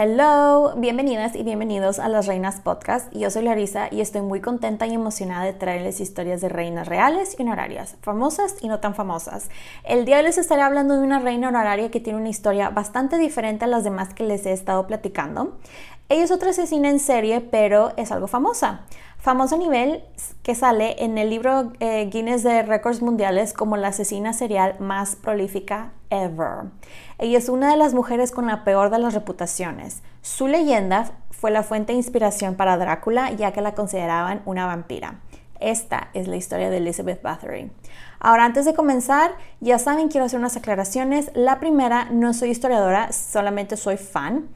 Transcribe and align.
Hello, 0.00 0.74
bienvenidas 0.76 1.34
y 1.34 1.42
bienvenidos 1.42 1.98
a 1.98 2.08
Las 2.08 2.28
Reinas 2.28 2.60
Podcast. 2.60 3.12
Yo 3.12 3.32
soy 3.32 3.42
Larisa 3.42 3.88
y 3.90 4.00
estoy 4.00 4.22
muy 4.22 4.40
contenta 4.40 4.86
y 4.86 4.94
emocionada 4.94 5.44
de 5.44 5.54
traerles 5.54 5.98
historias 5.98 6.40
de 6.40 6.48
reinas 6.48 6.86
reales 6.86 7.34
y 7.36 7.42
honorarias, 7.42 7.96
famosas 8.00 8.54
y 8.60 8.68
no 8.68 8.78
tan 8.78 8.94
famosas. 8.94 9.50
El 9.82 10.04
día 10.04 10.22
les 10.22 10.38
estaré 10.38 10.62
hablando 10.62 10.94
de 10.94 11.02
una 11.02 11.18
reina 11.18 11.48
honoraria 11.48 11.90
que 11.90 11.98
tiene 11.98 12.20
una 12.20 12.28
historia 12.28 12.70
bastante 12.70 13.18
diferente 13.18 13.64
a 13.64 13.66
las 13.68 13.82
demás 13.82 14.14
que 14.14 14.22
les 14.22 14.46
he 14.46 14.52
estado 14.52 14.86
platicando. 14.86 15.58
Ella 16.08 16.22
es 16.22 16.30
otra 16.30 16.50
asesina 16.50 16.88
en 16.90 17.00
serie, 17.00 17.40
pero 17.40 17.92
es 17.96 18.12
algo 18.12 18.28
famosa. 18.28 18.82
Famoso 19.28 19.58
nivel 19.58 20.02
que 20.42 20.54
sale 20.54 21.04
en 21.04 21.18
el 21.18 21.28
libro 21.28 21.74
eh, 21.80 22.08
Guinness 22.10 22.42
de 22.42 22.62
Récords 22.62 23.02
Mundiales 23.02 23.52
como 23.52 23.76
la 23.76 23.88
asesina 23.88 24.32
serial 24.32 24.76
más 24.80 25.16
prolífica 25.16 25.92
ever. 26.08 26.70
Ella 27.18 27.36
es 27.36 27.50
una 27.50 27.70
de 27.70 27.76
las 27.76 27.92
mujeres 27.92 28.32
con 28.32 28.46
la 28.46 28.64
peor 28.64 28.88
de 28.88 28.98
las 28.98 29.12
reputaciones. 29.12 30.02
Su 30.22 30.48
leyenda 30.48 31.10
fue 31.30 31.50
la 31.50 31.62
fuente 31.62 31.92
de 31.92 31.98
inspiración 31.98 32.54
para 32.54 32.78
Drácula, 32.78 33.30
ya 33.32 33.52
que 33.52 33.60
la 33.60 33.74
consideraban 33.74 34.40
una 34.46 34.64
vampira. 34.64 35.20
Esta 35.60 36.08
es 36.14 36.26
la 36.26 36.36
historia 36.36 36.70
de 36.70 36.78
Elizabeth 36.78 37.20
Bathory. 37.20 37.70
Ahora, 38.20 38.44
antes 38.44 38.64
de 38.64 38.74
comenzar, 38.74 39.32
ya 39.60 39.78
saben, 39.78 40.08
quiero 40.08 40.26
hacer 40.26 40.40
unas 40.40 40.56
aclaraciones. 40.56 41.30
La 41.34 41.60
primera, 41.60 42.06
no 42.10 42.32
soy 42.32 42.50
historiadora, 42.50 43.12
solamente 43.12 43.76
soy 43.76 43.96
fan. 43.96 44.48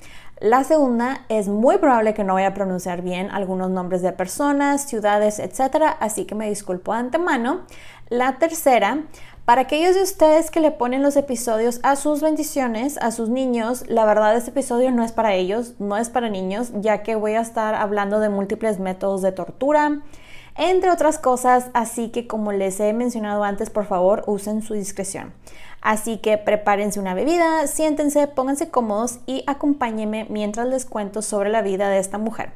La 0.42 0.64
segunda, 0.64 1.20
es 1.28 1.46
muy 1.46 1.78
probable 1.78 2.14
que 2.14 2.24
no 2.24 2.34
vaya 2.34 2.48
a 2.48 2.54
pronunciar 2.54 3.00
bien 3.00 3.30
algunos 3.30 3.70
nombres 3.70 4.02
de 4.02 4.10
personas, 4.10 4.82
ciudades, 4.82 5.38
etc. 5.38 5.94
Así 6.00 6.24
que 6.24 6.34
me 6.34 6.48
disculpo 6.48 6.92
de 6.92 6.98
antemano. 6.98 7.60
La 8.08 8.40
tercera, 8.40 9.04
para 9.44 9.60
aquellos 9.60 9.94
de 9.94 10.02
ustedes 10.02 10.50
que 10.50 10.58
le 10.58 10.72
ponen 10.72 11.00
los 11.00 11.14
episodios 11.14 11.78
a 11.84 11.94
sus 11.94 12.22
bendiciones, 12.22 12.98
a 12.98 13.12
sus 13.12 13.28
niños, 13.28 13.84
la 13.86 14.04
verdad 14.04 14.36
este 14.36 14.50
episodio 14.50 14.90
no 14.90 15.04
es 15.04 15.12
para 15.12 15.32
ellos, 15.32 15.74
no 15.78 15.96
es 15.96 16.10
para 16.10 16.28
niños, 16.28 16.72
ya 16.74 17.04
que 17.04 17.14
voy 17.14 17.34
a 17.34 17.40
estar 17.40 17.76
hablando 17.76 18.18
de 18.18 18.28
múltiples 18.28 18.80
métodos 18.80 19.22
de 19.22 19.30
tortura, 19.30 20.00
entre 20.56 20.90
otras 20.90 21.18
cosas, 21.18 21.70
así 21.72 22.08
que 22.08 22.26
como 22.26 22.50
les 22.50 22.80
he 22.80 22.92
mencionado 22.92 23.44
antes, 23.44 23.70
por 23.70 23.86
favor 23.86 24.24
usen 24.26 24.60
su 24.62 24.74
discreción. 24.74 25.32
Así 25.82 26.18
que 26.18 26.38
prepárense 26.38 27.00
una 27.00 27.12
bebida, 27.12 27.66
siéntense, 27.66 28.28
pónganse 28.28 28.70
cómodos 28.70 29.18
y 29.26 29.42
acompáñenme 29.48 30.26
mientras 30.30 30.68
les 30.68 30.86
cuento 30.86 31.22
sobre 31.22 31.50
la 31.50 31.60
vida 31.60 31.90
de 31.90 31.98
esta 31.98 32.18
mujer. 32.18 32.52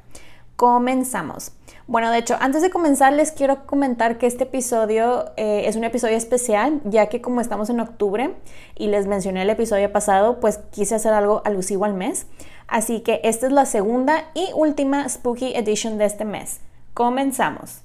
Comenzamos. 0.54 1.52
Bueno, 1.88 2.10
de 2.10 2.18
hecho, 2.18 2.36
antes 2.40 2.62
de 2.62 2.70
comenzar 2.70 3.12
les 3.12 3.32
quiero 3.32 3.66
comentar 3.66 4.18
que 4.18 4.26
este 4.26 4.44
episodio 4.44 5.26
eh, 5.36 5.64
es 5.66 5.76
un 5.76 5.84
episodio 5.84 6.16
especial, 6.16 6.80
ya 6.84 7.08
que 7.08 7.20
como 7.20 7.40
estamos 7.40 7.68
en 7.68 7.80
octubre 7.80 8.34
y 8.74 8.86
les 8.86 9.06
mencioné 9.06 9.42
el 9.42 9.50
episodio 9.50 9.92
pasado, 9.92 10.40
pues 10.40 10.58
quise 10.70 10.94
hacer 10.94 11.12
algo 11.12 11.42
alusivo 11.44 11.84
al 11.84 11.94
mes. 11.94 12.26
Así 12.68 13.00
que 13.00 13.20
esta 13.22 13.46
es 13.46 13.52
la 13.52 13.66
segunda 13.66 14.24
y 14.34 14.50
última 14.54 15.08
Spooky 15.08 15.54
Edition 15.54 15.98
de 15.98 16.06
este 16.06 16.24
mes. 16.24 16.60
Comenzamos. 16.94 17.82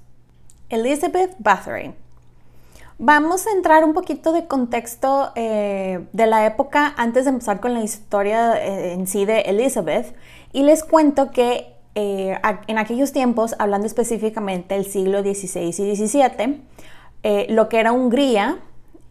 Elizabeth 0.69 1.35
Bathory. 1.37 1.93
Vamos 3.03 3.47
a 3.47 3.51
entrar 3.53 3.83
un 3.83 3.93
poquito 3.93 4.31
de 4.31 4.45
contexto 4.45 5.31
eh, 5.33 6.05
de 6.13 6.27
la 6.27 6.45
época 6.45 6.93
antes 6.97 7.25
de 7.25 7.31
empezar 7.31 7.59
con 7.59 7.73
la 7.73 7.81
historia 7.81 8.53
eh, 8.63 8.93
en 8.93 9.07
sí 9.07 9.25
de 9.25 9.39
Elizabeth 9.39 10.15
y 10.53 10.61
les 10.61 10.83
cuento 10.83 11.31
que 11.31 11.73
eh, 11.95 12.37
en 12.67 12.77
aquellos 12.77 13.11
tiempos, 13.11 13.55
hablando 13.57 13.87
específicamente 13.87 14.75
del 14.75 14.85
siglo 14.85 15.23
XVI 15.23 15.69
y 15.69 15.95
XVII, 15.95 16.61
lo 17.49 17.69
que 17.69 17.79
era 17.79 17.91
Hungría 17.91 18.59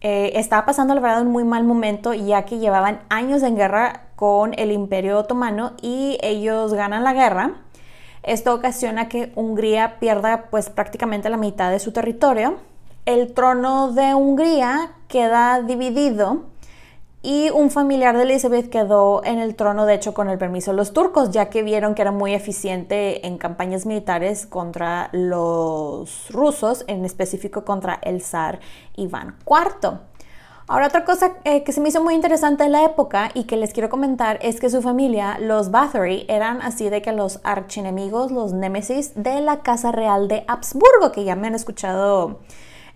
estaba 0.01 0.67
pasando 0.67 0.95
la 0.95 1.01
verdad 1.01 1.23
un 1.23 1.33
muy 1.33 1.43
mal 1.43 1.65
momento 1.65 2.15
ya 2.15 2.45
que 2.45 2.61
llevaban 2.61 3.01
años 3.09 3.43
en 3.43 3.57
guerra 3.57 4.05
con 4.15 4.55
el 4.57 4.71
Imperio 4.71 5.19
Otomano 5.19 5.73
y 5.83 6.17
ellos 6.23 6.75
ganan 6.75 7.03
la 7.03 7.13
guerra. 7.13 7.57
Esto 8.23 8.55
ocasiona 8.55 9.09
que 9.09 9.33
Hungría 9.35 9.99
pierda 9.99 10.45
pues 10.49 10.71
prácticamente 10.71 11.29
la 11.29 11.39
mitad 11.39 11.73
de 11.73 11.81
su 11.81 11.91
territorio. 11.91 12.70
El 13.11 13.33
trono 13.33 13.91
de 13.91 14.15
Hungría 14.15 14.93
queda 15.09 15.61
dividido 15.63 16.45
y 17.23 17.51
un 17.51 17.73
familiar 17.73 18.17
de 18.17 18.23
Elizabeth 18.23 18.71
quedó 18.71 19.25
en 19.25 19.41
el 19.41 19.57
trono, 19.57 19.85
de 19.85 19.95
hecho, 19.95 20.15
con 20.15 20.31
el 20.31 20.39
permiso 20.39 20.71
de 20.71 20.77
los 20.77 20.93
turcos, 20.93 21.33
ya 21.33 21.51
que 21.51 21.65
vieron 21.65 21.97
que 21.97 22.03
era 22.03 22.13
muy 22.13 22.35
eficiente 22.35 23.27
en 23.27 23.37
campañas 23.37 23.85
militares 23.85 24.47
contra 24.47 25.09
los 25.11 26.31
rusos, 26.31 26.85
en 26.87 27.05
específico 27.05 27.65
contra 27.65 27.99
el 28.03 28.23
zar 28.23 28.61
Iván 28.95 29.35
IV. 29.45 29.99
Ahora 30.69 30.87
otra 30.87 31.05
cosa 31.05 31.33
eh, 31.43 31.65
que 31.65 31.73
se 31.73 31.81
me 31.81 31.89
hizo 31.89 32.05
muy 32.05 32.15
interesante 32.15 32.63
en 32.63 32.71
la 32.71 32.85
época 32.85 33.33
y 33.35 33.43
que 33.43 33.57
les 33.57 33.73
quiero 33.73 33.89
comentar 33.89 34.39
es 34.41 34.61
que 34.61 34.71
su 34.71 34.83
familia, 34.83 35.37
los 35.41 35.73
Bathory, 35.73 36.27
eran 36.29 36.63
así 36.63 36.89
de 36.91 37.03
que 37.03 37.11
los 37.11 37.41
archienemigos, 37.43 38.31
los 38.31 38.53
némesis 38.53 39.15
de 39.17 39.41
la 39.41 39.63
Casa 39.63 39.91
Real 39.91 40.29
de 40.29 40.45
Habsburgo, 40.47 41.11
que 41.11 41.25
ya 41.25 41.35
me 41.35 41.49
han 41.49 41.57
escuchado 41.57 42.39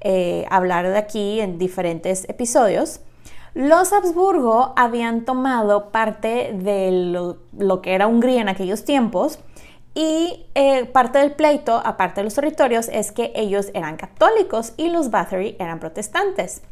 eh, 0.04 0.46
hablar 0.50 0.88
de 0.88 0.96
aquí 0.96 1.40
en 1.40 1.58
diferentes 1.58 2.28
episodios. 2.28 3.00
Los 3.54 3.92
Habsburgo 3.92 4.72
habían 4.76 5.24
tomado 5.24 5.90
parte 5.90 6.52
de 6.52 6.90
lo, 6.92 7.82
que 7.82 7.94
era 7.94 8.06
Hungría 8.06 8.40
en 8.40 8.48
aquellos 8.48 8.84
tiempos 8.84 9.38
y 9.94 10.46
eh, 10.54 10.86
parte 10.86 11.18
del 11.18 11.32
pleito, 11.32 11.80
aparte 11.84 12.20
de 12.20 12.24
los 12.24 12.34
territorios, 12.34 12.88
es 12.88 13.12
que 13.12 13.32
ellos 13.34 13.70
eran 13.74 13.96
católicos 13.96 14.74
y 14.76 14.90
los 14.90 15.10
Bathory 15.10 15.56
eran 15.58 15.80
protestantes. 15.80 16.62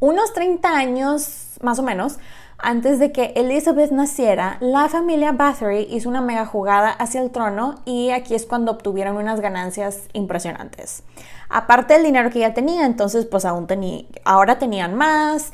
Unos 0.00 0.32
30 0.34 0.68
años 0.68 1.58
más 1.62 1.78
o 1.78 1.82
menos 1.82 2.18
antes 2.58 2.98
de 2.98 3.12
que 3.12 3.32
Elizabeth 3.36 3.90
naciera, 3.90 4.56
la 4.60 4.88
familia 4.88 5.32
Bathory 5.32 5.88
hizo 5.90 6.08
una 6.08 6.22
mega 6.22 6.46
jugada 6.46 6.90
hacia 6.90 7.20
el 7.20 7.30
trono 7.30 7.76
y 7.84 8.10
aquí 8.10 8.34
es 8.34 8.46
cuando 8.46 8.72
obtuvieron 8.72 9.16
unas 9.16 9.40
ganancias 9.40 10.08
impresionantes. 10.14 11.02
Aparte 11.48 11.94
del 11.94 12.04
dinero 12.04 12.30
que 12.30 12.40
ya 12.40 12.54
tenía, 12.54 12.86
entonces 12.86 13.26
pues 13.26 13.44
aún 13.44 13.66
tenía, 13.66 14.04
ahora 14.24 14.58
tenían 14.58 14.94
más, 14.94 15.52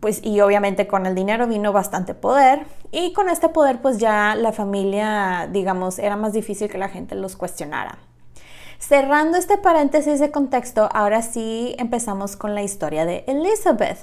pues 0.00 0.20
y 0.24 0.40
obviamente 0.40 0.86
con 0.86 1.06
el 1.06 1.14
dinero 1.14 1.46
vino 1.46 1.72
bastante 1.72 2.14
poder 2.14 2.66
y 2.90 3.12
con 3.12 3.28
este 3.28 3.48
poder 3.48 3.80
pues 3.80 3.98
ya 3.98 4.34
la 4.34 4.52
familia 4.52 5.48
digamos 5.52 5.98
era 5.98 6.16
más 6.16 6.32
difícil 6.32 6.68
que 6.68 6.78
la 6.78 6.88
gente 6.88 7.14
los 7.14 7.36
cuestionara. 7.36 7.98
Cerrando 8.78 9.36
este 9.36 9.58
paréntesis 9.58 10.20
de 10.20 10.30
contexto, 10.30 10.88
ahora 10.92 11.20
sí 11.20 11.74
empezamos 11.78 12.36
con 12.36 12.54
la 12.54 12.62
historia 12.62 13.04
de 13.04 13.24
Elizabeth. 13.26 13.98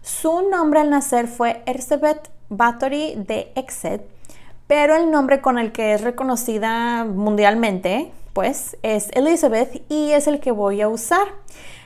Su 0.00 0.48
nombre 0.48 0.80
al 0.80 0.88
nacer 0.88 1.28
fue 1.28 1.62
Elizabeth 1.66 2.30
Bathory 2.48 3.14
de 3.16 3.52
Exeter, 3.56 4.08
pero 4.66 4.96
el 4.96 5.10
nombre 5.10 5.42
con 5.42 5.58
el 5.58 5.70
que 5.70 5.92
es 5.92 6.00
reconocida 6.00 7.04
mundialmente, 7.04 8.10
pues, 8.36 8.76
es 8.82 9.08
Elizabeth 9.14 9.90
y 9.90 10.10
es 10.10 10.26
el 10.26 10.40
que 10.40 10.50
voy 10.50 10.82
a 10.82 10.90
usar. 10.90 11.26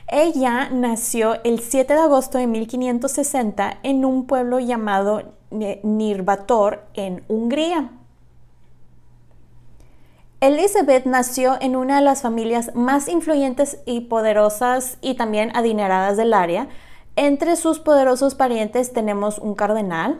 Ella 0.09 0.67
nació 0.69 1.41
el 1.45 1.61
7 1.61 1.93
de 1.93 1.99
agosto 2.01 2.39
de 2.39 2.45
1560 2.45 3.77
en 3.83 4.03
un 4.03 4.27
pueblo 4.27 4.59
llamado 4.59 5.31
Nirvator 5.49 6.83
en 6.93 7.23
Hungría. 7.29 7.91
Elizabeth 10.41 11.05
nació 11.05 11.57
en 11.61 11.77
una 11.77 11.99
de 11.99 12.01
las 12.01 12.21
familias 12.21 12.75
más 12.75 13.07
influyentes 13.07 13.77
y 13.85 14.01
poderosas 14.01 14.97
y 14.99 15.13
también 15.13 15.55
adineradas 15.55 16.17
del 16.17 16.33
área. 16.33 16.67
Entre 17.15 17.55
sus 17.55 17.79
poderosos 17.79 18.35
parientes 18.35 18.91
tenemos 18.91 19.39
un 19.39 19.55
cardenal, 19.55 20.19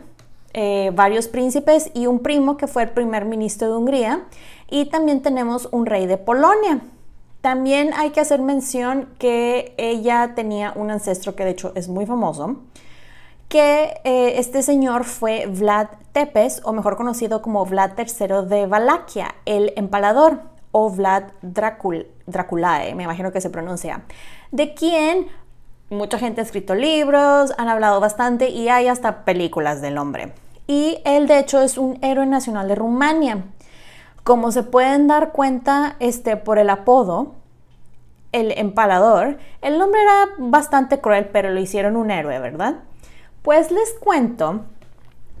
eh, 0.54 0.92
varios 0.94 1.28
príncipes 1.28 1.90
y 1.92 2.06
un 2.06 2.20
primo 2.20 2.56
que 2.56 2.66
fue 2.66 2.84
el 2.84 2.90
primer 2.90 3.26
ministro 3.26 3.68
de 3.68 3.76
Hungría. 3.76 4.24
Y 4.72 4.86
también 4.86 5.20
tenemos 5.20 5.68
un 5.70 5.84
rey 5.84 6.06
de 6.06 6.16
Polonia. 6.16 6.80
También 7.42 7.92
hay 7.94 8.08
que 8.08 8.20
hacer 8.20 8.40
mención 8.40 9.06
que 9.18 9.74
ella 9.76 10.32
tenía 10.34 10.72
un 10.74 10.90
ancestro 10.90 11.36
que 11.36 11.44
de 11.44 11.50
hecho 11.50 11.72
es 11.74 11.88
muy 11.88 12.06
famoso, 12.06 12.56
que 13.50 14.00
eh, 14.04 14.38
este 14.38 14.62
señor 14.62 15.04
fue 15.04 15.44
Vlad 15.44 15.88
Tepes, 16.12 16.62
o 16.64 16.72
mejor 16.72 16.96
conocido 16.96 17.42
como 17.42 17.66
Vlad 17.66 17.90
III 17.98 18.48
de 18.48 18.66
Valaquia, 18.66 19.34
el 19.44 19.74
empalador, 19.76 20.40
o 20.70 20.88
Vlad 20.88 21.24
Draculae, 21.42 22.94
me 22.94 23.02
imagino 23.02 23.30
que 23.30 23.42
se 23.42 23.50
pronuncia, 23.50 24.04
de 24.52 24.72
quien 24.72 25.26
mucha 25.90 26.18
gente 26.18 26.40
ha 26.40 26.44
escrito 26.44 26.74
libros, 26.74 27.52
han 27.58 27.68
hablado 27.68 28.00
bastante 28.00 28.48
y 28.48 28.70
hay 28.70 28.88
hasta 28.88 29.26
películas 29.26 29.82
del 29.82 29.98
hombre. 29.98 30.32
Y 30.66 31.02
él 31.04 31.26
de 31.26 31.40
hecho 31.40 31.60
es 31.60 31.76
un 31.76 31.98
héroe 32.02 32.24
nacional 32.24 32.68
de 32.68 32.74
Rumania. 32.74 33.44
Como 34.24 34.52
se 34.52 34.62
pueden 34.62 35.08
dar 35.08 35.32
cuenta 35.32 35.96
este, 35.98 36.36
por 36.36 36.58
el 36.58 36.70
apodo, 36.70 37.34
el 38.32 38.52
empalador, 38.56 39.38
el 39.60 39.78
nombre 39.78 40.00
era 40.02 40.28
bastante 40.38 41.00
cruel, 41.00 41.28
pero 41.32 41.50
lo 41.50 41.60
hicieron 41.60 41.96
un 41.96 42.10
héroe, 42.10 42.38
¿verdad? 42.38 42.76
Pues 43.42 43.70
les 43.70 43.92
cuento 43.94 44.62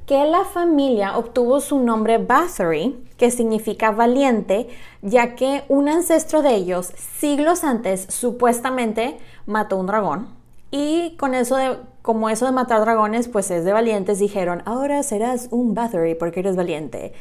que 0.06 0.24
la 0.24 0.44
familia 0.44 1.16
obtuvo 1.16 1.60
su 1.60 1.78
nombre 1.78 2.18
Bathory, 2.18 3.08
que 3.16 3.30
significa 3.30 3.92
valiente, 3.92 4.68
ya 5.00 5.34
que 5.36 5.64
un 5.68 5.88
ancestro 5.88 6.42
de 6.42 6.54
ellos, 6.54 6.92
siglos 7.18 7.64
antes, 7.64 8.06
supuestamente 8.08 9.18
mató 9.46 9.76
un 9.76 9.86
dragón. 9.86 10.28
Y 10.70 11.16
con 11.18 11.34
eso 11.34 11.56
de, 11.56 11.76
como 12.02 12.28
eso 12.30 12.46
de 12.46 12.52
matar 12.52 12.80
dragones, 12.80 13.28
pues 13.28 13.50
es 13.50 13.64
de 13.64 13.72
valientes, 13.72 14.18
dijeron, 14.18 14.62
ahora 14.64 15.02
serás 15.02 15.48
un 15.50 15.74
Bathory 15.74 16.14
porque 16.14 16.40
eres 16.40 16.56
valiente. 16.56 17.12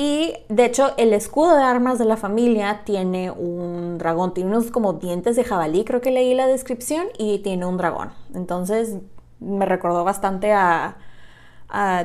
Y 0.00 0.32
de 0.48 0.64
hecho, 0.64 0.92
el 0.96 1.12
escudo 1.12 1.56
de 1.56 1.64
armas 1.64 1.98
de 1.98 2.04
la 2.04 2.16
familia 2.16 2.82
tiene 2.84 3.32
un 3.32 3.98
dragón, 3.98 4.32
tiene 4.32 4.50
unos 4.50 4.70
como 4.70 4.92
dientes 4.92 5.34
de 5.34 5.42
jabalí, 5.42 5.84
creo 5.84 6.00
que 6.00 6.12
leí 6.12 6.34
la 6.34 6.46
descripción, 6.46 7.08
y 7.18 7.40
tiene 7.40 7.66
un 7.66 7.78
dragón. 7.78 8.12
Entonces, 8.32 8.98
me 9.40 9.66
recordó 9.66 10.04
bastante 10.04 10.52
a, 10.52 10.98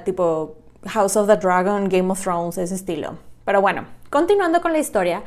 tipo 0.06 0.56
House 0.88 1.16
of 1.18 1.28
the 1.28 1.36
Dragon, 1.36 1.88
Game 1.88 2.10
of 2.10 2.19
Thrones, 2.19 2.57
ese 2.57 2.74
estilo. 2.74 3.19
Pero 3.45 3.62
bueno, 3.62 3.86
continuando 4.10 4.60
con 4.60 4.74
la 4.74 4.80
historia, 4.80 5.22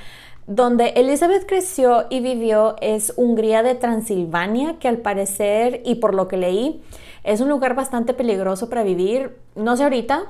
donde 0.48 0.88
Elizabeth 0.96 1.46
creció 1.46 2.06
y 2.10 2.18
vivió 2.18 2.74
es 2.80 3.12
Hungría 3.16 3.62
de 3.62 3.76
Transilvania, 3.76 4.80
que 4.80 4.88
al 4.88 4.96
parecer, 4.96 5.82
y 5.84 5.94
por 5.94 6.16
lo 6.16 6.26
que 6.26 6.36
leí, 6.36 6.82
es 7.22 7.40
un 7.40 7.48
lugar 7.48 7.76
bastante 7.76 8.12
peligroso 8.12 8.68
para 8.68 8.82
vivir, 8.82 9.38
no 9.54 9.76
sé 9.76 9.84
ahorita, 9.84 10.24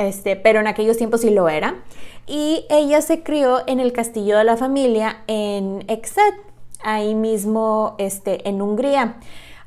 este, 0.00 0.34
pero 0.34 0.60
en 0.60 0.66
aquellos 0.66 0.96
tiempos 0.96 1.20
sí 1.20 1.30
lo 1.30 1.48
era. 1.48 1.82
Y 2.26 2.64
ella 2.70 3.02
se 3.02 3.22
crió 3.22 3.62
en 3.66 3.80
el 3.80 3.92
castillo 3.92 4.38
de 4.38 4.44
la 4.44 4.56
familia 4.56 5.22
en 5.26 5.84
Exet, 5.88 6.34
ahí 6.82 7.14
mismo 7.14 7.96
este, 7.98 8.48
en 8.48 8.62
Hungría. 8.62 9.16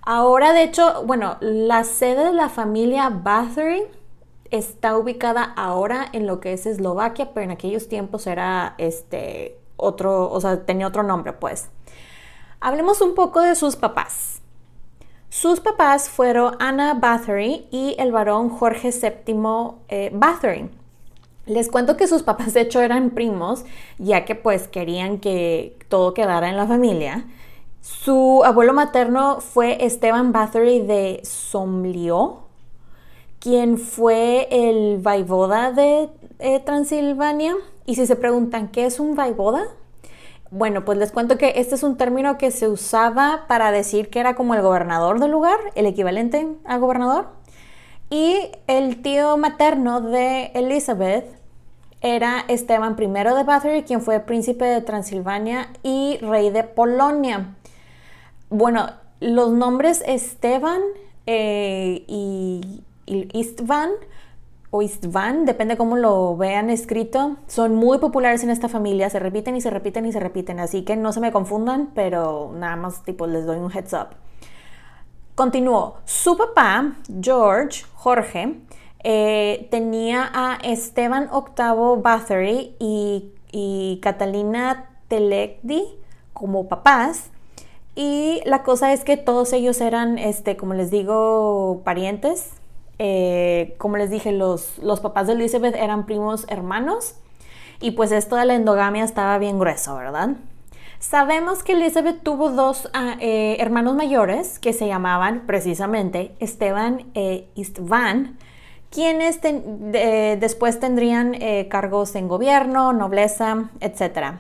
Ahora, 0.02 0.52
de 0.52 0.64
hecho, 0.64 1.04
bueno, 1.06 1.38
la 1.40 1.84
sede 1.84 2.26
de 2.26 2.34
la 2.34 2.50
familia 2.50 3.10
Bathory 3.10 3.84
está 4.50 4.98
ubicada 4.98 5.44
ahora 5.56 6.08
en 6.14 6.28
lo 6.28 6.40
que 6.40 6.54
es 6.54 6.66
Eslovaquia, 6.66 7.34
pero 7.34 7.46
en 7.46 7.52
aquellos 7.52 7.88
tiempos 7.88 8.28
era 8.28 8.76
este 8.78 9.60
otro, 9.78 10.30
o 10.30 10.42
sea, 10.42 10.66
tenía 10.66 10.88
otro 10.88 11.04
nombre, 11.04 11.34
pues. 11.34 11.70
Hablemos 12.60 13.02
un 13.02 13.14
poco 13.14 13.42
de 13.42 13.56
sus 13.56 13.76
papás. 13.76 14.33
Sus 15.34 15.62
papás 15.62 16.10
fueron 16.10 16.56
Anna 16.60 16.94
Bathory 16.94 17.66
y 17.72 17.96
el 17.98 18.12
varón 18.12 18.50
Jorge 18.50 18.92
VII 18.92 19.36
eh, 19.90 20.12
Bathory. 20.14 20.70
Les 21.48 21.72
cuento 21.72 21.98
que 21.98 22.06
sus 22.06 22.22
papás 22.22 22.54
de 22.54 22.62
hecho 22.62 22.82
eran 22.82 23.10
primos, 23.10 23.66
ya 23.98 24.26
que 24.26 24.36
pues 24.36 24.68
querían 24.68 25.18
que 25.18 25.76
todo 25.90 26.14
quedara 26.14 26.50
en 26.50 26.56
la 26.56 26.68
familia. 26.68 27.26
Su 27.82 28.44
abuelo 28.46 28.74
materno 28.74 29.42
fue 29.42 29.84
Esteban 29.84 30.34
Bathory 30.34 30.82
de 30.82 31.22
Somlió, 31.24 32.44
quien 33.40 33.80
fue 33.80 34.48
el 34.52 35.00
vaivoda 35.00 35.72
de 35.72 36.12
eh, 36.38 36.60
Transilvania. 36.60 37.56
Y 37.88 37.96
si 37.96 38.06
se 38.06 38.16
preguntan 38.16 38.68
qué 38.68 38.86
es 38.86 39.00
un 39.00 39.16
vaivoda, 39.16 39.64
bueno, 40.54 40.86
pues 40.86 41.00
les 41.00 41.12
cuento 41.12 41.40
que 41.40 41.54
este 41.56 41.74
es 41.74 41.82
un 41.82 41.98
término 41.98 42.38
que 42.38 42.52
se 42.52 42.68
usaba 42.68 43.46
para 43.48 43.72
decir 43.72 44.12
que 44.12 44.20
era 44.20 44.36
como 44.36 44.54
el 44.54 44.62
gobernador 44.62 45.20
del 45.20 45.32
lugar, 45.32 45.58
el 45.74 45.88
equivalente 45.88 46.48
a 46.64 46.78
gobernador. 46.78 47.30
Y 48.12 48.38
el 48.68 49.02
tío 49.02 49.36
materno 49.38 50.00
de 50.00 50.52
Elizabeth 50.54 51.26
era 52.02 52.46
Esteban 52.50 52.96
I 53.00 53.08
de 53.08 53.44
Bathory, 53.44 53.82
quien 53.82 54.02
fue 54.02 54.20
príncipe 54.20 54.66
de 54.66 54.82
Transilvania 54.82 55.70
y 55.82 56.20
rey 56.22 56.52
de 56.52 56.64
Polonia. 56.64 57.56
Bueno, 58.52 58.92
los 59.22 59.50
nombres 59.50 60.04
Esteban 60.06 60.82
eh, 61.26 62.04
y, 62.08 62.84
Istvan 63.08 63.90
o 64.76 64.82
Istvan, 64.82 65.46
depende 65.46 65.78
cómo 65.78 65.98
lo 65.98 66.36
vean 66.36 66.72
escrito, 66.72 67.38
son 67.46 67.76
muy 67.76 68.00
populares 68.00 68.44
en 68.44 68.50
esta 68.50 68.68
familia, 68.68 69.08
se 69.12 69.20
repiten 69.20 69.56
y 69.56 69.62
se 69.62 69.70
repiten 69.70 70.08
y 70.08 70.12
se 70.12 70.20
repiten, 70.20 70.60
así 70.60 70.82
que 70.82 70.96
no 70.96 71.14
se 71.14 71.20
me 71.20 71.32
confundan, 71.32 71.92
pero 71.94 72.52
nada 72.56 72.76
más 72.76 73.04
tipo 73.04 73.28
les 73.28 73.46
doy 73.46 73.60
un 73.60 73.72
heads 73.72 73.94
up. 73.94 74.16
Continúo. 75.36 75.98
Su 76.06 76.36
papá, 76.36 76.96
George, 77.22 77.86
Jorge, 77.94 78.62
eh, 79.04 79.68
tenía 79.70 80.32
a 80.34 80.58
Esteban 80.64 81.30
VIII 81.32 82.02
Bathory 82.02 82.76
y, 82.80 84.00
Catalina 84.02 84.90
Telecdi 85.08 85.84
como 86.34 86.68
papás 86.68 87.30
y 87.96 88.42
la 88.46 88.64
cosa 88.64 88.92
es 88.92 89.04
que 89.04 89.18
todos 89.18 89.54
ellos 89.54 89.82
eran, 89.82 90.18
este, 90.18 90.58
como 90.58 90.74
les 90.74 90.90
digo, 90.90 91.82
parientes. 91.84 92.63
Eh, 93.00 93.76
como 93.78 93.98
les 93.98 94.10
dije, 94.10 94.32
los, 94.32 94.78
los 94.80 95.00
papás 95.00 95.28
de 95.28 95.34
Elizabeth 95.34 95.76
eran 95.76 96.06
primos 96.06 96.46
hermanos. 96.50 97.16
Y 97.80 97.92
pues 97.92 98.12
esto 98.12 98.36
de 98.36 98.46
la 98.46 98.56
endogamia 98.56 99.04
estaba 99.04 99.38
bien 99.38 99.60
grueso, 99.60 99.96
¿verdad? 99.96 100.30
Sabemos 101.00 101.64
que 101.64 101.74
Elizabeth 101.74 102.24
tuvo 102.24 102.50
dos 102.50 102.90
ah, 102.94 103.18
eh, 103.20 103.58
hermanos 103.60 103.96
mayores 103.96 104.58
que 104.58 104.72
se 104.72 104.88
llamaban 104.88 105.44
precisamente 105.46 106.32
Esteban 106.40 107.08
e 107.14 107.46
Istvan, 107.56 108.38
quienes 108.90 109.42
después 109.42 110.80
tendrían 110.80 111.34
eh, 111.36 111.68
cargos 111.68 112.16
en 112.16 112.30
gobierno, 112.30 112.94
nobleza, 112.94 113.70
etc. 113.82 114.38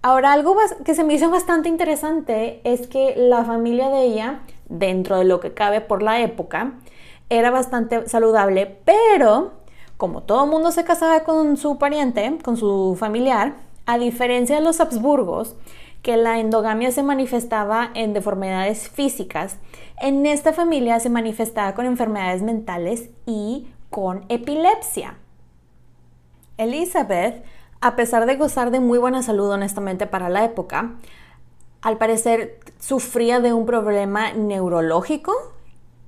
Ahora, 0.00 0.32
algo 0.34 0.56
que 0.84 0.94
se 0.94 1.02
me 1.02 1.14
hizo 1.14 1.30
bastante 1.30 1.68
interesante 1.68 2.60
es 2.62 2.86
que 2.86 3.14
la 3.16 3.44
familia 3.44 3.88
de 3.88 4.02
ella, 4.02 4.40
dentro 4.68 5.18
de 5.18 5.24
lo 5.24 5.40
que 5.40 5.52
cabe 5.52 5.80
por 5.80 6.02
la 6.02 6.20
época, 6.20 6.74
era 7.30 7.50
bastante 7.50 8.08
saludable, 8.08 8.78
pero 8.84 9.52
como 9.96 10.22
todo 10.22 10.46
mundo 10.46 10.70
se 10.70 10.84
casaba 10.84 11.24
con 11.24 11.56
su 11.56 11.78
pariente, 11.78 12.38
con 12.42 12.56
su 12.56 12.96
familiar, 12.98 13.54
a 13.86 13.98
diferencia 13.98 14.56
de 14.56 14.62
los 14.62 14.80
Habsburgos, 14.80 15.56
que 16.02 16.16
la 16.16 16.38
endogamia 16.38 16.92
se 16.92 17.02
manifestaba 17.02 17.90
en 17.94 18.12
deformidades 18.12 18.88
físicas, 18.88 19.56
en 20.00 20.26
esta 20.26 20.52
familia 20.52 21.00
se 21.00 21.10
manifestaba 21.10 21.74
con 21.74 21.86
enfermedades 21.86 22.42
mentales 22.42 23.10
y 23.26 23.68
con 23.90 24.24
epilepsia. 24.28 25.16
Elizabeth 26.56 27.44
a 27.80 27.96
pesar 27.96 28.26
de 28.26 28.36
gozar 28.36 28.70
de 28.70 28.80
muy 28.80 28.98
buena 28.98 29.22
salud 29.22 29.50
honestamente 29.50 30.06
para 30.06 30.28
la 30.28 30.44
época, 30.44 30.94
al 31.80 31.96
parecer 31.96 32.58
sufría 32.78 33.40
de 33.40 33.52
un 33.52 33.66
problema 33.66 34.32
neurológico 34.32 35.32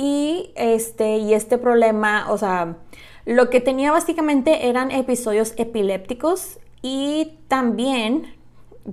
y 0.03 0.51
este, 0.55 1.19
y 1.19 1.35
este 1.35 1.59
problema, 1.59 2.31
o 2.31 2.39
sea, 2.39 2.79
lo 3.27 3.51
que 3.51 3.61
tenía 3.61 3.93
básicamente 3.93 4.71
eran 4.71 4.91
episodios 4.91 5.53
epilépticos 5.59 6.59
y 6.81 7.37
también 7.49 8.35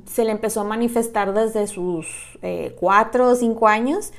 se 0.06 0.26
le 0.26 0.32
empezó 0.32 0.60
a 0.60 0.64
manifestar 0.66 1.34
desde 1.34 1.68
sus 1.68 2.38
eh, 2.42 2.76
cuatro 2.78 3.30
o 3.30 3.36
cinco 3.36 3.70
años. 3.70 4.12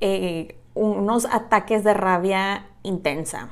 Eh, 0.00 0.54
unos 0.74 1.24
ataques 1.26 1.82
de 1.82 1.92
rabia 1.92 2.66
intensa. 2.84 3.48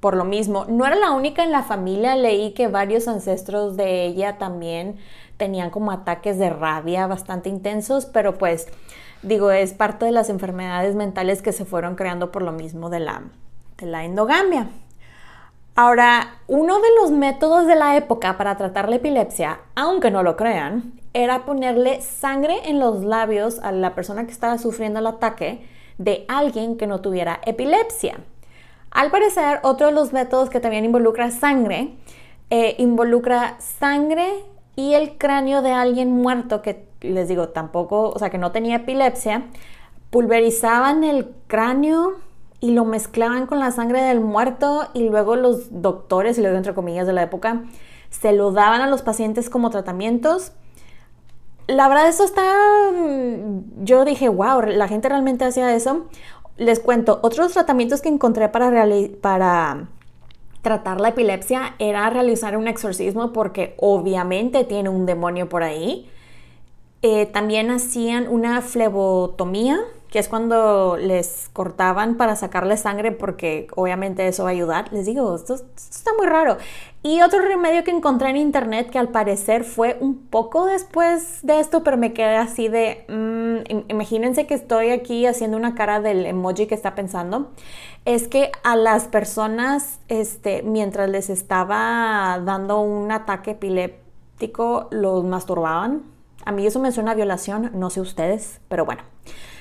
Por 0.00 0.16
lo 0.16 0.24
mismo, 0.24 0.64
no 0.64 0.84
era 0.84 0.96
la 0.96 1.12
única 1.12 1.44
en 1.44 1.52
la 1.52 1.62
familia, 1.62 2.16
leí 2.16 2.52
que 2.54 2.66
varios 2.66 3.06
ancestros 3.06 3.76
de 3.76 4.06
ella 4.06 4.38
también 4.38 4.96
tenían 5.36 5.70
como 5.70 5.92
ataques 5.92 6.36
de 6.40 6.50
rabia 6.50 7.06
bastante 7.06 7.48
intensos, 7.48 8.06
pero 8.06 8.36
pues 8.38 8.66
digo, 9.22 9.50
es 9.50 9.72
parte 9.72 10.04
de 10.04 10.12
las 10.12 10.28
enfermedades 10.28 10.94
mentales 10.94 11.42
que 11.42 11.52
se 11.52 11.64
fueron 11.64 11.94
creando 11.94 12.32
por 12.32 12.42
lo 12.42 12.52
mismo 12.52 12.90
de 12.90 13.00
la, 13.00 13.22
de 13.78 13.86
la 13.86 14.04
endogamia. 14.04 14.68
Ahora, 15.74 16.36
uno 16.48 16.80
de 16.80 16.88
los 17.00 17.10
métodos 17.10 17.66
de 17.66 17.76
la 17.76 17.96
época 17.96 18.36
para 18.36 18.56
tratar 18.56 18.90
la 18.90 18.96
epilepsia, 18.96 19.60
aunque 19.74 20.10
no 20.10 20.22
lo 20.22 20.36
crean, 20.36 21.00
era 21.14 21.46
ponerle 21.46 22.02
sangre 22.02 22.68
en 22.68 22.78
los 22.78 23.02
labios 23.04 23.58
a 23.60 23.72
la 23.72 23.94
persona 23.94 24.26
que 24.26 24.32
estaba 24.32 24.58
sufriendo 24.58 25.00
el 25.00 25.06
ataque 25.06 25.66
de 25.96 26.26
alguien 26.28 26.76
que 26.76 26.86
no 26.86 27.00
tuviera 27.00 27.40
epilepsia. 27.46 28.18
Al 28.90 29.10
parecer, 29.10 29.60
otro 29.62 29.86
de 29.86 29.94
los 29.94 30.12
métodos 30.12 30.50
que 30.50 30.60
también 30.60 30.84
involucra 30.84 31.30
sangre, 31.30 31.94
eh, 32.50 32.74
involucra 32.78 33.56
sangre 33.58 34.44
y 34.76 34.92
el 34.92 35.16
cráneo 35.16 35.62
de 35.62 35.72
alguien 35.72 36.12
muerto 36.12 36.60
que 36.60 36.84
les 37.02 37.28
digo, 37.28 37.48
tampoco, 37.50 38.10
o 38.10 38.18
sea, 38.18 38.30
que 38.30 38.38
no 38.38 38.52
tenía 38.52 38.76
epilepsia, 38.76 39.44
pulverizaban 40.10 41.04
el 41.04 41.34
cráneo 41.46 42.14
y 42.60 42.70
lo 42.70 42.84
mezclaban 42.84 43.46
con 43.46 43.58
la 43.58 43.70
sangre 43.72 44.02
del 44.02 44.20
muerto 44.20 44.86
y 44.94 45.08
luego 45.08 45.36
los 45.36 45.82
doctores, 45.82 46.38
y 46.38 46.42
lo 46.42 46.48
digo 46.48 46.58
entre 46.58 46.74
comillas 46.74 47.06
de 47.06 47.12
la 47.12 47.22
época, 47.22 47.62
se 48.10 48.32
lo 48.32 48.52
daban 48.52 48.80
a 48.82 48.86
los 48.86 49.02
pacientes 49.02 49.50
como 49.50 49.70
tratamientos. 49.70 50.52
La 51.66 51.88
verdad, 51.88 52.08
eso 52.08 52.24
está. 52.24 52.42
Mm, 52.92 53.84
yo 53.84 54.04
dije, 54.04 54.28
wow, 54.28 54.60
la 54.62 54.86
gente 54.86 55.08
realmente 55.08 55.44
hacía 55.44 55.74
eso. 55.74 56.06
Les 56.56 56.78
cuento, 56.78 57.18
otros 57.22 57.52
tratamientos 57.52 58.02
que 58.02 58.10
encontré 58.10 58.48
para, 58.48 58.84
para 59.20 59.88
tratar 60.60 61.00
la 61.00 61.08
epilepsia 61.08 61.74
era 61.78 62.08
realizar 62.10 62.56
un 62.56 62.68
exorcismo 62.68 63.32
porque 63.32 63.74
obviamente 63.78 64.64
tiene 64.64 64.88
un 64.88 65.06
demonio 65.06 65.48
por 65.48 65.62
ahí. 65.62 66.08
Eh, 67.02 67.26
también 67.26 67.70
hacían 67.70 68.28
una 68.28 68.60
flebotomía, 68.62 69.80
que 70.08 70.18
es 70.18 70.28
cuando 70.28 70.96
les 70.98 71.48
cortaban 71.52 72.16
para 72.16 72.36
sacarle 72.36 72.76
sangre 72.76 73.12
porque 73.12 73.66
obviamente 73.74 74.28
eso 74.28 74.44
va 74.44 74.50
a 74.50 74.52
ayudar. 74.52 74.92
Les 74.92 75.06
digo, 75.06 75.34
esto, 75.34 75.54
está 75.54 76.12
muy 76.16 76.26
raro. 76.26 76.58
Y 77.02 77.22
otro 77.22 77.40
remedio 77.40 77.82
que 77.82 77.90
encontré 77.90 78.30
en 78.30 78.36
internet 78.36 78.90
que 78.90 78.98
al 78.98 79.08
parecer 79.08 79.64
fue 79.64 79.96
un 80.00 80.18
poco 80.18 80.66
después 80.66 81.40
de 81.42 81.58
esto, 81.58 81.82
pero 81.82 81.96
me 81.96 82.12
quedé 82.12 82.36
así 82.36 82.68
de, 82.68 83.04
mm, 83.08 83.90
imagínense 83.90 84.46
que 84.46 84.54
estoy 84.54 84.90
aquí 84.90 85.26
haciendo 85.26 85.56
una 85.56 85.74
cara 85.74 86.00
del 86.00 86.26
emoji 86.26 86.66
que 86.66 86.74
está 86.76 86.94
pensando, 86.94 87.50
es 88.04 88.28
que 88.28 88.52
a 88.62 88.76
las 88.76 89.04
personas, 89.04 89.98
este, 90.08 90.62
mientras 90.62 91.08
les 91.08 91.30
estaba 91.30 92.38
dando 92.44 92.80
un 92.80 93.10
ataque 93.10 93.52
epiléptico, 93.52 94.88
los 94.90 95.24
masturbaban. 95.24 96.11
A 96.44 96.52
mí 96.52 96.66
eso 96.66 96.80
me 96.80 96.92
suena 96.92 97.12
a 97.12 97.14
violación, 97.14 97.70
no 97.74 97.90
sé 97.90 98.00
ustedes, 98.00 98.60
pero 98.68 98.84
bueno. 98.84 99.02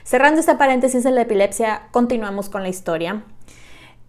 Cerrando 0.03 0.39
este 0.39 0.55
paréntesis 0.55 1.03
de 1.03 1.11
la 1.11 1.21
epilepsia, 1.21 1.83
continuamos 1.91 2.49
con 2.49 2.63
la 2.63 2.69
historia. 2.69 3.23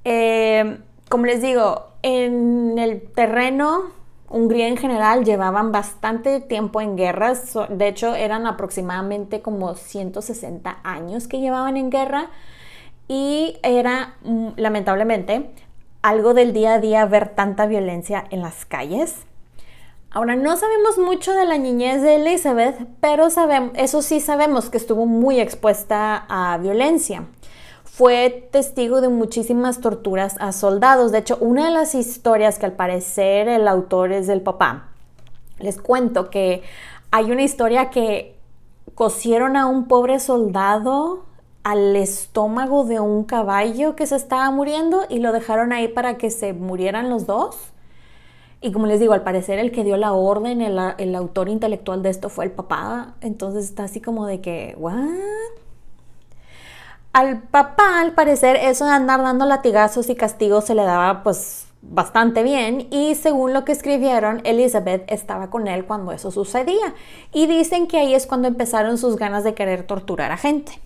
Eh, 0.05 0.79
como 1.09 1.27
les 1.27 1.43
digo, 1.43 1.89
en 2.03 2.79
el 2.79 3.03
terreno, 3.03 3.93
Hungría 4.33 4.67
en 4.67 4.79
general 4.79 5.27
llevaban 5.27 5.73
bastante 5.73 6.41
tiempo 6.41 6.81
en 6.81 6.97
guerras. 6.97 7.53
De 7.69 7.87
hecho, 7.87 8.15
eran 8.15 8.47
aproximadamente 8.47 9.43
como 9.43 9.75
160 9.75 10.79
años 10.85 11.29
que 11.29 11.41
llevaban 11.41 11.77
en 11.77 11.91
guerra. 11.91 12.31
Y 13.09 13.59
era, 13.63 14.15
mm, 14.23 14.53
lamentablemente, 14.57 15.51
algo 16.01 16.33
del 16.33 16.55
día 16.55 16.75
a 16.75 16.81
día 16.81 17.05
ver 17.05 17.29
tanta 17.35 17.67
violencia 17.67 18.25
en 18.31 18.41
las 18.41 18.65
calles. 18.65 19.27
Ahora, 20.15 20.37
no 20.37 20.59
sabemos 20.59 20.99
mucho 20.99 21.33
de 21.33 21.47
la 21.47 21.57
niñez 21.57 22.03
de 22.03 22.17
Elizabeth, 22.17 22.87
pero 23.01 23.31
sabemos, 23.31 23.73
eso 23.77 24.03
sí 24.03 24.21
sabemos 24.21 24.69
que 24.69 24.77
estuvo 24.77 25.07
muy 25.07 25.41
expuesta 25.41 26.27
a 26.29 26.59
violencia. 26.59 27.25
Fue 27.85 28.47
testigo 28.53 29.01
de 29.01 29.09
muchísimas 29.09 29.81
torturas 29.81 30.37
a 30.39 30.53
soldados. 30.53 31.13
De 31.13 31.19
hecho, 31.19 31.39
una 31.41 31.65
de 31.65 31.71
las 31.71 31.95
historias 31.95 32.59
que 32.59 32.67
al 32.67 32.73
parecer 32.73 33.49
el 33.49 33.67
autor 33.67 34.13
es 34.13 34.27
del 34.27 34.43
papá, 34.43 34.91
les 35.59 35.81
cuento 35.81 36.29
que 36.29 36.63
hay 37.11 37.33
una 37.33 37.43
historia 37.43 37.89
que 37.89 38.37
cosieron 38.95 39.57
a 39.57 39.65
un 39.65 39.89
pobre 39.89 40.21
soldado 40.21 41.25
al 41.63 41.97
estómago 41.97 42.85
de 42.85 43.01
un 43.01 43.25
caballo 43.25 43.97
que 43.97 44.07
se 44.07 44.17
estaba 44.17 44.51
muriendo 44.51 45.07
y 45.09 45.21
lo 45.21 45.33
dejaron 45.33 45.73
ahí 45.73 45.89
para 45.89 46.19
que 46.19 46.31
se 46.31 46.53
murieran 46.53 47.09
los 47.09 47.25
dos. 47.25 47.72
Y 48.63 48.71
como 48.71 48.87
les 48.87 49.01
digo, 49.01 49.13
al 49.13 49.23
parecer 49.23 49.59
el 49.59 49.73
que 49.73 49.83
dio 49.83 49.97
la 49.97 50.13
orden, 50.13 50.61
el, 50.63 51.15
autor 51.17 51.49
intelectual 51.49 52.03
de 52.03 52.11
esto 52.11 52.29
fue 52.29 52.45
el 52.45 52.53
papá. 52.53 53.15
Entonces 53.21 53.65
está 53.65 53.85
así 53.85 54.01
como 54.01 54.25
de 54.27 54.41
que, 54.41 54.77
¿what? 54.79 54.95
Al 57.13 57.43
papá, 57.43 58.01
al 58.01 58.13
parecer, 58.13 58.57
eso 58.57 58.85
de 58.87 58.93
andar 58.93 59.21
dando 59.21 59.47
latigazos 59.47 60.09
y 60.09 60.15
castigos 60.15 60.65
se 60.65 60.77
le 60.77 60.85
daba 60.85 61.25
pues 61.25 61.67
bastante 61.83 62.45
bien 62.45 62.87
y 62.93 63.17
según 63.17 63.53
lo 63.53 63.65
que 63.65 63.73
escribieron, 63.73 64.41
Elizabeth 64.45 65.05
estaba 65.09 65.51
con 65.51 65.67
él 65.67 65.85
cuando 65.85 66.13
eso 66.13 66.31
sucedía. 66.31 66.95
Y 67.33 67.49
dicen 67.49 67.89
que 67.89 67.99
ahí 67.99 68.15
es 68.15 68.27
cuando 68.27 68.47
empezaron 68.47 68.97
sus 68.97 69.17
ganas 69.17 69.43
de 69.43 69.55
querer 69.55 69.85
torturar 69.85 70.31
a 70.31 70.37
gente 70.37 70.81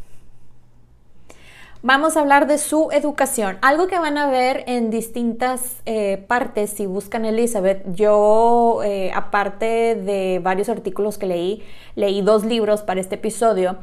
vamos 1.87 2.17
a 2.17 2.21
hablar 2.21 2.49
de 2.49 2.59
su 2.59 2.89
educación. 2.91 3.59
Algo 3.63 3.87
que 3.87 3.97
van 4.01 4.19
a 4.19 4.29
ver 4.29 4.65
en 4.67 4.91
distintas 4.91 5.77
eh, 5.87 6.25
partes 6.27 6.71
si 6.71 6.85
buscan 6.85 7.25
Elizabeth. 7.25 7.85
Yo, 7.95 8.81
eh, 8.85 9.13
aparte 9.15 9.95
de 9.95 10.41
varios 10.43 10.69
artículos 10.69 11.17
que 11.17 11.27
leí, 11.27 11.63
leí 11.95 12.23
dos 12.23 12.45
libros 12.45 12.83
para 12.83 13.01
este 13.01 13.15
episodio. 13.15 13.77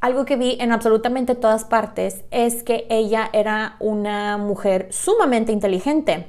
Algo 0.00 0.24
que 0.24 0.36
vi 0.36 0.56
en 0.60 0.70
absolutamente 0.70 1.34
todas 1.34 1.64
partes 1.64 2.22
es 2.30 2.62
que 2.62 2.86
ella 2.88 3.28
era 3.32 3.74
una 3.80 4.38
mujer 4.38 4.86
sumamente 4.92 5.50
inteligente. 5.50 6.28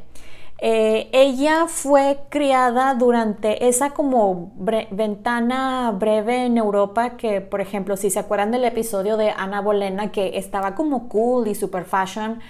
Eh, 0.64 1.10
ella 1.12 1.66
fue 1.68 2.20
criada 2.30 2.94
durante 2.94 3.68
esa 3.68 3.92
como 3.96 4.52
ventana 4.92 5.92
breve 5.92 6.46
en 6.46 6.58
Europa 6.60 7.18
que, 7.18 7.42
por 7.42 7.62
ejemplo, 7.62 7.98
si 7.98 8.12
se 8.12 8.20
acuerdan 8.20 8.52
del 8.52 8.66
episodio 8.66 9.18
de 9.18 9.32
Ana 9.32 9.60
Bolena 9.62 10.12
que 10.12 10.38
estaba 10.38 10.76
como 10.76 11.10
cool 11.10 11.48
y 11.48 11.56
super 11.56 11.84
fashion, 11.86 12.42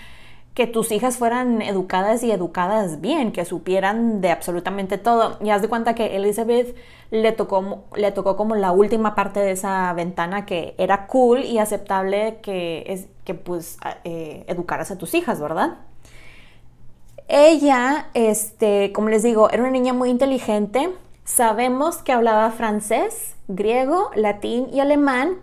que 0.53 0.67
tus 0.67 0.91
hijas 0.91 1.17
fueran 1.17 1.61
educadas 1.61 2.23
y 2.23 2.31
educadas 2.31 2.99
bien, 2.99 3.31
que 3.31 3.45
supieran 3.45 4.19
de 4.19 4.31
absolutamente 4.31 4.97
todo. 4.97 5.37
Y 5.41 5.49
haz 5.49 5.61
de 5.61 5.69
cuenta 5.69 5.95
que 5.95 6.17
Elizabeth 6.17 6.75
le 7.11 7.31
tocó, 7.31 7.85
le 7.95 8.11
tocó 8.11 8.35
como 8.35 8.55
la 8.55 8.73
última 8.73 9.15
parte 9.15 9.39
de 9.39 9.51
esa 9.51 9.93
ventana 9.93 10.45
que 10.45 10.75
era 10.77 11.07
cool 11.07 11.45
y 11.45 11.59
aceptable 11.59 12.39
que, 12.41 12.83
es, 12.87 13.07
que 13.23 13.35
pues 13.35 13.77
eh, 14.03 14.43
educaras 14.47 14.91
a 14.91 14.97
tus 14.97 15.13
hijas, 15.13 15.39
¿verdad? 15.39 15.77
Ella, 17.27 18.09
este, 18.13 18.91
como 18.93 19.09
les 19.09 19.23
digo, 19.23 19.49
era 19.49 19.63
una 19.63 19.71
niña 19.71 19.93
muy 19.93 20.09
inteligente. 20.09 20.89
Sabemos 21.23 21.97
que 21.97 22.11
hablaba 22.11 22.51
francés, 22.51 23.35
griego, 23.47 24.11
latín 24.15 24.67
y 24.71 24.79
alemán. 24.79 25.37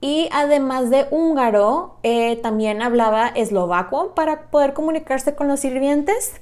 Y 0.00 0.28
además 0.32 0.90
de 0.90 1.06
húngaro, 1.10 1.96
eh, 2.02 2.36
también 2.36 2.82
hablaba 2.82 3.28
eslovaco 3.28 4.14
para 4.14 4.50
poder 4.50 4.74
comunicarse 4.74 5.34
con 5.34 5.48
los 5.48 5.60
sirvientes. 5.60 6.40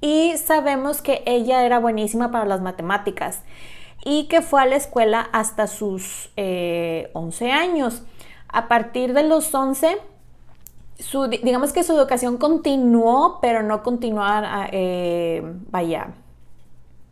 Y 0.00 0.34
sabemos 0.36 1.02
que 1.02 1.22
ella 1.26 1.64
era 1.64 1.78
buenísima 1.78 2.30
para 2.30 2.44
las 2.44 2.60
matemáticas 2.60 3.42
y 4.04 4.28
que 4.28 4.42
fue 4.42 4.62
a 4.62 4.66
la 4.66 4.76
escuela 4.76 5.28
hasta 5.32 5.66
sus 5.66 6.30
11 6.36 6.36
eh, 6.36 7.52
años. 7.52 8.02
A 8.48 8.68
partir 8.68 9.12
de 9.12 9.24
los 9.24 9.54
11 9.54 9.98
digamos 11.42 11.72
que 11.72 11.84
su 11.84 11.92
educación 11.92 12.38
continuó, 12.38 13.38
pero 13.40 13.62
no 13.62 13.82
continuó, 13.82 14.24
eh, 14.72 15.42
vaya, 15.70 16.14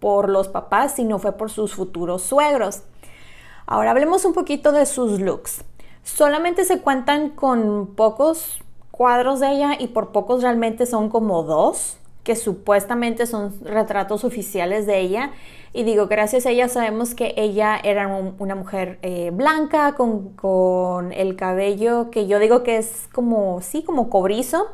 por 0.00 0.28
los 0.28 0.48
papás, 0.48 0.94
sino 0.96 1.18
fue 1.18 1.32
por 1.32 1.50
sus 1.50 1.74
futuros 1.74 2.22
suegros. 2.22 2.82
Ahora 3.66 3.92
hablemos 3.92 4.24
un 4.24 4.32
poquito 4.32 4.72
de 4.72 4.86
sus 4.86 5.20
looks. 5.20 5.64
Solamente 6.02 6.64
se 6.64 6.80
cuentan 6.80 7.30
con 7.30 7.94
pocos 7.96 8.58
cuadros 8.90 9.40
de 9.40 9.52
ella 9.52 9.76
y 9.78 9.88
por 9.88 10.12
pocos 10.12 10.42
realmente 10.42 10.86
son 10.86 11.08
como 11.08 11.42
dos 11.42 11.98
que 12.26 12.34
supuestamente 12.34 13.24
son 13.24 13.54
retratos 13.64 14.24
oficiales 14.24 14.84
de 14.84 14.98
ella. 14.98 15.30
Y 15.72 15.84
digo, 15.84 16.08
gracias 16.08 16.44
a 16.44 16.50
ella 16.50 16.68
sabemos 16.68 17.14
que 17.14 17.34
ella 17.36 17.78
era 17.80 18.08
una 18.08 18.56
mujer 18.56 18.98
eh, 19.02 19.30
blanca 19.32 19.94
con, 19.94 21.12
el 21.12 21.36
cabello 21.36 22.10
que 22.10 22.26
yo 22.26 22.40
digo 22.40 22.64
que 22.64 22.78
es 22.78 23.08
como, 23.12 23.62
sí, 23.62 23.84
como 23.84 24.10
cobrizo. 24.10 24.66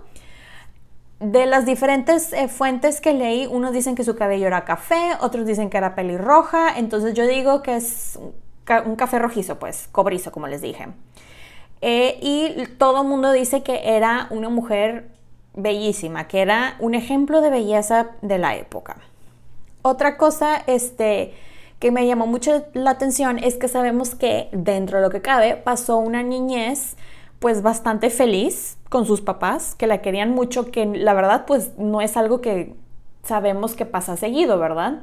De 1.20 1.44
las 1.44 1.66
diferentes 1.66 2.32
eh, 2.32 2.48
fuentes 2.48 3.02
que 3.02 3.12
leí, 3.12 3.46
unos 3.46 3.72
dicen 3.74 3.96
que 3.96 4.02
su 4.02 4.16
cabello 4.16 4.46
era 4.46 4.64
café, 4.64 5.10
otros 5.20 5.44
dicen 5.44 5.68
que 5.68 5.76
era 5.76 5.94
pelirroja, 5.94 6.78
entonces 6.78 7.12
yo 7.12 7.26
digo 7.26 7.62
que 7.62 7.76
es 7.76 8.18
un 8.86 8.96
café 8.96 9.18
rojizo, 9.18 9.58
pues, 9.58 9.88
cobrizo, 9.92 10.32
como 10.32 10.46
les 10.46 10.62
dije. 10.62 10.88
eh, 11.82 12.18
y 12.22 12.66
todo 12.78 13.02
el 13.02 13.08
mundo 13.08 13.30
dice 13.30 13.62
que 13.62 13.94
era 13.94 14.26
una 14.30 14.48
mujer 14.48 15.10
bellísima, 15.54 16.28
que 16.28 16.40
era 16.40 16.76
un 16.78 16.94
ejemplo 16.94 17.40
de 17.40 17.50
belleza 17.50 18.10
de 18.22 18.38
la 18.38 18.56
época. 18.56 18.96
Otra 19.82 20.16
cosa 20.16 20.62
este, 20.66 21.34
que 21.78 21.90
me 21.90 22.06
llamó 22.06 22.26
mucho 22.26 22.64
la 22.74 22.90
atención 22.90 23.38
es 23.38 23.56
que 23.56 23.68
sabemos 23.68 24.14
que 24.14 24.48
dentro 24.52 24.98
de 24.98 25.04
lo 25.04 25.10
que 25.10 25.20
cabe 25.20 25.56
pasó 25.56 25.98
una 25.98 26.22
niñez 26.22 26.96
pues 27.40 27.62
bastante 27.62 28.08
feliz 28.08 28.78
con 28.88 29.04
sus 29.04 29.20
papás, 29.20 29.74
que 29.74 29.88
la 29.88 30.00
querían 30.00 30.30
mucho, 30.30 30.70
que 30.70 30.86
la 30.86 31.12
verdad 31.12 31.44
pues 31.44 31.72
no 31.76 32.00
es 32.00 32.16
algo 32.16 32.40
que 32.40 32.74
sabemos 33.24 33.74
que 33.74 33.84
pasa 33.84 34.16
seguido, 34.16 34.58
¿verdad? 34.58 35.02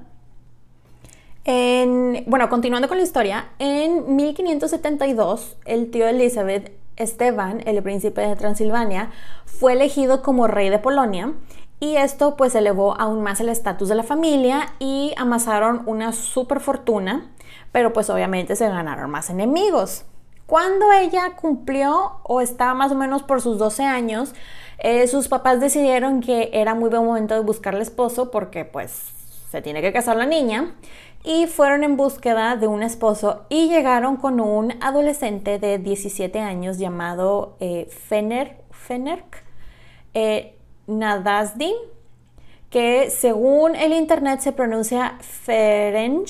bueno, 2.27 2.47
continuando 2.47 2.87
con 2.87 2.97
la 2.97 3.03
historia, 3.03 3.49
en 3.57 4.15
1572 4.15 5.57
el 5.65 5.89
tío 5.89 6.07
Elizabeth, 6.07 6.71
Esteban, 6.99 7.61
el 7.65 7.81
príncipe 7.81 8.21
de 8.21 8.35
Transilvania, 8.35 9.09
fue 9.45 9.73
elegido 9.73 10.21
como 10.21 10.47
rey 10.47 10.69
de 10.69 10.79
Polonia 10.79 11.33
y 11.79 11.95
esto 11.95 12.35
pues 12.35 12.53
elevó 12.55 12.99
aún 12.99 13.23
más 13.23 13.39
el 13.39 13.49
estatus 13.49 13.89
de 13.89 13.95
la 13.95 14.03
familia 14.03 14.73
y 14.79 15.13
amasaron 15.17 15.83
una 15.85 16.11
super 16.11 16.59
fortuna, 16.59 17.31
pero 17.71 17.93
pues 17.93 18.09
obviamente 18.09 18.55
se 18.55 18.67
ganaron 18.67 19.09
más 19.09 19.29
enemigos. 19.29 20.05
Cuando 20.45 20.91
ella 20.91 21.35
cumplió 21.35 22.19
o 22.23 22.41
estaba 22.41 22.73
más 22.73 22.91
o 22.91 22.95
menos 22.95 23.23
por 23.23 23.41
sus 23.41 23.57
12 23.57 23.83
años, 23.83 24.33
eh, 24.79 25.07
sus 25.07 25.27
papás 25.27 25.59
decidieron 25.59 26.21
que 26.21 26.49
era 26.53 26.75
muy 26.75 26.89
buen 26.89 27.05
momento 27.05 27.33
de 27.33 27.41
buscarle 27.41 27.81
esposo 27.81 28.31
porque 28.31 28.65
pues 28.65 28.91
se 29.49 29.61
tiene 29.61 29.81
que 29.81 29.93
casar 29.93 30.17
la 30.17 30.25
niña 30.25 30.75
y 31.23 31.47
fueron 31.47 31.83
en 31.83 31.97
búsqueda 31.97 32.55
de 32.55 32.67
un 32.67 32.83
esposo 32.83 33.45
y 33.49 33.67
llegaron 33.67 34.17
con 34.17 34.39
un 34.39 34.73
adolescente 34.81 35.59
de 35.59 35.77
17 35.77 36.39
años 36.39 36.77
llamado 36.77 37.57
eh, 37.59 37.87
Fener, 37.89 38.57
Fenerk 38.71 39.43
eh, 40.13 40.55
que 42.69 43.09
según 43.09 43.75
el 43.75 43.93
internet 43.93 44.39
se 44.39 44.51
pronuncia 44.51 45.17
Ferenc, 45.19 46.29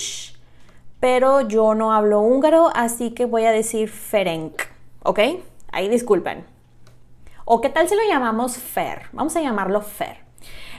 pero 0.99 1.41
yo 1.41 1.75
no 1.75 1.93
hablo 1.93 2.21
húngaro, 2.21 2.69
así 2.73 3.11
que 3.11 3.25
voy 3.25 3.45
a 3.45 3.51
decir 3.51 3.89
Ferenc, 3.89 4.61
¿ok? 5.03 5.19
Ahí 5.71 5.87
disculpen. 5.87 6.45
¿O 7.45 7.61
qué 7.61 7.69
tal 7.69 7.87
si 7.87 7.95
lo 7.95 8.01
llamamos 8.07 8.57
Fer? 8.57 9.03
Vamos 9.11 9.35
a 9.35 9.41
llamarlo 9.41 9.81
Fer. 9.81 10.17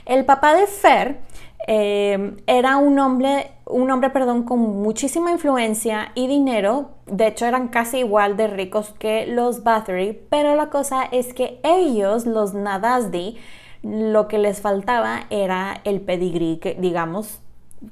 El 0.05 0.25
papá 0.25 0.53
de 0.55 0.67
Fer 0.67 1.19
eh, 1.67 2.37
era 2.47 2.77
un 2.77 2.97
hombre, 2.99 3.51
un 3.65 3.91
hombre 3.91 4.09
perdón, 4.09 4.43
con 4.43 4.59
muchísima 4.59 5.31
influencia 5.31 6.11
y 6.15 6.27
dinero. 6.27 6.91
De 7.05 7.27
hecho, 7.27 7.45
eran 7.45 7.67
casi 7.67 7.99
igual 7.99 8.37
de 8.37 8.47
ricos 8.47 8.93
que 8.97 9.27
los 9.27 9.63
Bathory. 9.63 10.19
Pero 10.29 10.55
la 10.55 10.69
cosa 10.69 11.03
es 11.11 11.33
que 11.33 11.59
ellos, 11.63 12.25
los 12.25 12.53
Nadasdi, 12.53 13.37
lo 13.83 14.27
que 14.27 14.37
les 14.37 14.61
faltaba 14.61 15.21
era 15.29 15.81
el 15.83 16.01
pedigrí, 16.01 16.57
que, 16.57 16.75
digamos, 16.75 17.39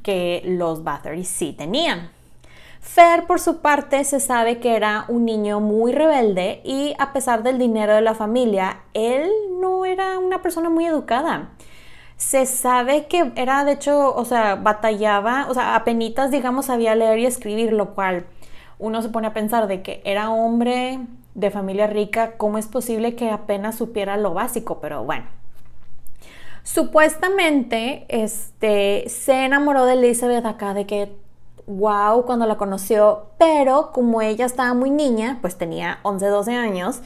que 0.03 0.41
los 0.45 0.83
Bathory 0.83 1.23
sí 1.25 1.53
tenían. 1.53 2.11
Fer, 2.81 3.27
por 3.27 3.39
su 3.39 3.57
parte, 3.57 4.03
se 4.03 4.19
sabe 4.19 4.59
que 4.59 4.75
era 4.75 5.05
un 5.09 5.25
niño 5.25 5.59
muy 5.59 5.91
rebelde 5.91 6.61
y 6.63 6.95
a 6.97 7.11
pesar 7.11 7.43
del 7.43 7.59
dinero 7.59 7.93
de 7.93 8.01
la 8.01 8.13
familia, 8.13 8.79
él 8.93 9.29
no 9.59 9.85
era 9.85 10.17
una 10.17 10.41
persona 10.41 10.69
muy 10.69 10.85
educada 10.85 11.49
se 12.19 12.45
sabe 12.45 13.07
que 13.07 13.31
era, 13.37 13.63
de 13.63 13.71
hecho, 13.71 14.13
o 14.13 14.25
sea, 14.25 14.55
batallaba, 14.55 15.47
o 15.49 15.53
sea, 15.53 15.73
apenas, 15.73 16.31
digamos, 16.31 16.65
sabía 16.65 16.93
leer 16.93 17.17
y 17.19 17.25
escribir, 17.25 17.71
lo 17.71 17.95
cual 17.95 18.25
uno 18.77 19.01
se 19.01 19.07
pone 19.07 19.27
a 19.27 19.33
pensar 19.33 19.67
de 19.67 19.81
que 19.81 20.01
era 20.03 20.29
hombre 20.29 20.99
de 21.33 21.49
familia 21.49 21.87
rica, 21.87 22.33
¿cómo 22.35 22.57
es 22.57 22.67
posible 22.67 23.15
que 23.15 23.31
apenas 23.31 23.77
supiera 23.77 24.17
lo 24.17 24.33
básico? 24.33 24.81
Pero 24.81 25.05
bueno. 25.05 25.27
Supuestamente, 26.63 28.05
este, 28.09 29.07
se 29.07 29.45
enamoró 29.45 29.85
de 29.85 29.93
Elizabeth 29.93 30.45
acá 30.45 30.73
de 30.73 30.85
que, 30.85 31.15
wow, 31.67 32.25
cuando 32.25 32.45
la 32.47 32.57
conoció, 32.57 33.27
pero 33.37 33.93
como 33.93 34.21
ella 34.21 34.45
estaba 34.45 34.73
muy 34.73 34.89
niña, 34.89 35.37
pues 35.39 35.57
tenía 35.57 35.99
11, 36.03 36.27
12 36.27 36.53
años, 36.53 37.01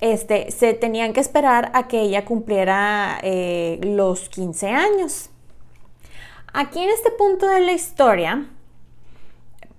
este, 0.00 0.50
se 0.50 0.74
tenían 0.74 1.12
que 1.12 1.20
esperar 1.20 1.70
a 1.74 1.88
que 1.88 2.00
ella 2.00 2.24
cumpliera 2.24 3.18
eh, 3.22 3.80
los 3.82 4.28
15 4.28 4.68
años. 4.68 5.30
Aquí 6.52 6.80
en 6.80 6.90
este 6.90 7.10
punto 7.10 7.48
de 7.48 7.60
la 7.60 7.72
historia 7.72 8.48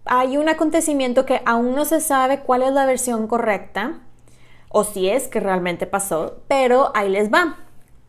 hay 0.05 0.37
un 0.37 0.49
acontecimiento 0.49 1.25
que 1.25 1.41
aún 1.45 1.73
no 1.75 1.85
se 1.85 2.01
sabe 2.01 2.41
cuál 2.41 2.63
es 2.63 2.73
la 2.73 2.85
versión 2.85 3.27
correcta 3.27 3.99
o 4.69 4.83
si 4.83 5.09
es 5.09 5.27
que 5.27 5.39
realmente 5.39 5.87
pasó, 5.87 6.41
pero 6.47 6.91
ahí 6.95 7.09
les 7.09 7.31
va. 7.31 7.57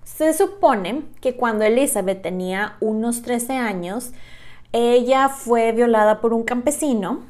Se 0.05 0.35
supone 0.35 1.05
que 1.21 1.37
cuando 1.37 1.65
Elizabeth 1.65 2.23
tenía 2.23 2.77
unos 2.81 3.23
13 3.23 3.55
años, 3.55 4.13
ella 4.73 5.29
fue 5.29 5.73
violada 5.73 6.21
por 6.21 6.33
un 6.33 6.43
campesino 6.43 7.25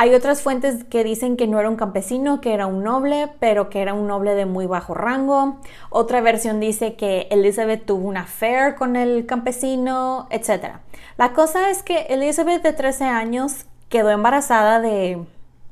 hay 0.00 0.14
otras 0.14 0.42
fuentes 0.42 0.84
que 0.84 1.02
dicen 1.02 1.36
que 1.36 1.48
no 1.48 1.58
era 1.58 1.68
un 1.68 1.74
campesino, 1.74 2.40
que 2.40 2.54
era 2.54 2.68
un 2.68 2.84
noble, 2.84 3.30
pero 3.40 3.68
que 3.68 3.82
era 3.82 3.94
un 3.94 4.06
noble 4.06 4.36
de 4.36 4.46
muy 4.46 4.66
bajo 4.66 4.94
rango. 4.94 5.56
Otra 5.90 6.20
versión 6.20 6.60
dice 6.60 6.94
que 6.94 7.26
Elizabeth 7.32 7.84
tuvo 7.84 8.06
una 8.06 8.20
affair 8.20 8.76
con 8.76 8.94
el 8.94 9.26
campesino, 9.26 10.28
etc. 10.30 10.76
La 11.16 11.32
cosa 11.32 11.68
es 11.70 11.82
que 11.82 12.02
Elizabeth 12.10 12.62
de 12.62 12.72
13 12.72 13.06
años 13.06 13.66
quedó 13.88 14.10
embarazada 14.10 14.80
de 14.80 15.18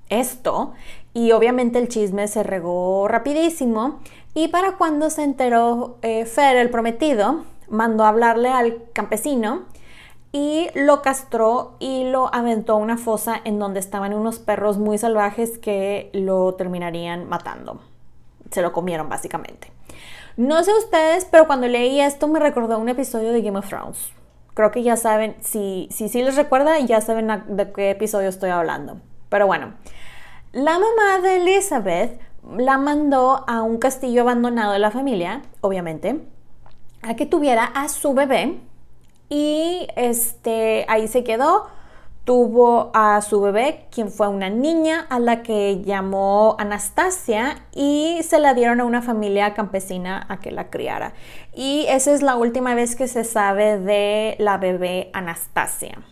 esto 0.09 0.75
y 1.15 1.31
obviamente 1.31 1.79
el 1.79 1.87
chisme 1.87 2.27
se 2.27 2.43
regó 2.43 3.07
rapidísimo 3.07 4.01
y 4.35 4.49
para 4.49 4.73
cuando 4.73 5.09
se 5.09 5.23
enteró 5.23 5.99
eh, 6.03 6.25
Fer, 6.25 6.57
el 6.57 6.71
prometido, 6.71 7.45
mandó 7.69 8.03
a 8.03 8.09
hablarle 8.09 8.49
al 8.49 8.79
campesino 8.93 9.67
y 10.37 10.69
lo 10.75 11.01
castró 11.01 11.77
y 11.79 12.05
lo 12.05 12.33
aventó 12.35 12.75
a 12.75 12.77
una 12.77 12.99
fosa 12.99 13.41
en 13.45 13.59
donde 13.59 13.81
estaban 13.81 14.13
unos 14.13 14.39
perros 14.39 14.77
muy 14.77 14.99
salvajes 14.99 15.57
que 15.57 16.11
lo 16.13 16.53
terminarían 16.57 17.27
matando. 17.27 17.81
Se 18.51 18.61
lo 18.61 18.71
comieron 18.75 19.09
básicamente. 19.09 19.73
No 20.37 20.63
sé 20.63 20.75
ustedes, 20.75 21.25
pero 21.25 21.47
cuando 21.47 21.69
leí 21.69 22.03
esto 22.03 22.29
me 22.29 22.39
recordó 22.39 22.79
un 22.79 22.91
episodio 22.91 23.33
de 23.33 23.41
Game 23.41 23.59
of 23.59 23.67
Thrones. 23.67 24.11
Creo 24.53 24.71
que 24.71 24.83
ya 24.83 24.99
saben, 24.99 25.37
si 25.41 25.89
sí 25.91 26.11
si, 26.11 26.23
les 26.23 26.37
recuerda, 26.37 26.79
ya 26.81 27.01
saben 27.01 27.29
de 27.49 27.73
qué 27.73 27.89
episodio 27.89 28.29
estoy 28.29 28.51
hablando. 28.51 29.01
Pero 29.31 29.47
bueno, 29.47 29.73
la 30.53 30.79
mamá 30.79 31.21
de 31.23 31.37
Elizabeth 31.37 32.21
la 32.59 32.77
mandó 32.77 33.43
a 33.49 33.63
un 33.63 33.79
castillo 33.79 34.21
abandonado 34.21 34.75
de 34.75 34.81
la 34.81 34.91
familia, 34.91 35.41
obviamente, 35.63 36.21
a 37.01 37.17
que 37.17 37.25
tuviera 37.25 37.65
a 37.65 37.89
su 37.89 38.13
bebé 38.13 38.61
y 39.29 39.89
este, 39.97 40.85
ahí 40.89 41.09
se 41.09 41.25
quedó. 41.25 41.67
Tuvo 42.25 42.91
a 42.93 43.23
su 43.23 43.41
bebé, 43.41 43.87
quien 43.93 44.11
fue 44.11 44.27
una 44.27 44.51
niña 44.51 45.07
a 45.11 45.21
la 45.21 45.45
que 45.45 45.83
llamó 45.83 46.57
Anastasia 46.59 47.55
y 47.73 48.19
se 48.25 48.41
la 48.41 48.53
dieron 48.53 48.81
a 48.81 48.85
una 48.85 49.01
familia 49.01 49.55
campesina 49.55 50.27
a 50.29 50.41
que 50.41 50.51
la 50.51 50.69
criara. 50.69 51.13
Y 51.55 51.87
esa 51.89 52.13
es 52.13 52.23
la 52.23 52.35
última 52.35 52.75
vez 52.75 52.97
que 52.97 53.07
se 53.07 53.23
sabe 53.23 53.79
de 53.79 54.35
la 54.41 54.59
bebé 54.59 55.11
Anastasia. 55.13 56.03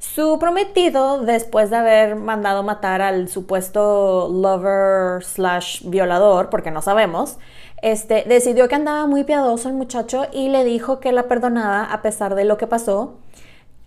Su 0.00 0.36
prometido, 0.40 1.20
después 1.20 1.70
de 1.70 1.76
haber 1.76 2.16
mandado 2.16 2.64
matar 2.64 3.02
al 3.02 3.28
supuesto 3.28 4.28
lover 4.32 5.22
slash 5.22 5.88
violador, 5.88 6.50
porque 6.50 6.72
no 6.72 6.82
sabemos, 6.82 7.38
este, 7.82 8.24
decidió 8.26 8.68
que 8.68 8.76
andaba 8.76 9.06
muy 9.06 9.24
piadoso 9.24 9.68
el 9.68 9.74
muchacho 9.74 10.26
y 10.32 10.48
le 10.48 10.64
dijo 10.64 11.00
que 11.00 11.12
la 11.12 11.24
perdonaba 11.24 11.84
a 11.84 12.00
pesar 12.00 12.36
de 12.36 12.44
lo 12.44 12.56
que 12.56 12.68
pasó 12.68 13.18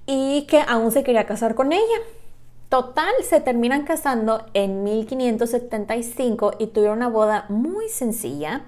y 0.05 0.43
que 0.43 0.62
aún 0.67 0.91
se 0.91 1.03
quería 1.03 1.25
casar 1.25 1.55
con 1.55 1.71
ella. 1.73 1.97
Total, 2.69 3.13
se 3.23 3.39
terminan 3.39 3.84
casando 3.86 4.45
en 4.53 4.84
1575 4.84 6.53
y 6.60 6.67
tuvieron 6.67 6.97
una 6.97 7.10
boda 7.10 7.45
muy 7.47 7.88
sencilla, 7.89 8.65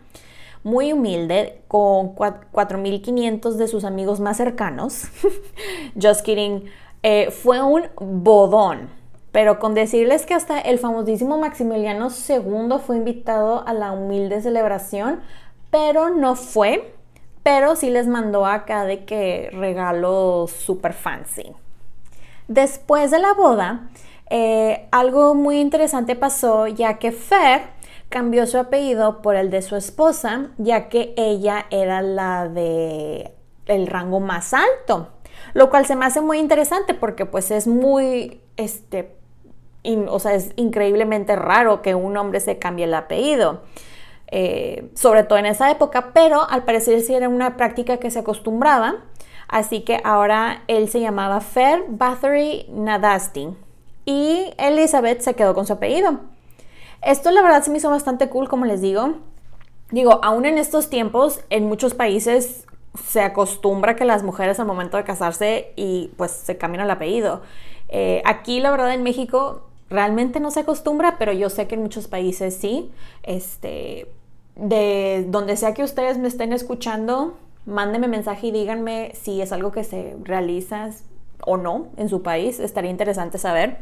muy 0.64 0.94
humilde, 0.94 1.62
con 1.68 2.16
4.500 2.16 3.54
de 3.54 3.68
sus 3.68 3.84
amigos 3.84 4.20
más 4.20 4.38
cercanos. 4.38 5.06
Just 6.02 6.22
kidding. 6.22 6.66
Eh, 7.04 7.32
fue 7.32 7.62
un 7.62 7.84
bodón. 8.00 8.90
Pero 9.32 9.60
con 9.60 9.74
decirles 9.74 10.26
que 10.26 10.34
hasta 10.34 10.60
el 10.60 10.80
famosísimo 10.80 11.38
Maximiliano 11.38 12.08
II 12.10 12.78
fue 12.86 12.98
invitado 12.98 13.68
a 13.68 13.74
la 13.74 13.92
humilde 13.92 14.42
celebración, 14.42 15.22
pero 15.70 16.10
no 16.10 16.36
fue, 16.36 16.94
pero 17.44 17.76
sí 17.76 17.90
les 17.90 18.08
mandó 18.08 18.46
acá 18.46 18.86
de 18.86 19.06
que 19.06 19.50
regalo 19.54 20.48
super 20.48 20.94
fancy. 20.94 21.54
Después 22.48 23.12
de 23.12 23.20
la 23.20 23.34
boda, 23.34 23.90
eh, 24.30 24.88
algo 24.92 25.36
muy 25.36 25.60
interesante 25.60 26.16
pasó 26.16 26.68
ya 26.68 26.98
que 26.98 27.12
Fer 27.12 27.62
cambió 28.10 28.46
su 28.48 28.58
apellido 28.58 29.22
por 29.22 29.36
el 29.36 29.50
de 29.50 29.62
su 29.62 29.76
esposa, 29.76 30.48
ya 30.58 30.90
que 30.90 31.14
ella 31.18 31.66
era 31.70 32.02
la 32.02 32.48
de 32.48 33.34
el 33.66 33.88
rango 33.88 34.20
más 34.20 34.54
alto, 34.54 35.10
lo 35.54 35.70
cual 35.70 35.86
se 35.86 35.96
me 35.96 36.06
hace 36.06 36.22
muy 36.22 36.40
interesante 36.40 36.94
porque 36.94 37.26
pues 37.26 37.52
es 37.52 37.68
muy 37.68 38.42
este 38.56 39.17
o 40.10 40.20
sea, 40.20 40.34
es 40.36 40.52
increíblemente 40.56 41.36
raro 41.36 41.82
que 41.82 41.96
un 41.96 42.18
hombre 42.18 42.40
se 42.40 42.60
cambie 42.60 42.86
el 42.86 42.94
apellido. 42.94 43.62
Eh, 44.30 44.90
sobre 44.94 45.24
todo 45.24 45.40
en 45.40 45.46
esa 45.46 45.72
época, 45.72 46.12
pero 46.14 46.50
al 46.50 46.64
parecer 46.64 47.02
sí 47.02 47.14
era 47.14 47.30
una 47.30 47.56
práctica 47.56 47.98
que 47.98 48.12
se 48.12 48.20
acostumbraba, 48.20 48.96
así 49.48 49.82
que 49.82 50.02
ahora 50.04 50.64
él 50.68 50.90
se 50.90 51.00
llamaba 51.00 51.40
Fer 51.40 51.86
Bathory 51.88 52.66
Nadasti 52.70 53.48
y 54.04 54.54
Elizabeth 54.58 55.22
se 55.22 55.34
quedó 55.36 55.54
con 55.54 55.66
su 55.66 55.74
apellido. 55.74 56.20
Esto 57.02 57.32
la 57.32 57.42
verdad 57.42 57.64
se 57.64 57.72
me 57.72 57.78
hizo 57.78 57.90
bastante 57.90 58.28
cool, 58.28 58.50
como 58.50 58.66
les 58.66 58.82
digo. 58.82 59.14
Digo, 59.92 60.20
aún 60.24 60.46
en 60.46 60.58
estos 60.58 60.90
tiempos, 60.90 61.40
en 61.50 61.68
muchos 61.68 61.94
países 61.94 62.66
se 63.06 63.22
acostumbra 63.22 63.96
que 63.96 64.04
las 64.04 64.24
mujeres 64.24 64.60
al 64.60 64.66
momento 64.66 64.98
de 64.98 65.04
casarse 65.04 65.72
y 65.76 66.12
pues 66.18 66.32
se 66.32 66.58
cambian 66.58 66.84
el 66.84 66.92
apellido. 66.92 67.44
Eh, 67.90 68.22
aquí 68.26 68.60
la 68.60 68.72
verdad 68.72 68.94
en 68.94 69.04
México 69.04 69.67
realmente 69.90 70.40
no 70.40 70.52
se 70.52 70.62
acostumbra, 70.62 71.18
pero 71.18 71.32
yo 71.32 71.50
sé 71.50 71.68
que 71.68 71.76
en 71.76 71.82
muchos 71.82 72.08
países 72.08 72.56
sí. 72.56 72.92
Este, 73.24 74.08
de 74.56 75.26
donde 75.28 75.56
sea 75.56 75.74
que 75.74 75.84
ustedes 75.84 76.18
me 76.18 76.28
estén 76.28 76.52
escuchando, 76.52 77.38
mándenme 77.66 78.08
mensaje 78.08 78.48
y 78.48 78.52
díganme 78.52 79.12
si 79.14 79.42
es 79.42 79.52
algo 79.52 79.72
que 79.72 79.84
se 79.84 80.16
realiza 80.24 80.90
o 81.46 81.58
no 81.58 81.88
en 81.98 82.10
su 82.10 82.22
país. 82.24 82.60
Estaría 82.60 82.92
interesante 82.92 83.38
saber. 83.38 83.78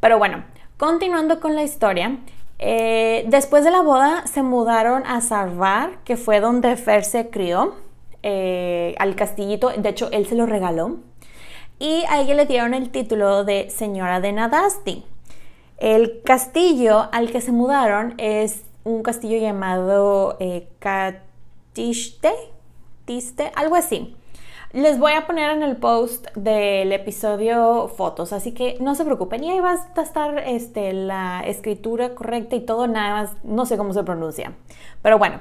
Pero 0.00 0.18
bueno, 0.18 0.44
continuando 0.76 1.40
con 1.40 1.54
la 1.54 1.64
historia, 1.64 2.18
eh, 2.58 3.24
después 3.28 3.64
de 3.64 3.70
la 3.70 3.82
boda 3.82 4.26
se 4.26 4.42
mudaron 4.42 5.04
a 5.06 5.20
Sarvar, 5.20 5.98
que 6.04 6.16
fue 6.16 6.40
donde 6.40 6.76
Fer 6.76 7.04
se 7.04 7.30
crió, 7.30 7.74
eh, 8.22 8.94
al 8.98 9.16
castillito. 9.16 9.70
De 9.70 9.88
hecho, 9.88 10.10
él 10.12 10.26
se 10.26 10.34
lo 10.34 10.46
regaló. 10.46 10.98
Y 11.80 12.04
a 12.08 12.20
ella 12.20 12.34
le 12.34 12.46
dieron 12.46 12.74
el 12.74 12.90
título 12.90 13.44
de 13.44 13.70
Señora 13.70 14.20
de 14.20 14.32
Nadasti. 14.32 15.04
El 15.78 16.22
castillo 16.22 17.08
al 17.12 17.30
que 17.30 17.40
se 17.40 17.52
mudaron 17.52 18.14
es 18.18 18.64
un 18.82 19.02
castillo 19.02 19.38
llamado 19.38 20.36
eh, 20.40 20.68
algo 23.54 23.76
así. 23.76 24.16
Les 24.72 24.98
voy 24.98 25.12
a 25.12 25.26
poner 25.26 25.50
en 25.50 25.62
el 25.62 25.76
post 25.76 26.26
del 26.34 26.92
episodio 26.92 27.88
fotos, 27.88 28.32
así 28.32 28.52
que 28.52 28.76
no 28.80 28.96
se 28.96 29.04
preocupen. 29.04 29.44
Y 29.44 29.50
ahí 29.50 29.60
va 29.60 29.72
a 29.72 30.02
estar 30.02 30.38
este, 30.40 30.92
la 30.92 31.42
escritura 31.46 32.14
correcta 32.14 32.56
y 32.56 32.60
todo, 32.60 32.86
nada 32.88 33.22
más, 33.22 33.36
no 33.44 33.64
sé 33.64 33.78
cómo 33.78 33.94
se 33.94 34.02
pronuncia. 34.02 34.54
Pero 35.00 35.16
bueno, 35.18 35.40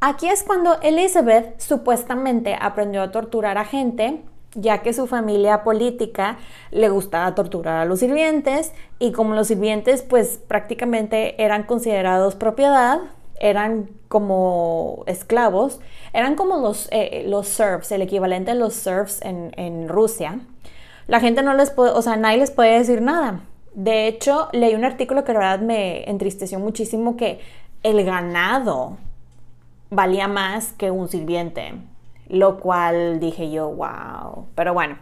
aquí 0.00 0.28
es 0.28 0.44
cuando 0.44 0.80
Elizabeth 0.80 1.60
supuestamente 1.60 2.56
aprendió 2.58 3.02
a 3.02 3.10
torturar 3.10 3.58
a 3.58 3.64
gente 3.64 4.22
ya 4.54 4.78
que 4.78 4.92
su 4.92 5.06
familia 5.06 5.64
política 5.64 6.38
le 6.70 6.88
gustaba 6.88 7.34
torturar 7.34 7.78
a 7.78 7.84
los 7.84 8.00
sirvientes 8.00 8.72
y 8.98 9.12
como 9.12 9.34
los 9.34 9.48
sirvientes 9.48 10.02
pues 10.02 10.38
prácticamente 10.46 11.42
eran 11.42 11.62
considerados 11.64 12.34
propiedad, 12.34 13.00
eran 13.40 13.88
como 14.08 15.04
esclavos, 15.06 15.80
eran 16.12 16.36
como 16.36 16.58
los, 16.58 16.88
eh, 16.92 17.24
los 17.26 17.48
serfs, 17.48 17.90
el 17.92 18.02
equivalente 18.02 18.52
a 18.52 18.54
los 18.54 18.74
serfs 18.74 19.20
en, 19.22 19.88
Rusia. 19.88 20.40
La 21.08 21.18
gente 21.18 21.42
no 21.42 21.54
les 21.54 21.70
puede, 21.70 21.90
o 21.90 22.02
sea, 22.02 22.16
nadie 22.16 22.38
les 22.38 22.50
puede 22.50 22.78
decir 22.78 23.02
nada. 23.02 23.40
De 23.74 24.06
hecho, 24.06 24.48
leí 24.52 24.74
un 24.74 24.84
artículo 24.84 25.24
que 25.24 25.32
la 25.32 25.38
verdad 25.40 25.60
me 25.60 26.08
entristeció 26.08 26.58
muchísimo 26.58 27.16
que 27.16 27.40
el 27.82 28.04
ganado 28.04 28.98
valía 29.90 30.28
más 30.28 30.72
que 30.74 30.90
un 30.90 31.08
sirviente 31.08 31.74
lo 32.32 32.58
cual 32.58 33.20
dije 33.20 33.50
yo, 33.50 33.68
wow. 33.68 34.46
Pero 34.54 34.74
bueno, 34.74 34.98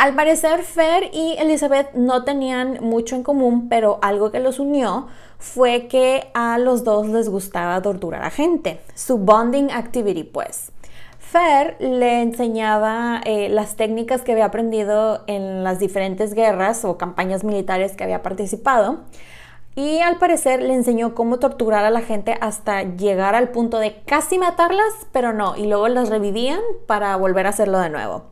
al 0.00 0.14
parecer 0.14 0.62
Fer 0.62 1.10
y 1.12 1.36
Elizabeth 1.38 1.92
no 1.92 2.24
tenían 2.24 2.78
mucho 2.80 3.16
en 3.16 3.22
común, 3.22 3.68
pero 3.68 3.98
algo 4.00 4.30
que 4.30 4.40
los 4.40 4.58
unió 4.58 5.08
fue 5.38 5.88
que 5.88 6.30
a 6.32 6.56
los 6.56 6.84
dos 6.84 7.06
les 7.06 7.28
gustaba 7.28 7.82
torturar 7.82 8.24
a 8.24 8.30
gente. 8.30 8.80
Su 8.94 9.18
bonding 9.18 9.70
activity, 9.70 10.24
pues. 10.24 10.72
Fer 11.18 11.76
le 11.80 12.22
enseñaba 12.22 13.20
eh, 13.26 13.50
las 13.50 13.76
técnicas 13.76 14.22
que 14.22 14.32
había 14.32 14.46
aprendido 14.46 15.22
en 15.26 15.64
las 15.64 15.78
diferentes 15.78 16.32
guerras 16.32 16.84
o 16.86 16.96
campañas 16.96 17.44
militares 17.44 17.92
que 17.94 18.02
había 18.02 18.22
participado 18.22 19.00
y 19.74 20.00
al 20.00 20.18
parecer 20.18 20.62
le 20.62 20.74
enseñó 20.74 21.14
cómo 21.14 21.38
torturar 21.38 21.84
a 21.84 21.90
la 21.90 22.00
gente 22.00 22.36
hasta 22.40 22.82
llegar 22.82 23.34
al 23.34 23.50
punto 23.50 23.78
de 23.78 24.02
casi 24.04 24.38
matarlas, 24.38 24.92
pero 25.12 25.32
no, 25.32 25.56
y 25.56 25.66
luego 25.66 25.88
las 25.88 26.08
revivían 26.08 26.60
para 26.86 27.16
volver 27.16 27.46
a 27.46 27.50
hacerlo 27.50 27.78
de 27.78 27.90
nuevo. 27.90 28.24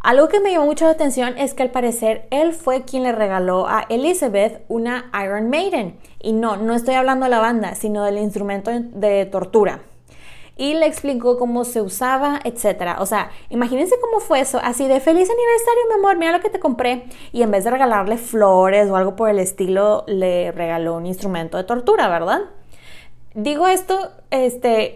Algo 0.00 0.28
que 0.28 0.40
me 0.40 0.50
llamó 0.50 0.66
mucho 0.66 0.86
la 0.86 0.92
atención 0.92 1.38
es 1.38 1.54
que 1.54 1.62
al 1.62 1.70
parecer 1.70 2.26
él 2.30 2.54
fue 2.54 2.82
quien 2.82 3.04
le 3.04 3.12
regaló 3.12 3.68
a 3.68 3.86
Elizabeth 3.88 4.64
una 4.68 5.10
Iron 5.22 5.48
Maiden. 5.48 5.96
Y 6.20 6.32
no, 6.32 6.56
no 6.56 6.74
estoy 6.74 6.94
hablando 6.96 7.24
de 7.24 7.30
la 7.30 7.38
banda, 7.38 7.76
sino 7.76 8.02
del 8.02 8.18
instrumento 8.18 8.72
de 8.72 9.26
tortura 9.26 9.82
y 10.56 10.74
le 10.74 10.86
explicó 10.86 11.38
cómo 11.38 11.64
se 11.64 11.80
usaba, 11.80 12.40
etcétera. 12.44 12.98
O 13.00 13.06
sea, 13.06 13.30
imagínense 13.48 13.96
cómo 14.00 14.20
fue 14.20 14.40
eso, 14.40 14.60
así 14.62 14.86
de 14.86 15.00
feliz 15.00 15.28
aniversario, 15.30 15.82
mi 15.88 15.94
amor, 15.94 16.16
mira 16.16 16.32
lo 16.32 16.40
que 16.40 16.50
te 16.50 16.60
compré. 16.60 17.04
Y 17.32 17.42
en 17.42 17.50
vez 17.50 17.64
de 17.64 17.70
regalarle 17.70 18.18
flores 18.18 18.90
o 18.90 18.96
algo 18.96 19.16
por 19.16 19.30
el 19.30 19.38
estilo, 19.38 20.04
le 20.06 20.52
regaló 20.52 20.96
un 20.96 21.06
instrumento 21.06 21.56
de 21.56 21.64
tortura, 21.64 22.08
¿verdad? 22.08 22.42
Digo 23.34 23.66
esto, 23.66 24.10
este, 24.30 24.92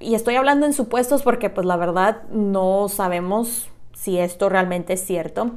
y 0.00 0.14
estoy 0.16 0.34
hablando 0.34 0.66
en 0.66 0.72
supuestos 0.72 1.22
porque, 1.22 1.50
pues, 1.50 1.66
la 1.66 1.76
verdad, 1.76 2.22
no 2.30 2.88
sabemos 2.88 3.68
si 3.92 4.18
esto 4.18 4.48
realmente 4.48 4.94
es 4.94 5.04
cierto. 5.04 5.52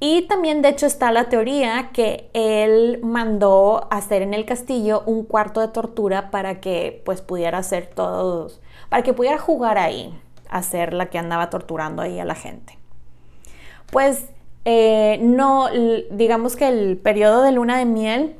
Y 0.00 0.22
también, 0.22 0.62
de 0.62 0.70
hecho, 0.70 0.86
está 0.86 1.12
la 1.12 1.28
teoría 1.28 1.90
que 1.92 2.30
él 2.32 3.00
mandó 3.02 3.86
hacer 3.90 4.22
en 4.22 4.32
el 4.32 4.46
castillo 4.46 5.02
un 5.04 5.24
cuarto 5.24 5.60
de 5.60 5.68
tortura 5.68 6.30
para 6.30 6.60
que, 6.60 7.02
pues, 7.04 7.20
pudiera 7.20 7.58
hacer 7.58 7.86
todos 7.94 8.60
para 8.88 9.02
que 9.02 9.12
pudiera 9.12 9.38
jugar 9.38 9.78
ahí, 9.78 10.18
a 10.48 10.62
ser 10.62 10.94
la 10.94 11.06
que 11.06 11.18
andaba 11.18 11.50
torturando 11.50 12.02
ahí 12.02 12.18
a 12.18 12.24
la 12.24 12.34
gente. 12.34 12.78
Pues 13.90 14.26
eh, 14.64 15.18
no, 15.20 15.68
digamos 16.10 16.56
que 16.56 16.68
el 16.68 16.96
periodo 16.96 17.42
de 17.42 17.52
luna 17.52 17.78
de 17.78 17.84
miel 17.84 18.36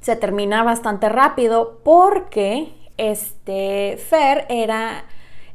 se 0.00 0.16
termina 0.16 0.62
bastante 0.62 1.08
rápido 1.08 1.80
porque 1.84 2.72
este 2.96 3.98
Fer 3.98 4.46
era 4.48 5.04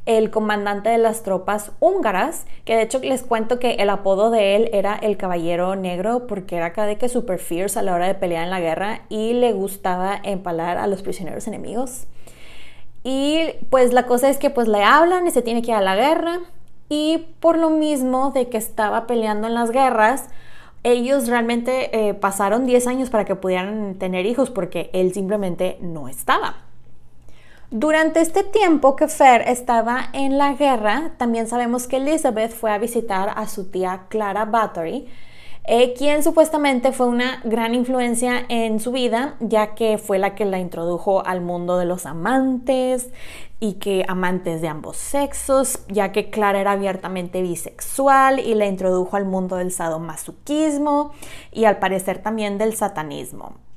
el 0.06 0.30
comandante 0.30 0.88
de 0.88 0.96
las 0.96 1.22
tropas 1.22 1.72
húngaras, 1.80 2.46
que 2.64 2.74
de 2.74 2.82
hecho 2.82 2.98
les 3.00 3.22
cuento 3.22 3.58
que 3.58 3.72
el 3.72 3.90
apodo 3.90 4.30
de 4.30 4.56
él 4.56 4.70
era 4.72 4.94
el 4.96 5.18
caballero 5.18 5.76
negro 5.76 6.26
porque 6.26 6.56
era 6.56 6.72
cada 6.72 6.94
que 6.94 7.10
super 7.10 7.38
fierce 7.38 7.78
a 7.78 7.82
la 7.82 7.94
hora 7.94 8.06
de 8.06 8.14
pelear 8.14 8.44
en 8.44 8.50
la 8.50 8.60
guerra 8.60 9.02
y 9.10 9.34
le 9.34 9.52
gustaba 9.52 10.18
empalar 10.22 10.78
a 10.78 10.86
los 10.86 11.02
prisioneros 11.02 11.46
enemigos. 11.46 12.06
Y 13.04 13.52
pues 13.70 13.92
la 13.92 14.06
cosa 14.06 14.28
es 14.28 14.38
que 14.38 14.50
pues 14.50 14.68
le 14.68 14.82
hablan 14.82 15.26
y 15.26 15.30
se 15.30 15.42
tiene 15.42 15.62
que 15.62 15.70
ir 15.70 15.76
a 15.76 15.80
la 15.80 15.96
guerra. 15.96 16.40
Y 16.88 17.26
por 17.40 17.58
lo 17.58 17.70
mismo 17.70 18.30
de 18.30 18.48
que 18.48 18.58
estaba 18.58 19.06
peleando 19.06 19.46
en 19.46 19.54
las 19.54 19.70
guerras, 19.70 20.28
ellos 20.84 21.28
realmente 21.28 22.08
eh, 22.08 22.14
pasaron 22.14 22.66
10 22.66 22.86
años 22.86 23.10
para 23.10 23.24
que 23.24 23.34
pudieran 23.34 23.96
tener 23.96 24.26
hijos 24.26 24.50
porque 24.50 24.90
él 24.92 25.12
simplemente 25.12 25.78
no 25.80 26.08
estaba. 26.08 26.56
Durante 27.70 28.20
este 28.20 28.44
tiempo 28.44 28.96
que 28.96 29.08
Fer 29.08 29.42
estaba 29.46 30.08
en 30.14 30.38
la 30.38 30.54
guerra, 30.54 31.10
también 31.18 31.46
sabemos 31.46 31.86
que 31.86 31.98
Elizabeth 31.98 32.50
fue 32.50 32.70
a 32.70 32.78
visitar 32.78 33.30
a 33.36 33.46
su 33.46 33.70
tía 33.70 34.04
Clara 34.08 34.46
Bathory, 34.46 35.06
eh, 35.70 35.92
quien 35.92 36.22
supuestamente 36.22 36.92
fue 36.92 37.06
una 37.08 37.42
gran 37.44 37.74
influencia 37.74 38.46
en 38.48 38.80
su 38.80 38.90
vida, 38.90 39.36
ya 39.38 39.74
que 39.74 39.98
fue 39.98 40.18
la 40.18 40.34
que 40.34 40.46
la 40.46 40.58
introdujo 40.58 41.22
al 41.26 41.42
mundo 41.42 41.76
de 41.76 41.84
los 41.84 42.06
amantes 42.06 43.10
y 43.60 43.74
que 43.74 44.02
amantes 44.08 44.62
de 44.62 44.68
ambos 44.68 44.96
sexos, 44.96 45.80
ya 45.88 46.10
que 46.10 46.30
Clara 46.30 46.58
era 46.58 46.72
abiertamente 46.72 47.42
bisexual 47.42 48.40
y 48.40 48.54
la 48.54 48.64
introdujo 48.64 49.14
al 49.16 49.26
mundo 49.26 49.56
del 49.56 49.70
sadomasoquismo 49.70 51.12
y 51.52 51.66
al 51.66 51.78
parecer 51.78 52.22
también 52.22 52.56
del 52.56 52.74
satanismo. 52.74 53.67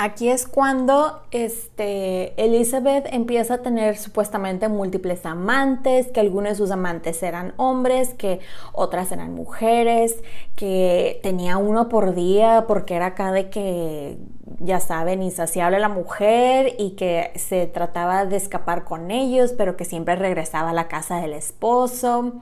Aquí 0.00 0.28
es 0.28 0.46
cuando 0.46 1.22
este, 1.32 2.32
Elizabeth 2.40 3.08
empieza 3.10 3.54
a 3.54 3.62
tener 3.62 3.96
supuestamente 3.96 4.68
múltiples 4.68 5.26
amantes, 5.26 6.06
que 6.06 6.20
algunos 6.20 6.50
de 6.50 6.54
sus 6.54 6.70
amantes 6.70 7.20
eran 7.24 7.52
hombres, 7.56 8.14
que 8.14 8.38
otras 8.72 9.10
eran 9.10 9.34
mujeres, 9.34 10.22
que 10.54 11.18
tenía 11.24 11.56
uno 11.56 11.88
por 11.88 12.14
día 12.14 12.66
porque 12.68 12.94
era 12.94 13.06
acá 13.06 13.32
de 13.32 13.50
que, 13.50 14.18
ya 14.60 14.78
saben, 14.78 15.20
insaciable 15.20 15.80
la 15.80 15.88
mujer 15.88 16.76
y 16.78 16.90
que 16.90 17.32
se 17.34 17.66
trataba 17.66 18.24
de 18.24 18.36
escapar 18.36 18.84
con 18.84 19.10
ellos, 19.10 19.52
pero 19.58 19.76
que 19.76 19.84
siempre 19.84 20.14
regresaba 20.14 20.70
a 20.70 20.74
la 20.74 20.86
casa 20.86 21.20
del 21.20 21.32
esposo. 21.32 22.34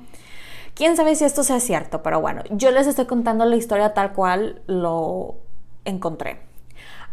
Quién 0.75 0.95
sabe 0.95 1.15
si 1.15 1.25
esto 1.25 1.43
sea 1.43 1.61
cierto, 1.61 2.03
pero 2.03 2.21
bueno, 2.21 2.43
yo 2.51 2.71
les 2.71 2.87
estoy 2.87 3.07
contando 3.07 3.47
la 3.47 3.57
historia 3.57 3.95
tal 3.95 4.13
cual 4.13 4.61
lo 4.67 5.37
encontré. 5.87 6.45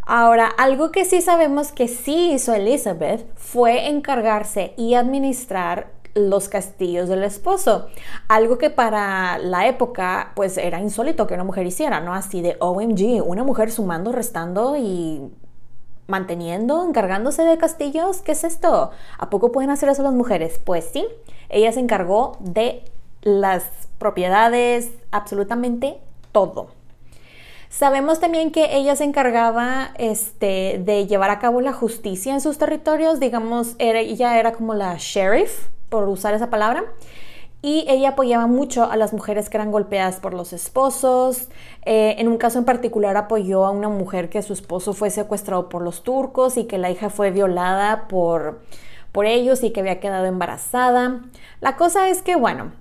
Ahora, 0.05 0.47
algo 0.47 0.91
que 0.91 1.05
sí 1.05 1.21
sabemos 1.21 1.71
que 1.71 1.87
sí 1.87 2.31
hizo 2.33 2.53
Elizabeth 2.53 3.25
fue 3.37 3.87
encargarse 3.87 4.73
y 4.77 4.95
administrar 4.95 5.91
los 6.13 6.49
castillos 6.49 7.09
del 7.09 7.23
esposo. 7.23 7.87
Algo 8.27 8.57
que 8.57 8.69
para 8.69 9.37
la 9.37 9.67
época 9.67 10.31
pues 10.35 10.57
era 10.57 10.79
insólito 10.79 11.25
que 11.25 11.33
una 11.33 11.43
mujer 11.43 11.65
hiciera, 11.65 12.01
¿no? 12.01 12.13
Así 12.13 12.41
de 12.41 12.57
OMG, 12.59 13.23
una 13.25 13.43
mujer 13.43 13.71
sumando, 13.71 14.11
restando 14.11 14.75
y 14.77 15.31
manteniendo, 16.07 16.85
encargándose 16.85 17.43
de 17.43 17.57
castillos. 17.57 18.21
¿Qué 18.21 18.33
es 18.33 18.43
esto? 18.43 18.91
¿A 19.17 19.29
poco 19.29 19.51
pueden 19.51 19.69
hacer 19.69 19.89
eso 19.89 20.03
las 20.03 20.13
mujeres? 20.13 20.59
Pues 20.63 20.89
sí, 20.91 21.07
ella 21.49 21.71
se 21.71 21.79
encargó 21.79 22.37
de 22.39 22.83
las 23.21 23.63
propiedades, 23.97 24.91
absolutamente 25.11 25.97
todo. 26.31 26.82
Sabemos 27.73 28.19
también 28.19 28.51
que 28.51 28.77
ella 28.77 28.95
se 28.95 29.03
encargaba 29.03 29.89
este, 29.97 30.79
de 30.85 31.07
llevar 31.07 31.31
a 31.31 31.39
cabo 31.39 31.59
la 31.59 31.73
justicia 31.73 32.31
en 32.31 32.39
sus 32.39 32.59
territorios, 32.59 33.19
digamos, 33.19 33.73
ella 33.79 34.39
era 34.39 34.51
como 34.51 34.75
la 34.75 34.95
sheriff, 34.99 35.69
por 35.89 36.07
usar 36.07 36.35
esa 36.35 36.51
palabra, 36.51 36.83
y 37.63 37.83
ella 37.87 38.09
apoyaba 38.09 38.45
mucho 38.45 38.83
a 38.83 38.95
las 38.95 39.11
mujeres 39.11 39.49
que 39.49 39.57
eran 39.57 39.71
golpeadas 39.71 40.19
por 40.19 40.35
los 40.35 40.53
esposos. 40.53 41.47
Eh, 41.83 42.13
en 42.19 42.27
un 42.27 42.37
caso 42.37 42.59
en 42.59 42.65
particular 42.65 43.17
apoyó 43.17 43.65
a 43.65 43.71
una 43.71 43.89
mujer 43.89 44.29
que 44.29 44.43
su 44.43 44.53
esposo 44.53 44.93
fue 44.93 45.09
secuestrado 45.09 45.67
por 45.67 45.81
los 45.81 46.03
turcos 46.03 46.57
y 46.57 46.65
que 46.65 46.77
la 46.77 46.91
hija 46.91 47.09
fue 47.09 47.31
violada 47.31 48.07
por, 48.07 48.61
por 49.11 49.25
ellos 49.25 49.63
y 49.63 49.71
que 49.71 49.79
había 49.79 49.99
quedado 49.99 50.25
embarazada. 50.25 51.21
La 51.59 51.75
cosa 51.75 52.07
es 52.07 52.21
que, 52.21 52.35
bueno, 52.35 52.71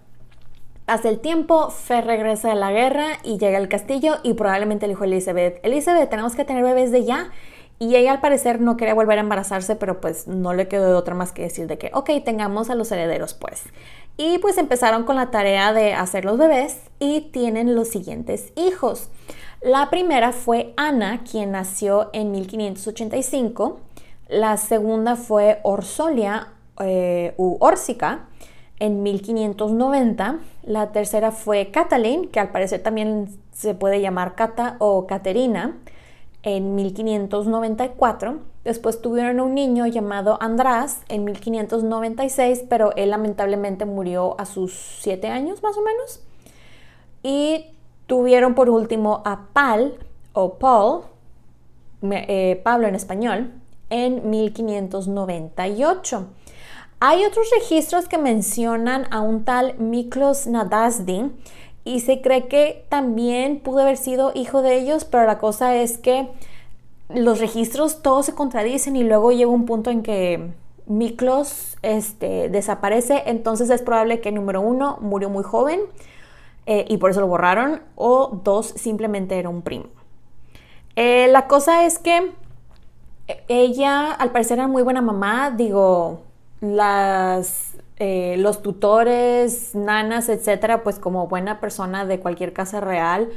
Hace 0.92 1.08
el 1.08 1.20
tiempo, 1.20 1.70
Fe 1.70 2.02
regresa 2.02 2.50
de 2.50 2.54
la 2.54 2.70
guerra 2.70 3.12
y 3.24 3.38
llega 3.38 3.56
al 3.56 3.70
castillo 3.70 4.16
y 4.22 4.34
probablemente 4.34 4.86
le 4.86 4.92
dijo 4.92 5.04
a 5.04 5.06
Elizabeth, 5.06 5.58
Elizabeth, 5.62 6.10
tenemos 6.10 6.34
que 6.34 6.44
tener 6.44 6.62
bebés 6.62 6.92
de 6.92 7.06
ya. 7.06 7.30
Y 7.78 7.96
ella 7.96 8.12
al 8.12 8.20
parecer 8.20 8.60
no 8.60 8.76
quería 8.76 8.92
volver 8.92 9.16
a 9.16 9.22
embarazarse, 9.22 9.74
pero 9.74 10.02
pues 10.02 10.28
no 10.28 10.52
le 10.52 10.68
quedó 10.68 10.88
de 10.88 10.92
otra 10.92 11.14
más 11.14 11.32
que 11.32 11.44
decir 11.44 11.66
de 11.66 11.78
que, 11.78 11.90
ok, 11.94 12.10
tengamos 12.22 12.68
a 12.68 12.74
los 12.74 12.92
herederos 12.92 13.32
pues. 13.32 13.62
Y 14.18 14.36
pues 14.40 14.58
empezaron 14.58 15.04
con 15.04 15.16
la 15.16 15.30
tarea 15.30 15.72
de 15.72 15.94
hacer 15.94 16.26
los 16.26 16.36
bebés 16.36 16.76
y 16.98 17.22
tienen 17.32 17.74
los 17.74 17.88
siguientes 17.88 18.52
hijos. 18.54 19.08
La 19.62 19.88
primera 19.88 20.32
fue 20.32 20.74
Ana, 20.76 21.24
quien 21.24 21.52
nació 21.52 22.10
en 22.12 22.32
1585. 22.32 23.80
La 24.28 24.58
segunda 24.58 25.16
fue 25.16 25.58
Orsolia 25.62 26.48
eh, 26.80 27.32
u 27.38 27.56
Orsica 27.60 28.28
en 28.82 29.02
1590. 29.04 30.40
La 30.64 30.90
tercera 30.90 31.30
fue 31.30 31.70
Catalin, 31.70 32.28
que 32.28 32.40
al 32.40 32.50
parecer 32.50 32.82
también 32.82 33.28
se 33.52 33.74
puede 33.74 34.00
llamar 34.00 34.34
Cata 34.34 34.74
o 34.80 35.06
Caterina, 35.06 35.78
en 36.42 36.74
1594. 36.74 38.40
Después 38.64 39.00
tuvieron 39.00 39.38
un 39.38 39.54
niño 39.54 39.86
llamado 39.86 40.36
András 40.40 41.02
en 41.08 41.22
1596, 41.22 42.64
pero 42.68 42.92
él 42.96 43.10
lamentablemente 43.10 43.84
murió 43.84 44.34
a 44.40 44.46
sus 44.46 44.72
siete 44.72 45.28
años 45.28 45.62
más 45.62 45.76
o 45.76 45.82
menos. 45.82 46.20
Y 47.22 47.66
tuvieron 48.08 48.56
por 48.56 48.68
último 48.68 49.22
a 49.24 49.46
Pal 49.52 49.94
o 50.32 50.54
Paul, 50.54 51.02
eh, 52.02 52.60
Pablo 52.64 52.88
en 52.88 52.96
español, 52.96 53.52
en 53.90 54.28
1598. 54.28 56.26
Hay 57.04 57.24
otros 57.24 57.48
registros 57.58 58.06
que 58.06 58.16
mencionan 58.16 59.08
a 59.10 59.22
un 59.22 59.44
tal 59.44 59.76
Miklos 59.78 60.46
Nadasdi 60.46 61.32
y 61.82 61.98
se 61.98 62.20
cree 62.22 62.46
que 62.46 62.86
también 62.90 63.58
pudo 63.58 63.80
haber 63.80 63.96
sido 63.96 64.30
hijo 64.36 64.62
de 64.62 64.78
ellos, 64.78 65.04
pero 65.04 65.26
la 65.26 65.38
cosa 65.38 65.74
es 65.74 65.98
que 65.98 66.28
los 67.08 67.40
registros 67.40 68.02
todos 68.02 68.26
se 68.26 68.36
contradicen 68.36 68.94
y 68.94 69.02
luego 69.02 69.32
llega 69.32 69.50
un 69.50 69.66
punto 69.66 69.90
en 69.90 70.04
que 70.04 70.52
Miklos 70.86 71.76
este, 71.82 72.48
desaparece, 72.48 73.24
entonces 73.26 73.68
es 73.70 73.82
probable 73.82 74.20
que 74.20 74.30
número 74.30 74.60
uno 74.60 74.98
murió 75.00 75.28
muy 75.28 75.42
joven 75.42 75.80
eh, 76.66 76.84
y 76.88 76.98
por 76.98 77.10
eso 77.10 77.20
lo 77.20 77.26
borraron, 77.26 77.82
o 77.96 78.40
dos 78.44 78.68
simplemente 78.76 79.40
era 79.40 79.48
un 79.48 79.62
primo. 79.62 79.86
Eh, 80.94 81.26
la 81.32 81.48
cosa 81.48 81.84
es 81.84 81.98
que 81.98 82.30
ella 83.48 84.12
al 84.12 84.30
parecer 84.30 84.60
era 84.60 84.68
muy 84.68 84.84
buena 84.84 85.02
mamá, 85.02 85.50
digo, 85.50 86.20
las, 86.62 87.74
eh, 87.98 88.36
los 88.38 88.62
tutores, 88.62 89.74
nanas, 89.74 90.28
etcétera, 90.28 90.82
pues 90.82 90.98
como 90.98 91.26
buena 91.26 91.60
persona 91.60 92.06
de 92.06 92.20
cualquier 92.20 92.52
casa 92.52 92.80
real, 92.80 93.28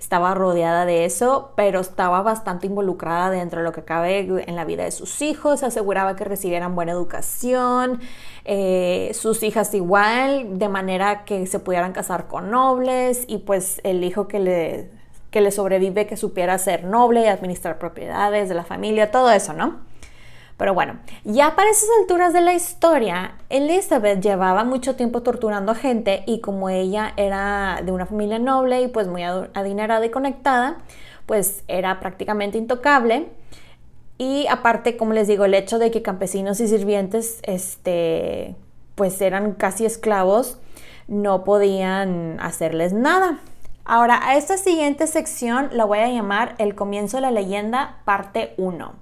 estaba 0.00 0.34
rodeada 0.34 0.84
de 0.84 1.04
eso, 1.04 1.52
pero 1.54 1.78
estaba 1.78 2.22
bastante 2.22 2.66
involucrada 2.66 3.30
dentro 3.30 3.60
de 3.60 3.64
lo 3.64 3.72
que 3.72 3.84
cabe 3.84 4.18
en 4.48 4.56
la 4.56 4.64
vida 4.64 4.82
de 4.82 4.90
sus 4.90 5.22
hijos, 5.22 5.62
aseguraba 5.62 6.16
que 6.16 6.24
recibieran 6.24 6.74
buena 6.74 6.90
educación, 6.90 8.00
eh, 8.44 9.12
sus 9.14 9.44
hijas 9.44 9.72
igual, 9.74 10.58
de 10.58 10.68
manera 10.68 11.24
que 11.24 11.46
se 11.46 11.60
pudieran 11.60 11.92
casar 11.92 12.26
con 12.26 12.50
nobles 12.50 13.24
y 13.28 13.38
pues 13.38 13.80
el 13.84 14.02
hijo 14.02 14.26
que 14.26 14.40
le, 14.40 14.90
que 15.30 15.40
le 15.40 15.52
sobrevive 15.52 16.08
que 16.08 16.16
supiera 16.16 16.58
ser 16.58 16.82
noble 16.82 17.22
y 17.22 17.26
administrar 17.26 17.78
propiedades 17.78 18.48
de 18.48 18.56
la 18.56 18.64
familia, 18.64 19.12
todo 19.12 19.30
eso, 19.30 19.52
¿no? 19.52 19.91
Pero 20.62 20.74
bueno, 20.74 21.00
ya 21.24 21.56
para 21.56 21.70
esas 21.70 21.88
alturas 22.00 22.32
de 22.32 22.40
la 22.40 22.54
historia, 22.54 23.34
Elizabeth 23.48 24.20
llevaba 24.20 24.62
mucho 24.62 24.94
tiempo 24.94 25.24
torturando 25.24 25.72
a 25.72 25.74
gente 25.74 26.22
y 26.24 26.40
como 26.40 26.70
ella 26.70 27.14
era 27.16 27.80
de 27.84 27.90
una 27.90 28.06
familia 28.06 28.38
noble 28.38 28.80
y 28.80 28.86
pues 28.86 29.08
muy 29.08 29.24
adinerada 29.24 30.06
y 30.06 30.10
conectada, 30.10 30.78
pues 31.26 31.64
era 31.66 31.98
prácticamente 31.98 32.58
intocable. 32.58 33.26
Y 34.18 34.46
aparte, 34.46 34.96
como 34.96 35.14
les 35.14 35.26
digo, 35.26 35.46
el 35.46 35.54
hecho 35.54 35.80
de 35.80 35.90
que 35.90 36.00
campesinos 36.00 36.60
y 36.60 36.68
sirvientes, 36.68 37.40
este, 37.42 38.54
pues 38.94 39.20
eran 39.20 39.54
casi 39.54 39.84
esclavos, 39.84 40.60
no 41.08 41.42
podían 41.42 42.38
hacerles 42.38 42.92
nada. 42.92 43.40
Ahora, 43.84 44.20
a 44.22 44.36
esta 44.36 44.56
siguiente 44.56 45.08
sección 45.08 45.70
la 45.72 45.86
voy 45.86 45.98
a 45.98 46.08
llamar 46.08 46.54
El 46.58 46.76
comienzo 46.76 47.16
de 47.16 47.22
la 47.22 47.32
leyenda, 47.32 47.96
parte 48.04 48.54
1. 48.58 49.01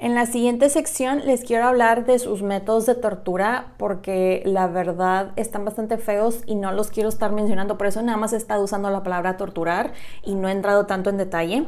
En 0.00 0.16
la 0.16 0.26
siguiente 0.26 0.68
sección 0.70 1.24
les 1.24 1.44
quiero 1.44 1.66
hablar 1.66 2.04
de 2.04 2.18
sus 2.18 2.42
métodos 2.42 2.84
de 2.84 2.96
tortura 2.96 3.74
porque 3.78 4.42
la 4.44 4.66
verdad 4.66 5.30
están 5.36 5.64
bastante 5.64 5.98
feos 5.98 6.42
y 6.46 6.56
no 6.56 6.72
los 6.72 6.90
quiero 6.90 7.08
estar 7.08 7.30
mencionando, 7.30 7.78
por 7.78 7.86
eso 7.86 8.02
nada 8.02 8.18
más 8.18 8.32
he 8.32 8.36
estado 8.36 8.64
usando 8.64 8.90
la 8.90 9.04
palabra 9.04 9.36
torturar 9.36 9.92
y 10.24 10.34
no 10.34 10.48
he 10.48 10.52
entrado 10.52 10.86
tanto 10.86 11.10
en 11.10 11.16
detalle. 11.16 11.64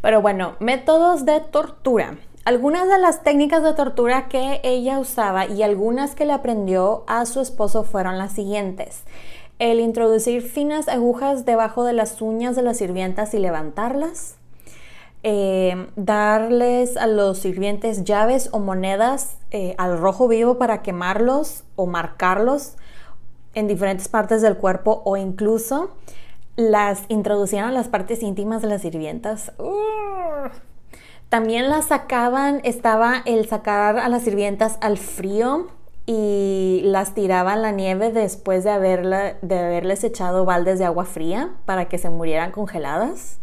Pero 0.00 0.22
bueno, 0.22 0.54
métodos 0.60 1.24
de 1.24 1.40
tortura. 1.40 2.18
Algunas 2.44 2.88
de 2.88 2.98
las 2.98 3.24
técnicas 3.24 3.64
de 3.64 3.74
tortura 3.74 4.28
que 4.28 4.60
ella 4.62 5.00
usaba 5.00 5.46
y 5.46 5.64
algunas 5.64 6.14
que 6.14 6.26
le 6.26 6.32
aprendió 6.32 7.02
a 7.08 7.26
su 7.26 7.40
esposo 7.40 7.82
fueron 7.82 8.18
las 8.18 8.32
siguientes. 8.32 9.02
El 9.58 9.80
introducir 9.80 10.42
finas 10.42 10.86
agujas 10.86 11.44
debajo 11.44 11.82
de 11.82 11.92
las 11.92 12.22
uñas 12.22 12.54
de 12.54 12.62
las 12.62 12.78
sirvientas 12.78 13.34
y 13.34 13.40
levantarlas 13.40 14.38
eh, 15.30 15.88
darles 15.94 16.96
a 16.96 17.06
los 17.06 17.40
sirvientes 17.40 18.04
llaves 18.04 18.48
o 18.50 18.60
monedas 18.60 19.36
eh, 19.50 19.74
al 19.76 19.98
rojo 19.98 20.26
vivo 20.26 20.56
para 20.56 20.80
quemarlos 20.80 21.64
o 21.76 21.84
marcarlos 21.84 22.76
en 23.52 23.68
diferentes 23.68 24.08
partes 24.08 24.40
del 24.40 24.56
cuerpo 24.56 25.02
o 25.04 25.18
incluso 25.18 25.90
las 26.56 27.02
introducían 27.08 27.66
a 27.66 27.72
las 27.72 27.88
partes 27.88 28.22
íntimas 28.22 28.62
de 28.62 28.68
las 28.68 28.80
sirvientas. 28.80 29.52
También 31.28 31.68
las 31.68 31.88
sacaban, 31.88 32.62
estaba 32.64 33.20
el 33.26 33.46
sacar 33.46 33.98
a 33.98 34.08
las 34.08 34.22
sirvientas 34.22 34.78
al 34.80 34.96
frío 34.96 35.66
y 36.06 36.80
las 36.84 37.12
tiraban 37.12 37.60
la 37.60 37.72
nieve 37.72 38.12
después 38.12 38.64
de, 38.64 38.70
haberles 38.70 40.04
echado 40.04 40.46
baldes 40.46 40.78
de 40.78 40.86
agua 40.86 41.04
fría 41.04 41.50
para 41.66 41.84
que 41.90 41.98
se 41.98 42.08
murieran 42.08 42.50
congeladas. 42.50 43.38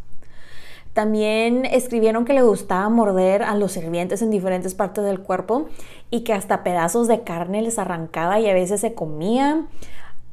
También 0.95 1.65
escribieron 1.65 2.23
que 2.23 2.31
le 2.31 2.41
gustaba 2.41 2.87
morder 2.87 3.43
a 3.43 3.53
los 3.55 3.73
sirvientes 3.73 4.21
en 4.21 4.31
diferentes 4.31 4.75
partes 4.75 5.03
del 5.03 5.19
cuerpo 5.19 5.65
y 6.09 6.21
que 6.21 6.31
hasta 6.31 6.63
pedazos 6.63 7.09
de 7.09 7.21
carne 7.23 7.61
les 7.61 7.79
arrancaba 7.79 8.39
y 8.39 8.49
a 8.49 8.53
veces 8.53 8.79
se 8.79 8.93
comía. 8.93 9.65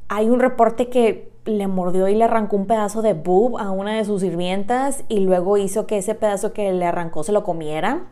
Hay 0.07 0.29
un 0.29 0.39
reporte 0.39 0.87
que 0.87 1.29
le 1.43 1.67
mordió 1.67 2.07
y 2.07 2.15
le 2.15 2.23
arrancó 2.23 2.55
un 2.55 2.65
pedazo 2.65 3.01
de 3.01 3.11
boob 3.11 3.57
a 3.57 3.71
una 3.71 3.97
de 3.97 4.05
sus 4.05 4.21
sirvientas 4.21 5.03
y 5.09 5.19
luego 5.19 5.57
hizo 5.57 5.85
que 5.85 5.97
ese 5.97 6.15
pedazo 6.15 6.53
que 6.53 6.71
le 6.71 6.85
arrancó 6.85 7.25
se 7.25 7.33
lo 7.33 7.43
comiera. 7.43 8.03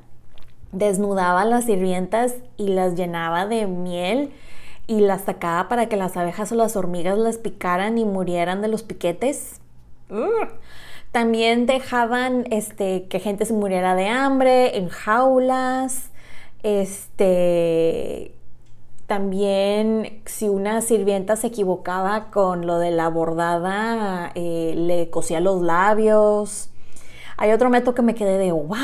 Desnudaba 0.74 1.44
a 1.44 1.46
las 1.46 1.64
sirvientas 1.64 2.36
y 2.58 2.68
las 2.68 2.96
llenaba 2.96 3.46
de 3.46 3.66
miel 3.66 4.34
y 4.88 5.00
las 5.00 5.22
sacaba 5.22 5.70
para 5.70 5.88
que 5.88 5.96
las 5.96 6.18
abejas 6.18 6.52
o 6.52 6.56
las 6.56 6.76
hormigas 6.76 7.18
las 7.18 7.38
picaran 7.38 7.98
y 7.98 8.04
murieran 8.04 8.62
de 8.62 8.68
los 8.68 8.84
piquetes. 8.84 9.62
También 11.12 11.66
dejaban 11.66 12.46
este, 12.52 13.08
que 13.08 13.20
gente 13.20 13.46
se 13.46 13.54
muriera 13.54 13.96
de 13.96 14.08
hambre 14.08 14.78
en 14.78 14.88
jaulas. 14.88 16.10
Este, 16.64 18.34
también 19.08 20.22
si 20.26 20.48
una 20.48 20.80
sirvienta 20.82 21.36
se 21.36 21.48
equivocaba 21.48 22.32
con 22.32 22.66
lo 22.66 22.80
de 22.80 22.92
la 22.92 23.10
bordada, 23.10 24.32
eh, 24.36 24.74
le 24.78 25.10
cosía 25.10 25.42
los 25.42 25.62
labios. 25.62 26.70
Hay 27.36 27.52
otro 27.52 27.70
método 27.70 27.96
que 27.96 28.04
me 28.04 28.16
quedé 28.16 28.38
de, 28.38 28.54
¿what? 28.54 28.80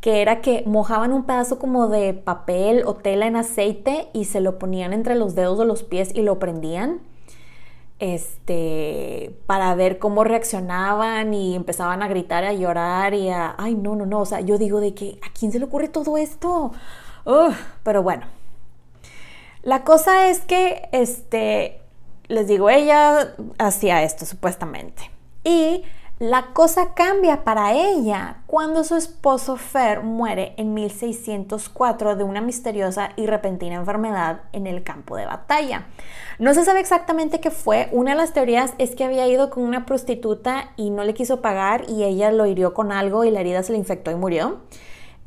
que 0.00 0.22
era 0.22 0.40
que 0.40 0.62
mojaban 0.66 1.12
un 1.12 1.24
pedazo 1.24 1.58
como 1.58 1.88
de 1.88 2.14
papel 2.14 2.82
o 2.86 2.94
tela 2.94 3.26
en 3.26 3.36
aceite 3.36 4.08
y 4.12 4.26
se 4.26 4.40
lo 4.40 4.58
ponían 4.58 4.92
entre 4.92 5.14
los 5.16 5.34
dedos 5.34 5.58
de 5.58 5.64
los 5.64 5.82
pies 5.82 6.10
y 6.14 6.22
lo 6.22 6.38
prendían 6.38 7.00
este, 7.98 9.36
para 9.46 9.74
ver 9.74 9.98
cómo 9.98 10.24
reaccionaban 10.24 11.32
y 11.32 11.54
empezaban 11.54 12.02
a 12.02 12.08
gritar, 12.08 12.44
a 12.44 12.52
llorar 12.52 13.14
y 13.14 13.30
a, 13.30 13.54
ay, 13.58 13.74
no, 13.74 13.94
no, 13.96 14.06
no, 14.06 14.20
o 14.20 14.26
sea, 14.26 14.40
yo 14.40 14.58
digo 14.58 14.80
de 14.80 14.94
que, 14.94 15.18
¿a 15.22 15.32
quién 15.32 15.52
se 15.52 15.58
le 15.58 15.66
ocurre 15.66 15.88
todo 15.88 16.18
esto? 16.18 16.72
pero 17.82 18.02
bueno, 18.02 18.26
la 19.62 19.82
cosa 19.82 20.28
es 20.28 20.40
que, 20.40 20.88
este, 20.92 21.80
les 22.28 22.46
digo, 22.48 22.68
ella 22.68 23.34
hacía 23.58 24.02
esto 24.02 24.26
supuestamente. 24.26 25.10
Y 25.42 25.84
la 26.20 26.52
cosa 26.52 26.94
cambia 26.94 27.42
para 27.42 27.72
ella 27.72 28.36
cuando 28.46 28.84
su 28.84 28.94
esposo 28.94 29.56
Fer 29.56 30.02
muere 30.02 30.54
en 30.58 30.72
1604 30.72 32.14
de 32.14 32.22
una 32.22 32.40
misteriosa 32.40 33.10
y 33.16 33.26
repentina 33.26 33.74
enfermedad 33.74 34.42
en 34.52 34.68
el 34.68 34.84
campo 34.84 35.16
de 35.16 35.26
batalla. 35.26 35.88
No 36.38 36.54
se 36.54 36.64
sabe 36.64 36.78
exactamente 36.78 37.40
qué 37.40 37.50
fue. 37.50 37.88
Una 37.90 38.12
de 38.12 38.16
las 38.16 38.32
teorías 38.32 38.74
es 38.78 38.94
que 38.94 39.02
había 39.02 39.26
ido 39.26 39.50
con 39.50 39.64
una 39.64 39.86
prostituta 39.86 40.70
y 40.76 40.90
no 40.90 41.02
le 41.02 41.14
quiso 41.14 41.40
pagar 41.40 41.84
y 41.88 42.04
ella 42.04 42.30
lo 42.30 42.46
hirió 42.46 42.74
con 42.74 42.92
algo 42.92 43.24
y 43.24 43.32
la 43.32 43.40
herida 43.40 43.64
se 43.64 43.72
le 43.72 43.78
infectó 43.78 44.12
y 44.12 44.14
murió. 44.14 44.60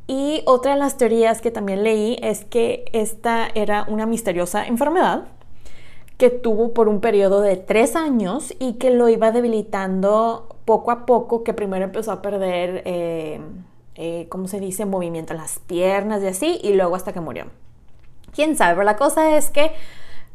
Y 0.06 0.42
otra 0.46 0.72
de 0.72 0.78
las 0.78 0.96
teorías 0.96 1.42
que 1.42 1.50
también 1.50 1.82
leí 1.82 2.16
es 2.22 2.46
que 2.46 2.86
esta 2.94 3.46
era 3.54 3.84
una 3.88 4.06
misteriosa 4.06 4.66
enfermedad 4.66 5.24
que 6.16 6.30
tuvo 6.30 6.72
por 6.72 6.88
un 6.88 7.00
periodo 7.00 7.42
de 7.42 7.56
tres 7.56 7.94
años 7.94 8.54
y 8.58 8.74
que 8.74 8.90
lo 8.90 9.08
iba 9.08 9.30
debilitando 9.30 10.57
poco 10.68 10.90
a 10.90 11.06
poco, 11.06 11.42
que 11.44 11.54
primero 11.54 11.82
empezó 11.82 12.12
a 12.12 12.20
perder, 12.20 12.82
eh, 12.84 13.40
eh, 13.94 14.26
¿cómo 14.28 14.48
se 14.48 14.60
dice?, 14.60 14.84
movimiento 14.84 15.32
en 15.32 15.38
las 15.38 15.60
piernas 15.60 16.22
y 16.22 16.26
así, 16.26 16.60
y 16.62 16.74
luego 16.74 16.94
hasta 16.94 17.14
que 17.14 17.20
murió. 17.20 17.46
¿Quién 18.34 18.54
sabe? 18.54 18.74
Pero 18.74 18.84
la 18.84 18.96
cosa 18.98 19.34
es 19.38 19.48
que 19.48 19.72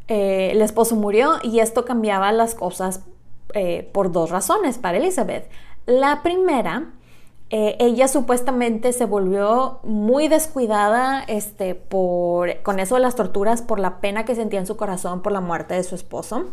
eh, 0.08 0.50
el 0.50 0.60
esposo 0.60 0.96
murió 0.96 1.34
y 1.44 1.60
esto 1.60 1.84
cambiaba 1.84 2.32
las 2.32 2.56
cosas 2.56 3.02
por 3.92 4.10
dos 4.10 4.30
razones 4.30 4.78
para 4.78 4.98
Elizabeth. 4.98 5.48
La 5.86 6.24
primera 6.24 6.88
eh, 7.56 7.76
ella 7.78 8.08
supuestamente 8.08 8.92
se 8.92 9.04
volvió 9.04 9.78
muy 9.84 10.26
descuidada 10.26 11.22
este, 11.28 11.76
por, 11.76 12.62
con 12.62 12.80
eso 12.80 12.96
de 12.96 13.00
las 13.00 13.14
torturas 13.14 13.62
por 13.62 13.78
la 13.78 14.00
pena 14.00 14.24
que 14.24 14.34
sentía 14.34 14.58
en 14.58 14.66
su 14.66 14.76
corazón 14.76 15.22
por 15.22 15.30
la 15.30 15.40
muerte 15.40 15.74
de 15.74 15.84
su 15.84 15.94
esposo. 15.94 16.46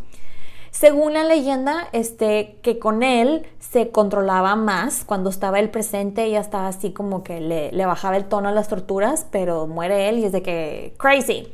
Según 0.72 1.14
la 1.14 1.26
leyenda, 1.26 1.90
este, 1.92 2.58
que 2.62 2.80
con 2.80 3.04
él 3.04 3.46
se 3.60 3.92
controlaba 3.92 4.56
más. 4.56 5.04
Cuando 5.06 5.30
estaba 5.30 5.60
él 5.60 5.70
presente, 5.70 6.24
ella 6.24 6.40
estaba 6.40 6.68
así 6.68 6.92
como 6.92 7.24
que 7.24 7.42
le, 7.42 7.72
le 7.72 7.86
bajaba 7.86 8.16
el 8.18 8.26
tono 8.26 8.50
a 8.50 8.52
las 8.54 8.70
torturas, 8.70 9.28
pero 9.32 9.68
muere 9.68 10.10
él 10.10 10.20
y 10.20 10.26
es 10.26 10.32
de 10.32 10.42
que 10.42 10.94
crazy. 10.98 11.48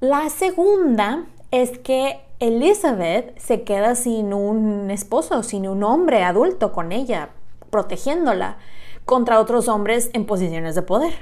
La 0.00 0.30
segunda 0.30 1.24
es 1.50 1.78
que 1.78 2.20
Elizabeth 2.38 3.36
se 3.38 3.62
queda 3.62 3.96
sin 3.96 4.32
un 4.32 4.90
esposo, 4.92 5.42
sin 5.42 5.66
un 5.66 5.82
hombre 5.82 6.22
adulto 6.22 6.72
con 6.72 6.92
ella, 6.92 7.30
protegiéndola 7.70 8.58
contra 9.04 9.40
otros 9.40 9.66
hombres 9.66 10.10
en 10.12 10.26
posiciones 10.26 10.76
de 10.76 10.82
poder. 10.82 11.14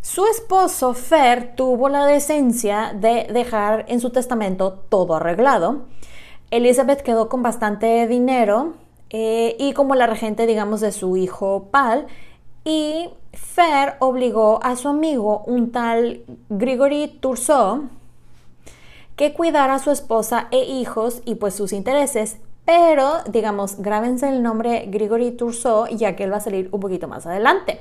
Su 0.00 0.26
esposo 0.26 0.94
Fer 0.94 1.54
tuvo 1.56 1.88
la 1.88 2.06
decencia 2.06 2.92
de 2.94 3.26
dejar 3.32 3.84
en 3.88 4.00
su 4.00 4.10
testamento 4.10 4.84
todo 4.88 5.16
arreglado. 5.16 5.86
Elizabeth 6.50 7.02
quedó 7.02 7.28
con 7.28 7.42
bastante 7.42 8.06
dinero 8.06 8.74
eh, 9.10 9.56
y 9.58 9.72
como 9.72 9.94
la 9.94 10.06
regente, 10.06 10.46
digamos, 10.46 10.80
de 10.80 10.92
su 10.92 11.16
hijo 11.16 11.68
Pal. 11.70 12.06
Y 12.64 13.10
Fer 13.32 13.96
obligó 13.98 14.60
a 14.62 14.76
su 14.76 14.88
amigo, 14.88 15.42
un 15.46 15.72
tal 15.72 16.22
Grigory 16.48 17.08
Turso, 17.20 17.84
que 19.16 19.32
cuidara 19.32 19.74
a 19.74 19.78
su 19.78 19.90
esposa 19.90 20.48
e 20.50 20.64
hijos 20.64 21.22
y 21.24 21.34
pues 21.34 21.54
sus 21.54 21.72
intereses 21.72 22.38
pero 22.68 23.22
digamos, 23.26 23.80
grábense 23.80 24.28
el 24.28 24.42
nombre 24.42 24.84
Grigory 24.90 25.30
Turso 25.30 25.86
ya 25.86 26.14
que 26.14 26.24
él 26.24 26.32
va 26.34 26.36
a 26.36 26.40
salir 26.40 26.68
un 26.70 26.80
poquito 26.80 27.08
más 27.08 27.24
adelante. 27.24 27.80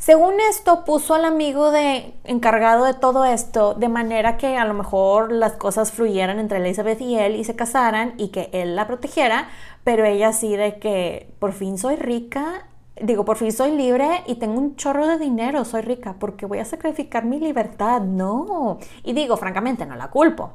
Según 0.00 0.40
esto, 0.48 0.86
puso 0.86 1.14
al 1.14 1.26
amigo 1.26 1.70
de, 1.70 2.14
encargado 2.24 2.86
de 2.86 2.94
todo 2.94 3.26
esto 3.26 3.74
de 3.74 3.90
manera 3.90 4.38
que 4.38 4.56
a 4.56 4.64
lo 4.64 4.72
mejor 4.72 5.30
las 5.30 5.52
cosas 5.52 5.92
fluyeran 5.92 6.38
entre 6.38 6.56
Elizabeth 6.56 7.02
y 7.02 7.18
él 7.18 7.36
y 7.36 7.44
se 7.44 7.54
casaran 7.54 8.14
y 8.16 8.28
que 8.28 8.48
él 8.54 8.76
la 8.76 8.86
protegiera, 8.86 9.50
pero 9.84 10.06
ella 10.06 10.32
sí 10.32 10.56
de 10.56 10.78
que 10.78 11.34
por 11.38 11.52
fin 11.52 11.76
soy 11.76 11.96
rica, 11.96 12.66
digo, 12.98 13.26
por 13.26 13.36
fin 13.36 13.52
soy 13.52 13.72
libre 13.72 14.22
y 14.26 14.36
tengo 14.36 14.58
un 14.58 14.74
chorro 14.76 15.06
de 15.06 15.18
dinero, 15.18 15.66
soy 15.66 15.82
rica, 15.82 16.16
porque 16.18 16.46
voy 16.46 16.60
a 16.60 16.64
sacrificar 16.64 17.26
mi 17.26 17.38
libertad, 17.38 18.00
no. 18.00 18.78
Y 19.04 19.12
digo, 19.12 19.36
francamente, 19.36 19.84
no 19.84 19.96
la 19.96 20.08
culpo. 20.08 20.54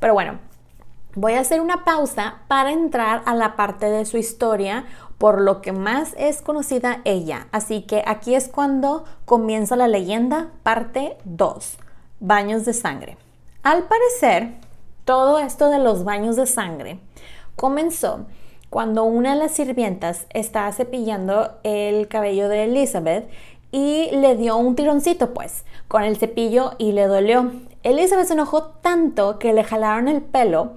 Pero 0.00 0.14
bueno, 0.14 0.40
Voy 1.16 1.32
a 1.32 1.40
hacer 1.40 1.60
una 1.60 1.84
pausa 1.84 2.42
para 2.46 2.70
entrar 2.70 3.22
a 3.26 3.34
la 3.34 3.56
parte 3.56 3.86
de 3.86 4.04
su 4.04 4.16
historia 4.16 4.84
por 5.18 5.40
lo 5.40 5.60
que 5.60 5.72
más 5.72 6.14
es 6.16 6.40
conocida 6.40 7.00
ella. 7.04 7.48
Así 7.50 7.82
que 7.82 8.04
aquí 8.06 8.36
es 8.36 8.46
cuando 8.46 9.04
comienza 9.24 9.74
la 9.74 9.88
leyenda, 9.88 10.50
parte 10.62 11.18
2, 11.24 11.78
baños 12.20 12.64
de 12.64 12.74
sangre. 12.74 13.16
Al 13.64 13.88
parecer, 13.88 14.54
todo 15.04 15.40
esto 15.40 15.68
de 15.68 15.80
los 15.80 16.04
baños 16.04 16.36
de 16.36 16.46
sangre 16.46 17.00
comenzó 17.56 18.26
cuando 18.70 19.02
una 19.02 19.34
de 19.34 19.40
las 19.40 19.50
sirvientas 19.50 20.26
estaba 20.30 20.70
cepillando 20.70 21.58
el 21.64 22.06
cabello 22.06 22.48
de 22.48 22.64
Elizabeth 22.64 23.28
y 23.72 24.10
le 24.12 24.36
dio 24.36 24.56
un 24.56 24.76
tironcito 24.76 25.34
pues 25.34 25.64
con 25.88 26.04
el 26.04 26.16
cepillo 26.18 26.72
y 26.78 26.92
le 26.92 27.08
dolió. 27.08 27.50
Elizabeth 27.82 28.28
se 28.28 28.34
enojó 28.34 28.62
tanto 28.80 29.40
que 29.40 29.52
le 29.52 29.64
jalaron 29.64 30.06
el 30.06 30.22
pelo 30.22 30.74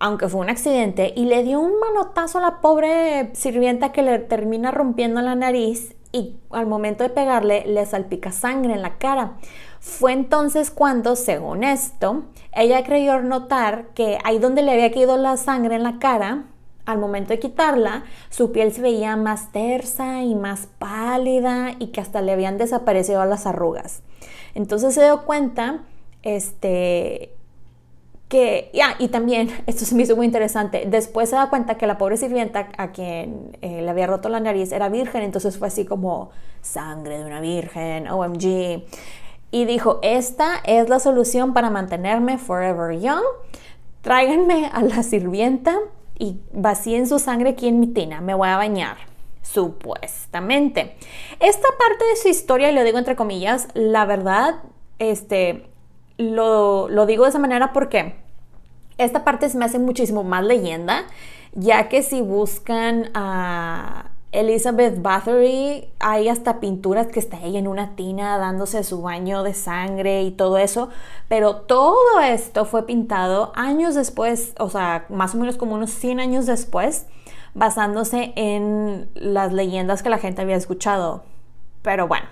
aunque 0.00 0.28
fue 0.28 0.40
un 0.40 0.50
accidente, 0.50 1.12
y 1.14 1.26
le 1.26 1.44
dio 1.44 1.60
un 1.60 1.78
manotazo 1.78 2.38
a 2.38 2.40
la 2.40 2.60
pobre 2.60 3.30
sirvienta 3.34 3.92
que 3.92 4.02
le 4.02 4.18
termina 4.18 4.70
rompiendo 4.70 5.20
la 5.20 5.34
nariz 5.34 5.94
y 6.10 6.36
al 6.50 6.66
momento 6.66 7.04
de 7.04 7.10
pegarle 7.10 7.64
le 7.66 7.86
salpica 7.86 8.32
sangre 8.32 8.74
en 8.74 8.82
la 8.82 8.98
cara. 8.98 9.34
Fue 9.78 10.12
entonces 10.12 10.70
cuando, 10.70 11.16
según 11.16 11.64
esto, 11.64 12.24
ella 12.52 12.82
creyó 12.82 13.20
notar 13.20 13.88
que 13.94 14.18
ahí 14.24 14.38
donde 14.38 14.62
le 14.62 14.72
había 14.72 14.90
caído 14.90 15.16
la 15.16 15.36
sangre 15.36 15.76
en 15.76 15.82
la 15.82 15.98
cara, 15.98 16.44
al 16.86 16.98
momento 16.98 17.28
de 17.30 17.38
quitarla, 17.38 18.04
su 18.30 18.52
piel 18.52 18.72
se 18.72 18.80
veía 18.80 19.16
más 19.16 19.52
tersa 19.52 20.22
y 20.22 20.34
más 20.34 20.66
pálida 20.78 21.72
y 21.78 21.88
que 21.88 22.00
hasta 22.00 22.22
le 22.22 22.32
habían 22.32 22.58
desaparecido 22.58 23.24
las 23.26 23.46
arrugas. 23.46 24.02
Entonces 24.54 24.94
se 24.94 25.04
dio 25.04 25.24
cuenta, 25.24 25.84
este, 26.22 27.34
que, 28.30 28.70
ya, 28.72 28.94
y 29.00 29.08
también, 29.08 29.50
esto 29.66 29.84
se 29.84 29.94
me 29.94 30.04
hizo 30.04 30.16
muy 30.16 30.24
interesante, 30.24 30.84
después 30.86 31.28
se 31.28 31.36
da 31.36 31.50
cuenta 31.50 31.76
que 31.76 31.86
la 31.86 31.98
pobre 31.98 32.16
sirvienta 32.16 32.68
a 32.78 32.92
quien 32.92 33.58
eh, 33.60 33.82
le 33.82 33.90
había 33.90 34.06
roto 34.06 34.30
la 34.30 34.40
nariz 34.40 34.72
era 34.72 34.88
virgen, 34.88 35.22
entonces 35.22 35.58
fue 35.58 35.68
así 35.68 35.84
como 35.84 36.30
sangre 36.62 37.18
de 37.18 37.24
una 37.24 37.40
virgen, 37.40 38.08
OMG. 38.08 38.84
Y 39.50 39.64
dijo, 39.64 39.98
esta 40.02 40.60
es 40.64 40.88
la 40.88 41.00
solución 41.00 41.52
para 41.52 41.70
mantenerme 41.70 42.38
forever 42.38 42.96
young. 43.00 43.24
Tráiganme 44.00 44.70
a 44.72 44.80
la 44.82 45.02
sirvienta 45.02 45.76
y 46.16 46.38
vacíen 46.52 47.08
su 47.08 47.18
sangre 47.18 47.50
aquí 47.50 47.66
en 47.66 47.80
mi 47.80 47.88
tina, 47.88 48.20
me 48.20 48.34
voy 48.34 48.48
a 48.48 48.56
bañar. 48.56 48.96
Supuestamente. 49.42 50.94
Esta 51.40 51.68
parte 51.76 52.04
de 52.04 52.16
su 52.16 52.28
historia, 52.28 52.70
y 52.70 52.74
lo 52.74 52.84
digo 52.84 52.98
entre 52.98 53.16
comillas, 53.16 53.66
la 53.74 54.04
verdad, 54.04 54.62
este, 55.00 55.69
lo, 56.20 56.88
lo 56.88 57.06
digo 57.06 57.24
de 57.24 57.30
esa 57.30 57.38
manera 57.38 57.72
porque 57.72 58.16
esta 58.98 59.24
parte 59.24 59.48
se 59.48 59.58
me 59.58 59.64
hace 59.64 59.78
muchísimo 59.78 60.24
más 60.24 60.44
leyenda, 60.44 61.04
ya 61.54 61.88
que 61.88 62.02
si 62.02 62.20
buscan 62.20 63.10
a 63.14 64.10
Elizabeth 64.32 65.02
Bathory, 65.02 65.88
hay 65.98 66.28
hasta 66.28 66.60
pinturas 66.60 67.08
que 67.08 67.18
está 67.18 67.40
ella 67.42 67.58
en 67.58 67.66
una 67.66 67.96
tina 67.96 68.38
dándose 68.38 68.84
su 68.84 69.02
baño 69.02 69.42
de 69.42 69.54
sangre 69.54 70.22
y 70.22 70.30
todo 70.30 70.58
eso, 70.58 70.88
pero 71.28 71.56
todo 71.56 72.20
esto 72.20 72.64
fue 72.64 72.86
pintado 72.86 73.52
años 73.56 73.94
después, 73.94 74.54
o 74.58 74.68
sea, 74.68 75.06
más 75.08 75.34
o 75.34 75.38
menos 75.38 75.56
como 75.56 75.74
unos 75.74 75.90
100 75.90 76.20
años 76.20 76.46
después, 76.46 77.06
basándose 77.54 78.32
en 78.36 79.10
las 79.14 79.52
leyendas 79.52 80.04
que 80.04 80.10
la 80.10 80.18
gente 80.18 80.42
había 80.42 80.56
escuchado. 80.56 81.24
Pero 81.82 82.06
bueno, 82.06 82.26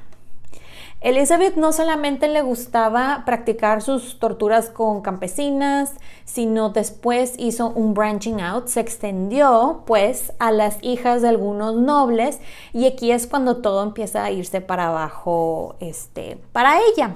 Elizabeth 1.00 1.54
no 1.54 1.72
solamente 1.72 2.26
le 2.26 2.42
gustaba 2.42 3.22
practicar 3.24 3.82
sus 3.82 4.18
torturas 4.18 4.68
con 4.68 5.00
campesinas, 5.00 5.92
sino 6.24 6.70
después 6.70 7.34
hizo 7.38 7.70
un 7.70 7.94
branching 7.94 8.40
out, 8.40 8.66
se 8.66 8.80
extendió 8.80 9.84
pues 9.86 10.32
a 10.40 10.50
las 10.50 10.78
hijas 10.82 11.22
de 11.22 11.28
algunos 11.28 11.76
nobles 11.76 12.40
y 12.72 12.86
aquí 12.86 13.12
es 13.12 13.28
cuando 13.28 13.58
todo 13.58 13.84
empieza 13.84 14.24
a 14.24 14.32
irse 14.32 14.60
para 14.60 14.88
abajo 14.88 15.76
este, 15.78 16.40
para 16.50 16.80
ella. 16.80 17.14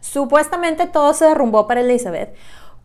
Supuestamente 0.00 0.86
todo 0.86 1.12
se 1.12 1.26
derrumbó 1.26 1.66
para 1.66 1.82
Elizabeth 1.82 2.34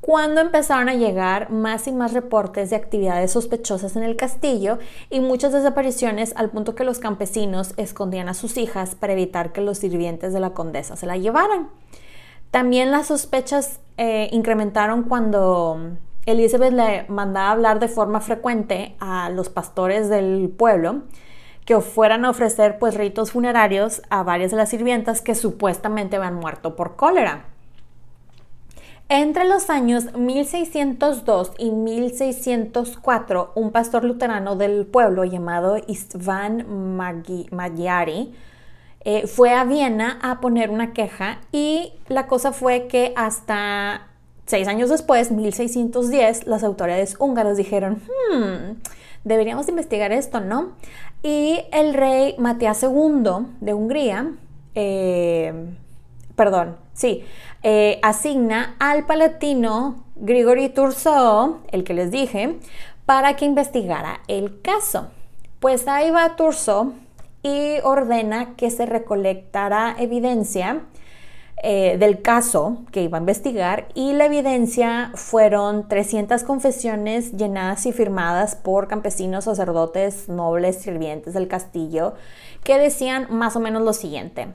cuando 0.06 0.40
empezaron 0.40 0.88
a 0.88 0.94
llegar 0.94 1.50
más 1.50 1.88
y 1.88 1.92
más 1.92 2.14
reportes 2.14 2.70
de 2.70 2.76
actividades 2.76 3.32
sospechosas 3.32 3.96
en 3.96 4.04
el 4.04 4.16
castillo 4.16 4.78
y 5.10 5.20
muchas 5.20 5.52
desapariciones 5.52 6.32
al 6.36 6.52
punto 6.52 6.76
que 6.76 6.84
los 6.84 7.00
campesinos 7.00 7.74
escondían 7.78 8.30
a 8.30 8.36
sus 8.36 8.56
hijas 8.58 8.94
para 8.94 9.14
evitar 9.14 9.52
que 9.52 9.62
los 9.62 9.80
sirvientes 9.80 10.32
de 10.32 10.40
la 10.40 10.52
condesa 10.52 10.96
se 10.96 11.08
la 11.08 11.18
llevaran. 11.18 11.70
También 12.52 12.92
las 12.92 13.08
sospechas 13.08 13.80
eh, 13.98 14.30
incrementaron 14.32 15.02
cuando 15.06 15.98
Elizabeth 16.28 16.74
le 16.74 17.06
mandaba 17.08 17.50
hablar 17.50 17.80
de 17.80 17.88
forma 17.88 18.22
frecuente 18.22 18.96
a 19.00 19.32
los 19.32 19.50
pastores 19.50 20.08
del 20.08 20.54
pueblo 20.56 21.02
que 21.66 21.82
fueran 21.82 22.26
a 22.26 22.30
ofrecer 22.30 22.78
pues 22.78 22.94
ritos 22.94 23.32
funerarios 23.32 24.04
a 24.12 24.22
varias 24.22 24.52
de 24.52 24.58
las 24.58 24.70
sirvientas 24.70 25.22
que 25.22 25.34
supuestamente 25.34 26.18
habían 26.18 26.36
muerto 26.36 26.76
por 26.76 26.96
cólera. 26.96 27.55
Entre 29.08 29.46
los 29.46 29.70
años 29.70 30.18
1602 30.18 31.52
y 31.60 31.70
1604, 31.70 33.52
un 33.54 33.72
pastor 33.72 34.04
luterano 34.04 34.56
del 34.56 34.88
pueblo 34.88 35.26
llamado 35.26 35.78
Istvan 35.78 36.66
Magyari 37.52 38.34
eh, 39.02 39.28
fue 39.28 39.54
a 39.54 39.64
Viena 39.64 40.18
a 40.24 40.42
poner 40.42 40.72
una 40.72 40.92
queja 40.94 41.42
y 41.52 41.94
la 42.08 42.26
cosa 42.26 42.52
fue 42.52 42.88
que 42.88 43.14
hasta 43.16 44.08
seis 44.48 44.68
años 44.68 44.90
después, 44.90 45.30
1610, 45.30 46.48
las 46.48 46.64
autoridades 46.64 47.16
húngaras 47.20 47.58
dijeron, 47.58 48.02
hmm, 48.32 48.82
deberíamos 49.24 49.70
investigar 49.70 50.12
esto, 50.14 50.40
¿no? 50.40 50.72
Y 51.22 51.60
el 51.72 51.94
rey 51.94 52.34
Matías 52.40 52.82
II 52.82 53.24
de 53.62 53.74
Hungría, 53.76 54.32
eh, 54.74 55.78
perdón, 56.36 56.78
sí, 56.94 57.24
eh, 57.64 58.00
asigna 58.04 58.76
al 58.80 59.06
palatino 59.06 60.04
Grigori 60.16 60.70
Turso, 60.70 61.62
el 61.72 61.84
que 61.84 61.94
les 61.94 62.12
dije, 62.12 62.58
para 63.06 63.36
que 63.36 63.46
investigara 63.46 64.22
el 64.28 64.62
caso. 64.62 65.08
Pues 65.60 65.88
ahí 65.88 66.12
va 66.12 66.36
Turso 66.36 66.94
y 67.44 67.80
ordena 67.84 68.56
que 68.56 68.72
se 68.72 68.86
recolectara 68.86 69.96
evidencia 70.00 70.82
eh, 71.64 71.98
del 71.98 72.22
caso 72.22 72.84
que 72.92 73.02
iba 73.02 73.18
a 73.18 73.22
investigar 73.22 73.88
y 73.94 74.14
la 74.14 74.26
evidencia 74.26 75.12
fueron 75.16 75.88
300 75.88 76.44
confesiones 76.44 77.32
llenadas 77.32 77.86
y 77.86 77.94
firmadas 77.94 78.56
por 78.56 78.88
campesinos, 78.88 79.46
sacerdotes, 79.46 80.28
nobles, 80.28 80.78
sirvientes 80.78 81.34
del 81.34 81.48
castillo 81.48 82.14
que 82.64 82.78
decían 82.78 83.28
más 83.30 83.56
o 83.56 83.60
menos 83.60 83.84
lo 83.84 83.94
siguiente 83.94 84.48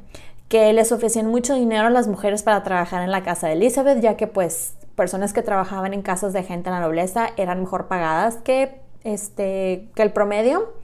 que 0.50 0.72
les 0.72 0.90
ofrecían 0.90 1.28
mucho 1.28 1.54
dinero 1.54 1.86
a 1.86 1.90
las 1.90 2.08
mujeres 2.08 2.42
para 2.42 2.64
trabajar 2.64 3.04
en 3.04 3.12
la 3.12 3.22
casa 3.22 3.46
de 3.46 3.52
Elizabeth, 3.52 4.00
ya 4.00 4.16
que 4.16 4.26
pues 4.26 4.74
personas 4.96 5.32
que 5.32 5.42
trabajaban 5.42 5.94
en 5.94 6.02
casas 6.02 6.32
de 6.32 6.42
gente 6.42 6.68
en 6.68 6.74
la 6.74 6.80
nobleza 6.80 7.28
eran 7.36 7.60
mejor 7.60 7.86
pagadas 7.86 8.34
que, 8.38 8.80
este, 9.04 9.88
que 9.94 10.02
el 10.02 10.10
promedio, 10.10 10.74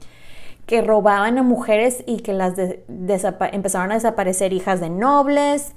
que 0.65 0.81
robaban 0.81 1.37
a 1.37 1.43
mujeres 1.43 2.01
y 2.07 2.21
que 2.21 2.31
las 2.31 2.53
empezaron 2.87 3.91
a 3.91 3.95
desaparecer 3.95 4.53
hijas 4.53 4.79
de 4.79 4.89
nobles, 4.89 5.73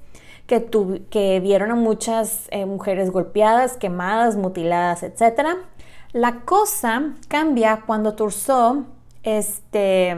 que, 0.46 0.68
que 1.10 1.40
vieron 1.40 1.72
a 1.72 1.74
muchas 1.74 2.46
eh, 2.52 2.66
mujeres 2.66 3.10
golpeadas, 3.10 3.76
quemadas, 3.76 4.36
mutiladas, 4.36 5.02
etc. 5.02 5.58
La 6.12 6.42
cosa 6.42 7.14
cambia 7.26 7.82
cuando 7.86 8.14
Turso 8.14 8.84
este, 9.24 10.16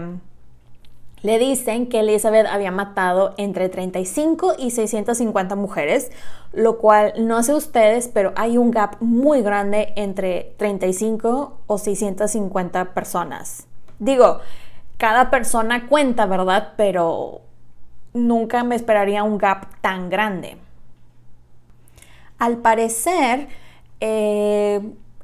le 1.22 1.38
dicen 1.38 1.88
que 1.88 2.00
Elizabeth 2.00 2.46
había 2.46 2.70
matado 2.70 3.34
entre 3.36 3.68
35 3.68 4.54
y 4.58 4.70
650 4.72 5.54
mujeres, 5.56 6.10
lo 6.52 6.78
cual 6.78 7.12
no 7.18 7.42
sé 7.42 7.54
ustedes, 7.54 8.08
pero 8.08 8.32
hay 8.36 8.58
un 8.58 8.70
gap 8.70 8.96
muy 9.00 9.42
grande 9.42 9.92
entre 9.96 10.52
35 10.56 11.58
o 11.66 11.78
650 11.78 12.92
personas. 12.92 13.66
Digo, 13.98 14.40
cada 14.98 15.30
persona 15.30 15.86
cuenta, 15.88 16.26
¿verdad? 16.26 16.72
Pero 16.76 17.40
nunca 18.14 18.64
me 18.64 18.74
esperaría 18.74 19.22
un 19.22 19.38
gap 19.38 19.80
tan 19.80 20.10
grande. 20.10 20.56
Al 22.38 22.58
parecer, 22.58 23.46
eh, 24.00 24.80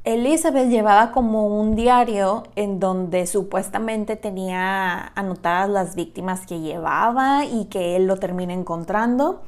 Elizabeth 0.09 0.71
llevaba 0.71 1.13
como 1.13 1.47
un 1.49 1.77
diario 1.77 2.45
en 2.57 2.81
donde 2.81 3.27
supuestamente 3.27 4.17
tenía 4.17 5.13
anotadas 5.15 5.69
las 5.69 5.97
víctimas 5.97 6.47
que 6.47 6.61
llevaba 6.61 7.45
y 7.45 7.67
que 7.67 7.95
él 7.95 8.07
lo 8.07 8.17
termina 8.17 8.55
encontrando, 8.55 9.43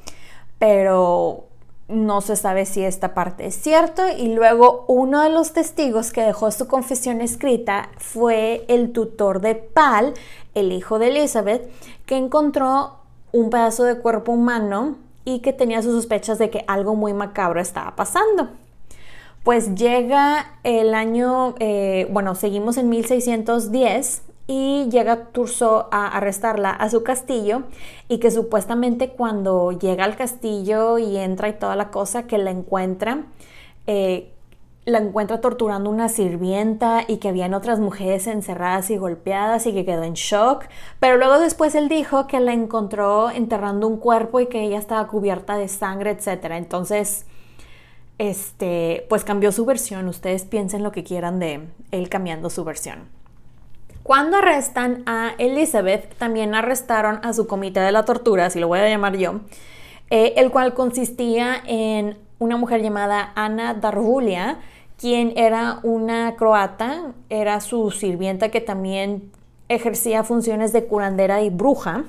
pero 0.58 1.46
no 1.88 2.20
se 2.20 2.36
sabe 2.36 2.66
si 2.66 2.84
esta 2.84 3.14
parte 3.14 3.46
es 3.46 3.54
cierto. 3.54 4.02
Y 4.18 4.34
luego 4.34 4.84
uno 4.86 5.22
de 5.22 5.30
los 5.30 5.54
testigos 5.54 6.12
que 6.12 6.24
dejó 6.24 6.50
su 6.50 6.68
confesión 6.68 7.22
escrita 7.22 7.88
fue 7.96 8.66
el 8.68 8.92
tutor 8.92 9.40
de 9.40 9.54
Pal, 9.54 10.12
el 10.54 10.72
hijo 10.72 10.98
de 10.98 11.08
Elizabeth, 11.08 11.70
que 12.04 12.18
encontró 12.18 12.98
un 13.32 13.48
pedazo 13.48 13.84
de 13.84 13.96
cuerpo 13.96 14.32
humano 14.32 14.96
y 15.24 15.38
que 15.38 15.54
tenía 15.54 15.80
sus 15.80 15.94
sospechas 15.94 16.36
de 16.38 16.50
que 16.50 16.66
algo 16.68 16.96
muy 16.96 17.14
macabro 17.14 17.62
estaba 17.62 17.96
pasando. 17.96 18.50
Pues 19.42 19.74
llega 19.74 20.58
el 20.64 20.94
año, 20.94 21.54
eh, 21.60 22.06
bueno, 22.10 22.34
seguimos 22.34 22.76
en 22.76 22.90
1610 22.90 24.22
y 24.46 24.88
llega 24.90 25.28
Turso 25.32 25.88
a 25.90 26.08
arrestarla 26.08 26.70
a 26.70 26.90
su 26.90 27.02
castillo 27.02 27.62
y 28.08 28.18
que 28.18 28.30
supuestamente 28.30 29.10
cuando 29.10 29.72
llega 29.72 30.04
al 30.04 30.16
castillo 30.16 30.98
y 30.98 31.16
entra 31.16 31.48
y 31.48 31.54
toda 31.54 31.74
la 31.74 31.90
cosa 31.90 32.24
que 32.24 32.36
la 32.36 32.50
encuentra, 32.50 33.24
eh, 33.86 34.30
la 34.84 34.98
encuentra 34.98 35.40
torturando 35.40 35.88
una 35.88 36.10
sirvienta 36.10 37.04
y 37.08 37.16
que 37.16 37.28
habían 37.28 37.54
otras 37.54 37.80
mujeres 37.80 38.26
encerradas 38.26 38.90
y 38.90 38.98
golpeadas 38.98 39.66
y 39.66 39.72
que 39.72 39.86
quedó 39.86 40.02
en 40.02 40.14
shock. 40.14 40.64
Pero 40.98 41.16
luego 41.16 41.38
después 41.38 41.74
él 41.74 41.88
dijo 41.88 42.26
que 42.26 42.40
la 42.40 42.52
encontró 42.52 43.30
enterrando 43.30 43.86
un 43.88 43.96
cuerpo 43.96 44.40
y 44.40 44.48
que 44.48 44.64
ella 44.64 44.78
estaba 44.78 45.06
cubierta 45.06 45.56
de 45.56 45.68
sangre, 45.68 46.10
etc. 46.10 46.44
Entonces 46.50 47.24
este, 48.20 49.06
pues 49.08 49.24
cambió 49.24 49.50
su 49.50 49.64
versión. 49.64 50.06
Ustedes 50.06 50.44
piensen 50.44 50.82
lo 50.82 50.92
que 50.92 51.02
quieran 51.02 51.38
de 51.38 51.68
él 51.90 52.10
cambiando 52.10 52.50
su 52.50 52.64
versión. 52.64 53.08
Cuando 54.02 54.36
arrestan 54.36 55.02
a 55.06 55.32
Elizabeth, 55.38 56.14
también 56.18 56.54
arrestaron 56.54 57.20
a 57.24 57.32
su 57.32 57.46
comité 57.46 57.80
de 57.80 57.92
la 57.92 58.04
tortura, 58.04 58.46
así 58.46 58.60
lo 58.60 58.68
voy 58.68 58.80
a 58.80 58.88
llamar 58.88 59.16
yo, 59.16 59.40
eh, 60.10 60.34
el 60.36 60.50
cual 60.50 60.74
consistía 60.74 61.62
en 61.66 62.18
una 62.38 62.58
mujer 62.58 62.82
llamada 62.82 63.32
Ana 63.36 63.72
Darvulia, 63.72 64.58
quien 64.98 65.32
era 65.36 65.80
una 65.82 66.36
croata, 66.36 67.14
era 67.30 67.60
su 67.60 67.90
sirvienta 67.90 68.50
que 68.50 68.60
también 68.60 69.32
ejercía 69.70 70.24
funciones 70.24 70.74
de 70.74 70.84
curandera 70.84 71.40
y 71.40 71.48
bruja. 71.48 72.04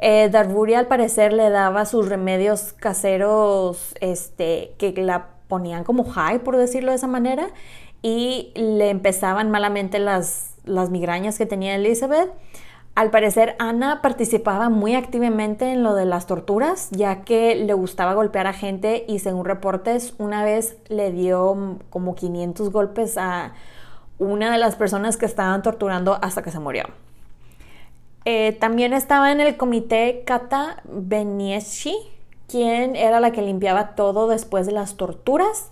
Eh, 0.00 0.30
al 0.32 0.86
parecer 0.86 1.32
le 1.32 1.50
daba 1.50 1.84
sus 1.84 2.08
remedios 2.08 2.72
caseros 2.72 3.94
este, 4.00 4.74
que 4.78 4.92
la 4.92 5.30
ponían 5.48 5.84
como 5.84 6.04
high, 6.04 6.40
por 6.40 6.56
decirlo 6.56 6.92
de 6.92 6.96
esa 6.96 7.08
manera, 7.08 7.48
y 8.02 8.52
le 8.54 8.90
empezaban 8.90 9.50
malamente 9.50 9.98
las, 9.98 10.54
las 10.64 10.90
migrañas 10.90 11.38
que 11.38 11.46
tenía 11.46 11.74
Elizabeth. 11.74 12.30
Al 12.94 13.10
parecer, 13.10 13.54
Ana 13.58 14.02
participaba 14.02 14.70
muy 14.70 14.94
activamente 14.94 15.72
en 15.72 15.82
lo 15.82 15.94
de 15.94 16.04
las 16.04 16.26
torturas, 16.26 16.88
ya 16.90 17.22
que 17.22 17.54
le 17.54 17.72
gustaba 17.72 18.14
golpear 18.14 18.46
a 18.46 18.52
gente 18.52 19.04
y 19.08 19.20
según 19.20 19.44
reportes, 19.44 20.14
una 20.18 20.44
vez 20.44 20.76
le 20.88 21.12
dio 21.12 21.78
como 21.90 22.14
500 22.14 22.70
golpes 22.70 23.16
a 23.16 23.52
una 24.18 24.50
de 24.50 24.58
las 24.58 24.74
personas 24.74 25.16
que 25.16 25.26
estaban 25.26 25.62
torturando 25.62 26.18
hasta 26.22 26.42
que 26.42 26.50
se 26.50 26.58
murió. 26.58 26.86
Eh, 28.30 28.52
también 28.52 28.92
estaba 28.92 29.32
en 29.32 29.40
el 29.40 29.56
comité 29.56 30.22
Kata 30.26 30.82
Benieschi, 30.84 31.96
quien 32.46 32.94
era 32.94 33.20
la 33.20 33.30
que 33.30 33.40
limpiaba 33.40 33.94
todo 33.94 34.28
después 34.28 34.66
de 34.66 34.72
las 34.72 34.98
torturas. 34.98 35.70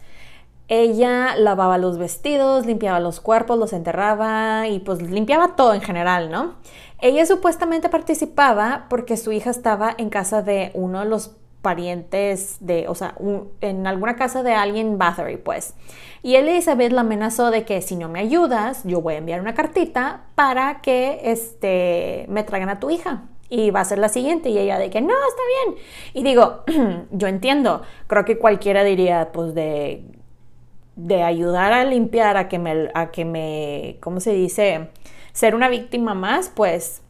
Ella 0.69 1.37
lavaba 1.37 1.77
los 1.77 1.99
vestidos, 1.99 2.65
limpiaba 2.65 2.99
los 2.99 3.21
cuerpos, 3.21 3.59
los 3.59 3.75
enterraba 3.75 4.69
y 4.69 4.79
pues 4.79 5.03
limpiaba 5.03 5.55
todo 5.55 5.75
en 5.75 5.83
general, 5.83 6.31
¿no? 6.31 6.55
Ella 7.03 7.27
supuestamente 7.27 7.91
participaba 7.91 8.87
porque 8.89 9.19
su 9.19 9.33
hija 9.33 9.51
estaba 9.51 9.95
en 9.99 10.09
casa 10.09 10.41
de 10.41 10.71
uno 10.73 11.01
de 11.01 11.11
los 11.11 11.37
parientes 11.67 12.59
de, 12.61 12.87
o 12.87 12.95
sea, 12.95 13.17
en 13.61 13.89
alguna 13.89 14.15
casa 14.15 14.45
de 14.45 14.55
alguien 14.55 14.99
Bathory, 14.99 15.37
pues. 15.37 15.75
Y 16.23 16.37
Elizabeth 16.37 16.93
la 16.93 17.01
amenazó 17.01 17.51
de 17.51 17.65
que 17.65 17.83
si 17.83 17.97
no 17.97 18.09
me 18.09 18.21
ayudas, 18.21 18.85
yo 18.85 19.01
voy 19.01 19.15
a 19.15 19.17
enviar 19.17 19.41
una 19.41 19.53
cartita 19.53 20.27
para 20.37 20.81
que 20.81 21.19
este, 21.25 22.25
me 22.29 22.45
traigan 22.45 22.69
a 22.69 22.79
tu 22.79 22.91
hija. 22.91 23.25
Y 23.49 23.73
va 23.73 23.81
a 23.81 23.85
ser 23.85 23.99
la 23.99 24.09
siguiente. 24.09 24.49
Y 24.51 24.59
ella 24.59 24.79
de 24.79 24.91
que 24.91 25.01
no, 25.01 25.09
está 25.09 25.43
bien. 25.73 25.85
Y 26.15 26.23
digo, 26.23 26.63
yo 27.11 27.27
entiendo, 27.27 27.83
creo 28.07 28.25
que 28.25 28.39
cualquiera 28.39 28.85
diría, 28.85 29.31
pues 29.33 29.53
de, 29.53 30.05
de 30.95 31.25
ayudar 31.25 31.73
a 31.73 31.85
limpiar, 31.85 32.37
a 32.37 32.47
que 32.47 32.61
me, 32.61 32.91
a 32.95 33.11
que 33.11 33.25
me, 33.25 33.97
¿cómo 33.99 34.21
se 34.21 34.33
dice? 34.33 34.91
Ser 35.33 35.57
una 35.57 35.69
víctima 35.69 36.15
más, 36.15 36.49
pues 36.49 37.03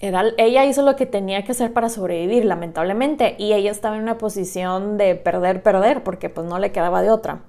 ella 0.00 0.64
hizo 0.64 0.82
lo 0.82 0.94
que 0.96 1.06
tenía 1.06 1.44
que 1.44 1.52
hacer 1.52 1.72
para 1.72 1.88
sobrevivir, 1.88 2.44
lamentablemente, 2.44 3.34
y 3.38 3.52
ella 3.52 3.70
estaba 3.70 3.96
en 3.96 4.02
una 4.02 4.18
posición 4.18 4.96
de 4.96 5.16
perder, 5.16 5.62
perder, 5.62 6.04
porque 6.04 6.28
pues 6.28 6.46
no 6.46 6.58
le 6.58 6.70
quedaba 6.70 7.02
de 7.02 7.10
otra. 7.10 7.40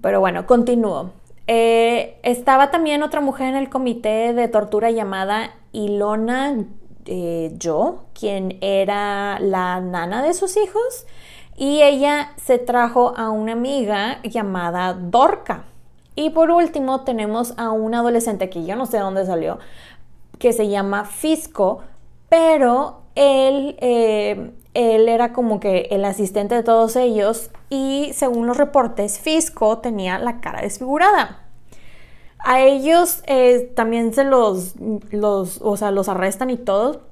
Pero 0.00 0.20
bueno, 0.20 0.46
continúo. 0.46 1.10
Eh, 1.46 2.18
estaba 2.22 2.70
también 2.70 3.02
otra 3.02 3.20
mujer 3.20 3.48
en 3.48 3.56
el 3.56 3.68
comité 3.68 4.32
de 4.32 4.48
tortura 4.48 4.90
llamada 4.90 5.50
Ilona 5.72 6.64
eh, 7.04 7.52
Yo, 7.58 8.04
quien 8.18 8.58
era 8.60 9.38
la 9.40 9.80
nana 9.80 10.22
de 10.22 10.34
sus 10.34 10.56
hijos, 10.56 11.06
y 11.56 11.82
ella 11.82 12.32
se 12.36 12.58
trajo 12.58 13.14
a 13.16 13.30
una 13.30 13.52
amiga 13.52 14.20
llamada 14.22 14.94
Dorca. 14.94 15.64
Y 16.14 16.30
por 16.30 16.50
último 16.50 17.02
tenemos 17.02 17.54
a 17.56 17.70
un 17.70 17.94
adolescente 17.94 18.50
que 18.50 18.64
yo 18.64 18.76
no 18.76 18.86
sé 18.86 18.98
dónde 18.98 19.24
salió, 19.24 19.58
que 20.42 20.52
se 20.52 20.66
llama 20.66 21.04
Fisco, 21.04 21.82
pero 22.28 23.02
él, 23.14 23.76
eh, 23.80 24.50
él 24.74 25.08
era 25.08 25.32
como 25.32 25.60
que 25.60 25.86
el 25.92 26.04
asistente 26.04 26.56
de 26.56 26.64
todos 26.64 26.96
ellos 26.96 27.50
y 27.70 28.10
según 28.12 28.48
los 28.48 28.56
reportes, 28.56 29.20
Fisco 29.20 29.78
tenía 29.78 30.18
la 30.18 30.40
cara 30.40 30.62
desfigurada. 30.62 31.44
A 32.40 32.60
ellos 32.60 33.22
eh, 33.28 33.72
también 33.76 34.12
se 34.12 34.24
los, 34.24 34.74
los, 35.12 35.60
o 35.62 35.76
sea, 35.76 35.92
los 35.92 36.08
arrestan 36.08 36.50
y 36.50 36.56
todo, 36.56 37.02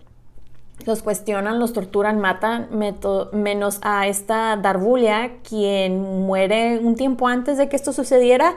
los 0.84 1.00
cuestionan, 1.04 1.60
los 1.60 1.72
torturan, 1.72 2.18
matan, 2.18 2.68
menos 3.32 3.78
a 3.82 4.08
esta 4.08 4.56
Darbulia, 4.56 5.36
quien 5.48 6.26
muere 6.26 6.80
un 6.80 6.96
tiempo 6.96 7.28
antes 7.28 7.58
de 7.58 7.68
que 7.68 7.76
esto 7.76 7.92
sucediera 7.92 8.56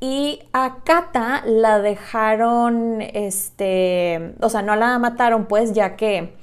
y 0.00 0.40
a 0.54 0.78
Kata 0.82 1.42
la 1.44 1.78
dejaron, 1.78 3.02
este, 3.02 4.34
o 4.40 4.48
sea, 4.48 4.62
no 4.62 4.74
la 4.74 4.98
mataron 4.98 5.44
pues 5.44 5.74
ya 5.74 5.94
que 5.96 6.34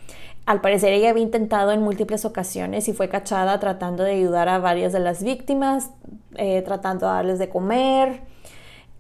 al 0.46 0.62
parecer 0.62 0.94
ella 0.94 1.10
había 1.10 1.24
intentado 1.24 1.72
en 1.72 1.82
múltiples 1.82 2.24
ocasiones 2.24 2.88
y 2.88 2.94
fue 2.94 3.10
cachada 3.10 3.60
tratando 3.60 4.04
de 4.04 4.12
ayudar 4.12 4.48
a 4.48 4.60
varias 4.60 4.94
de 4.94 5.00
las 5.00 5.24
víctimas, 5.24 5.90
eh, 6.36 6.62
tratando 6.62 7.08
de 7.08 7.14
darles 7.14 7.40
de 7.40 7.50
comer. 7.50 8.22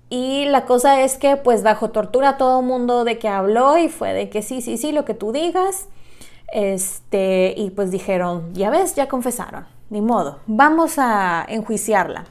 Y 0.09 0.45
la 0.45 0.65
cosa 0.65 1.01
es 1.01 1.17
que 1.17 1.37
pues 1.37 1.63
bajo 1.63 1.91
tortura 1.91 2.37
todo 2.37 2.61
el 2.61 2.65
mundo 2.65 3.03
de 3.03 3.19
que 3.19 3.27
habló 3.27 3.77
y 3.77 3.89
fue 3.89 4.13
de 4.13 4.29
que 4.29 4.41
sí, 4.41 4.61
sí, 4.61 4.77
sí, 4.77 4.91
lo 4.91 5.05
que 5.05 5.13
tú 5.13 5.31
digas. 5.31 5.87
Este, 6.51 7.53
y 7.55 7.69
pues 7.71 7.91
dijeron, 7.91 8.53
ya 8.53 8.69
ves, 8.69 8.95
ya 8.95 9.07
confesaron, 9.07 9.65
ni 9.89 10.01
modo, 10.01 10.39
vamos 10.47 10.95
a 10.97 11.45
enjuiciarla. 11.47 12.25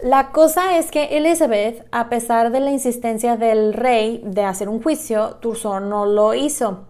La 0.00 0.30
cosa 0.30 0.78
es 0.78 0.92
que 0.92 1.16
Elizabeth, 1.16 1.84
a 1.90 2.08
pesar 2.08 2.52
de 2.52 2.60
la 2.60 2.70
insistencia 2.70 3.36
del 3.36 3.72
rey 3.72 4.22
de 4.24 4.44
hacer 4.44 4.68
un 4.68 4.80
juicio, 4.80 5.38
Turso 5.40 5.80
no 5.80 6.06
lo 6.06 6.34
hizo. 6.34 6.84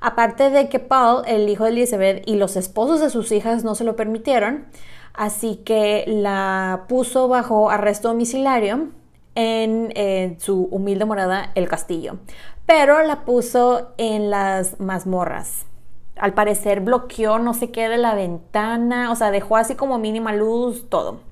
Aparte 0.00 0.50
de 0.50 0.68
que 0.68 0.80
Paul, 0.80 1.22
el 1.26 1.48
hijo 1.48 1.62
de 1.64 1.70
Elizabeth, 1.70 2.22
y 2.26 2.34
los 2.34 2.56
esposos 2.56 3.00
de 3.00 3.10
sus 3.10 3.30
hijas 3.30 3.62
no 3.62 3.76
se 3.76 3.84
lo 3.84 3.94
permitieron, 3.94 4.66
así 5.14 5.62
que 5.64 6.02
la 6.08 6.86
puso 6.88 7.28
bajo 7.28 7.70
arresto 7.70 8.08
domiciliario 8.08 8.88
en, 9.36 10.36
su 10.40 10.64
humilde 10.72 11.04
morada, 11.04 11.52
el 11.54 11.68
castillo. 11.68 12.18
Pero 12.66 13.04
la 13.04 13.24
puso 13.24 13.92
en 13.98 14.30
las 14.30 14.80
mazmorras. 14.80 15.64
Al 16.16 16.34
parecer 16.34 16.80
bloqueó 16.80 17.38
no 17.38 17.54
sé 17.54 17.70
qué 17.70 17.88
de 17.88 17.98
la 17.98 18.16
ventana, 18.16 19.12
o 19.12 19.14
sea, 19.14 19.30
dejó 19.30 19.56
así 19.56 19.76
como 19.76 19.98
mínima 19.98 20.32
luz, 20.32 20.88
todo. 20.88 21.27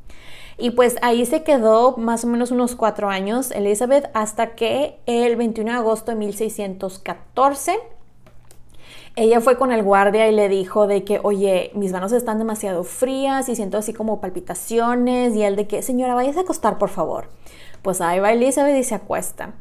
Y 0.59 0.71
pues 0.71 0.97
ahí 1.03 1.27
se 1.27 1.43
quedó 1.43 1.97
más 1.97 2.25
o 2.25 2.29
menos 2.29 2.51
unos 2.51 2.77
cuatro 2.77 3.11
años 3.11 3.51
Elizabeth 3.51 4.11
hasta 4.15 4.55
que 4.55 4.99
el 5.07 5.37
21 5.37 5.73
de 5.73 5.77
agosto 5.77 6.13
de 6.13 6.17
1614 6.17 7.79
ella 9.17 9.41
fue 9.41 9.57
con 9.57 9.73
el 9.73 9.83
guardia 9.83 10.29
y 10.29 10.35
le 10.35 10.51
dijo 10.51 10.87
de 10.87 11.03
que, 11.03 11.21
oye, 11.23 11.71
mis 11.75 11.91
manos 11.91 12.13
están 12.13 12.39
demasiado 12.39 12.85
frías 12.85 13.49
y 13.49 13.57
siento 13.57 13.79
así 13.79 13.95
como 13.95 14.21
palpitaciones 14.21 15.35
y 15.35 15.43
él 15.43 15.57
de 15.57 15.67
que, 15.67 15.81
señora, 15.81 16.15
vayas 16.15 16.37
a 16.37 16.41
acostar 16.41 16.77
por 16.77 16.91
favor. 16.91 17.29
Pues 17.81 18.03
ahí 18.03 18.21
va 18.21 18.33
Elizabeth 18.33 18.77
y 18.77 18.85
se 18.85 18.95
acuesta. 18.95 19.55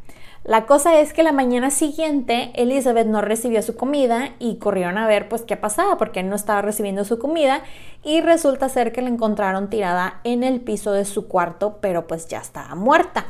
La 0.45 0.67
cosa 0.67 0.99
es 0.99 1.11
que 1.11 1.23
la 1.23 1.31
mañana 1.31 1.71
siguiente 1.71 2.51
Elizabeth 2.53 3.07
no 3.07 3.21
recibió 3.21 3.63
su 3.63 3.75
comida 3.75 4.29
y 4.37 4.57
corrieron 4.57 4.99
a 4.99 5.07
ver 5.07 5.27
pues 5.27 5.41
qué 5.41 5.57
pasaba 5.57 5.97
porque 5.97 6.21
no 6.21 6.35
estaba 6.35 6.61
recibiendo 6.61 7.03
su 7.03 7.17
comida 7.17 7.63
y 8.03 8.21
resulta 8.21 8.69
ser 8.69 8.91
que 8.91 9.01
la 9.01 9.09
encontraron 9.09 9.71
tirada 9.71 10.19
en 10.23 10.43
el 10.43 10.61
piso 10.61 10.91
de 10.91 11.05
su 11.05 11.27
cuarto 11.27 11.79
pero 11.81 12.05
pues 12.05 12.27
ya 12.27 12.37
estaba 12.37 12.75
muerta. 12.75 13.25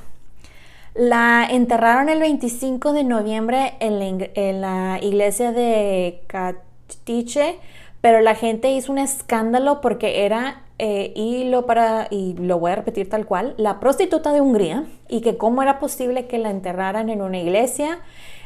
La 0.93 1.47
enterraron 1.49 2.09
el 2.09 2.19
25 2.19 2.91
de 2.91 3.05
noviembre 3.05 3.75
en 3.79 4.59
la, 4.59 4.99
iglesia 5.01 5.53
de 5.53 6.21
Catiche 6.27 7.59
pero 8.01 8.19
la 8.19 8.35
gente 8.35 8.71
hizo 8.71 8.91
un 8.91 8.97
escándalo 8.97 9.79
porque 9.79 10.25
era 10.25 10.64
eh, 10.77 11.13
y 11.15 11.45
lo 11.45 11.65
para 11.65 12.07
y 12.09 12.33
lo 12.33 12.59
voy 12.59 12.71
a 12.71 12.75
repetir 12.75 13.09
tal 13.09 13.25
cual 13.25 13.53
la 13.57 13.79
prostituta 13.79 14.33
de 14.33 14.41
Hungría 14.41 14.85
y 15.07 15.21
que 15.21 15.37
cómo 15.37 15.61
era 15.61 15.79
posible 15.79 16.27
que 16.27 16.37
la 16.37 16.49
enterraran 16.49 17.09
en 17.09 17.21
una 17.21 17.39
iglesia 17.39 17.99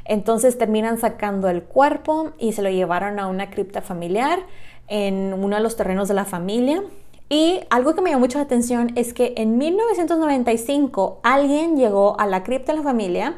entonces 0.06 0.58
terminan 0.58 1.00
sacando 1.00 1.50
el 1.50 1.64
cuerpo 1.64 2.32
y 2.38 2.54
se 2.54 2.62
lo 2.62 2.70
llevaron 2.70 3.20
a 3.20 3.28
una 3.28 3.50
cripta 3.50 3.82
familiar 3.82 4.40
en 4.88 5.34
uno 5.34 5.56
de 5.56 5.62
los 5.64 5.76
terrenos 5.76 6.08
de 6.08 6.14
la 6.14 6.26
familia 6.26 6.84
y 7.30 7.62
algo 7.70 7.96
que 7.96 8.02
me 8.02 8.10
llamó 8.10 8.22
mucho 8.22 8.38
la 8.38 8.44
atención 8.44 8.92
es 8.96 9.14
que 9.14 9.34
en 9.38 9.58
1995 9.58 11.20
alguien 11.24 11.78
llegó 11.78 12.20
a 12.20 12.28
la 12.28 12.44
cripta 12.44 12.72
de 12.72 12.80
la 12.80 12.84
familia 12.84 13.36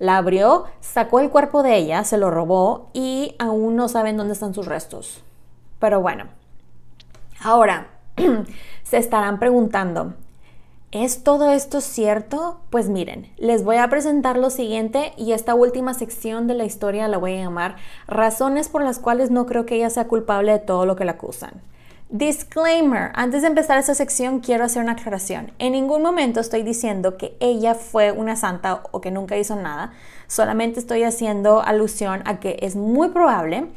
la 0.00 0.16
abrió, 0.16 0.64
sacó 0.80 1.20
el 1.20 1.28
cuerpo 1.28 1.62
de 1.62 1.76
ella, 1.76 2.04
se 2.04 2.16
lo 2.16 2.30
robó 2.30 2.88
y 2.94 3.36
aún 3.38 3.76
no 3.76 3.86
saben 3.86 4.16
dónde 4.16 4.32
están 4.32 4.54
sus 4.54 4.66
restos. 4.66 5.22
Pero 5.78 6.00
bueno, 6.00 6.24
ahora, 7.38 7.89
se 8.82 8.98
estarán 8.98 9.38
preguntando, 9.38 10.14
¿es 10.92 11.22
todo 11.22 11.50
esto 11.52 11.80
cierto? 11.80 12.60
Pues 12.70 12.88
miren, 12.88 13.32
les 13.36 13.64
voy 13.64 13.76
a 13.76 13.88
presentar 13.88 14.36
lo 14.36 14.50
siguiente 14.50 15.12
y 15.16 15.32
esta 15.32 15.54
última 15.54 15.94
sección 15.94 16.46
de 16.46 16.54
la 16.54 16.64
historia 16.64 17.08
la 17.08 17.18
voy 17.18 17.34
a 17.34 17.44
llamar 17.44 17.76
Razones 18.06 18.68
por 18.68 18.82
las 18.82 18.98
cuales 18.98 19.30
no 19.30 19.46
creo 19.46 19.66
que 19.66 19.76
ella 19.76 19.90
sea 19.90 20.08
culpable 20.08 20.52
de 20.52 20.58
todo 20.58 20.86
lo 20.86 20.96
que 20.96 21.04
la 21.04 21.12
acusan. 21.12 21.62
Disclaimer, 22.12 23.12
antes 23.14 23.42
de 23.42 23.48
empezar 23.48 23.78
esta 23.78 23.94
sección 23.94 24.40
quiero 24.40 24.64
hacer 24.64 24.82
una 24.82 24.92
aclaración. 24.92 25.52
En 25.60 25.72
ningún 25.72 26.02
momento 26.02 26.40
estoy 26.40 26.64
diciendo 26.64 27.16
que 27.16 27.36
ella 27.38 27.76
fue 27.76 28.10
una 28.10 28.34
santa 28.34 28.82
o 28.90 29.00
que 29.00 29.12
nunca 29.12 29.38
hizo 29.38 29.54
nada, 29.54 29.92
solamente 30.26 30.80
estoy 30.80 31.04
haciendo 31.04 31.62
alusión 31.62 32.22
a 32.24 32.40
que 32.40 32.56
es 32.62 32.74
muy 32.74 33.10
probable 33.10 33.68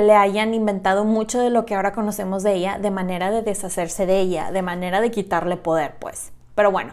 le 0.00 0.14
hayan 0.14 0.54
inventado 0.54 1.04
mucho 1.04 1.40
de 1.40 1.50
lo 1.50 1.66
que 1.66 1.74
ahora 1.74 1.92
conocemos 1.92 2.42
de 2.42 2.54
ella 2.54 2.78
de 2.78 2.90
manera 2.90 3.30
de 3.30 3.42
deshacerse 3.42 4.06
de 4.06 4.20
ella, 4.20 4.50
de 4.50 4.62
manera 4.62 5.00
de 5.00 5.10
quitarle 5.10 5.56
poder, 5.56 5.96
pues. 5.98 6.32
Pero 6.54 6.70
bueno, 6.70 6.92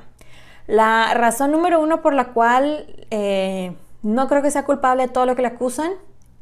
la 0.68 1.14
razón 1.14 1.52
número 1.52 1.80
uno 1.80 2.02
por 2.02 2.14
la 2.14 2.34
cual 2.34 2.86
eh, 3.10 3.74
no 4.04 4.28
creo 4.28 4.41
que 4.41 4.52
sea 4.52 4.66
culpable 4.66 5.08
de 5.08 5.14
todo 5.14 5.26
lo 5.26 5.36
que 5.36 5.41
le 5.41 5.47
acusan 5.47 5.91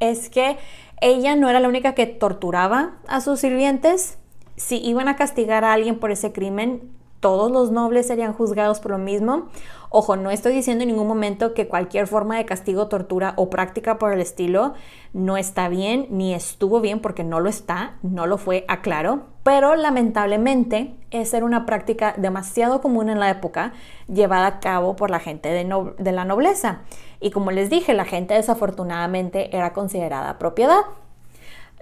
es 0.00 0.28
que 0.28 0.58
ella 1.00 1.36
no 1.36 1.48
era 1.48 1.60
la 1.60 1.68
única 1.68 1.94
que 1.94 2.06
torturaba 2.06 2.94
a 3.06 3.20
sus 3.20 3.40
sirvientes. 3.40 4.18
Si 4.56 4.78
iban 4.84 5.08
a 5.08 5.16
castigar 5.16 5.64
a 5.64 5.72
alguien 5.72 5.98
por 5.98 6.10
ese 6.10 6.32
crimen, 6.32 6.90
todos 7.20 7.50
los 7.50 7.70
nobles 7.70 8.06
serían 8.06 8.32
juzgados 8.32 8.80
por 8.80 8.92
lo 8.92 8.98
mismo. 8.98 9.48
Ojo, 9.90 10.16
no 10.16 10.30
estoy 10.30 10.52
diciendo 10.52 10.82
en 10.82 10.88
ningún 10.88 11.08
momento 11.08 11.54
que 11.54 11.66
cualquier 11.66 12.06
forma 12.06 12.36
de 12.36 12.44
castigo, 12.44 12.88
tortura 12.88 13.32
o 13.36 13.48
práctica 13.48 13.98
por 13.98 14.12
el 14.12 14.20
estilo 14.20 14.74
no 15.14 15.38
está 15.38 15.70
bien 15.70 16.06
ni 16.10 16.34
estuvo 16.34 16.82
bien 16.82 17.00
porque 17.00 17.24
no 17.24 17.40
lo 17.40 17.48
está, 17.48 17.96
no 18.02 18.26
lo 18.26 18.36
fue, 18.36 18.66
aclaro, 18.68 19.28
pero 19.42 19.76
lamentablemente 19.76 20.94
esa 21.10 21.38
era 21.38 21.46
una 21.46 21.64
práctica 21.64 22.14
demasiado 22.18 22.82
común 22.82 23.08
en 23.08 23.18
la 23.18 23.30
época 23.30 23.72
llevada 24.08 24.46
a 24.46 24.60
cabo 24.60 24.94
por 24.94 25.10
la 25.10 25.20
gente 25.20 25.48
de, 25.48 25.64
de 25.98 26.12
la 26.12 26.26
nobleza. 26.26 26.82
Y 27.18 27.30
como 27.30 27.50
les 27.50 27.70
dije, 27.70 27.94
la 27.94 28.04
gente 28.04 28.34
desafortunadamente 28.34 29.56
era 29.56 29.72
considerada 29.72 30.38
propiedad. 30.38 30.80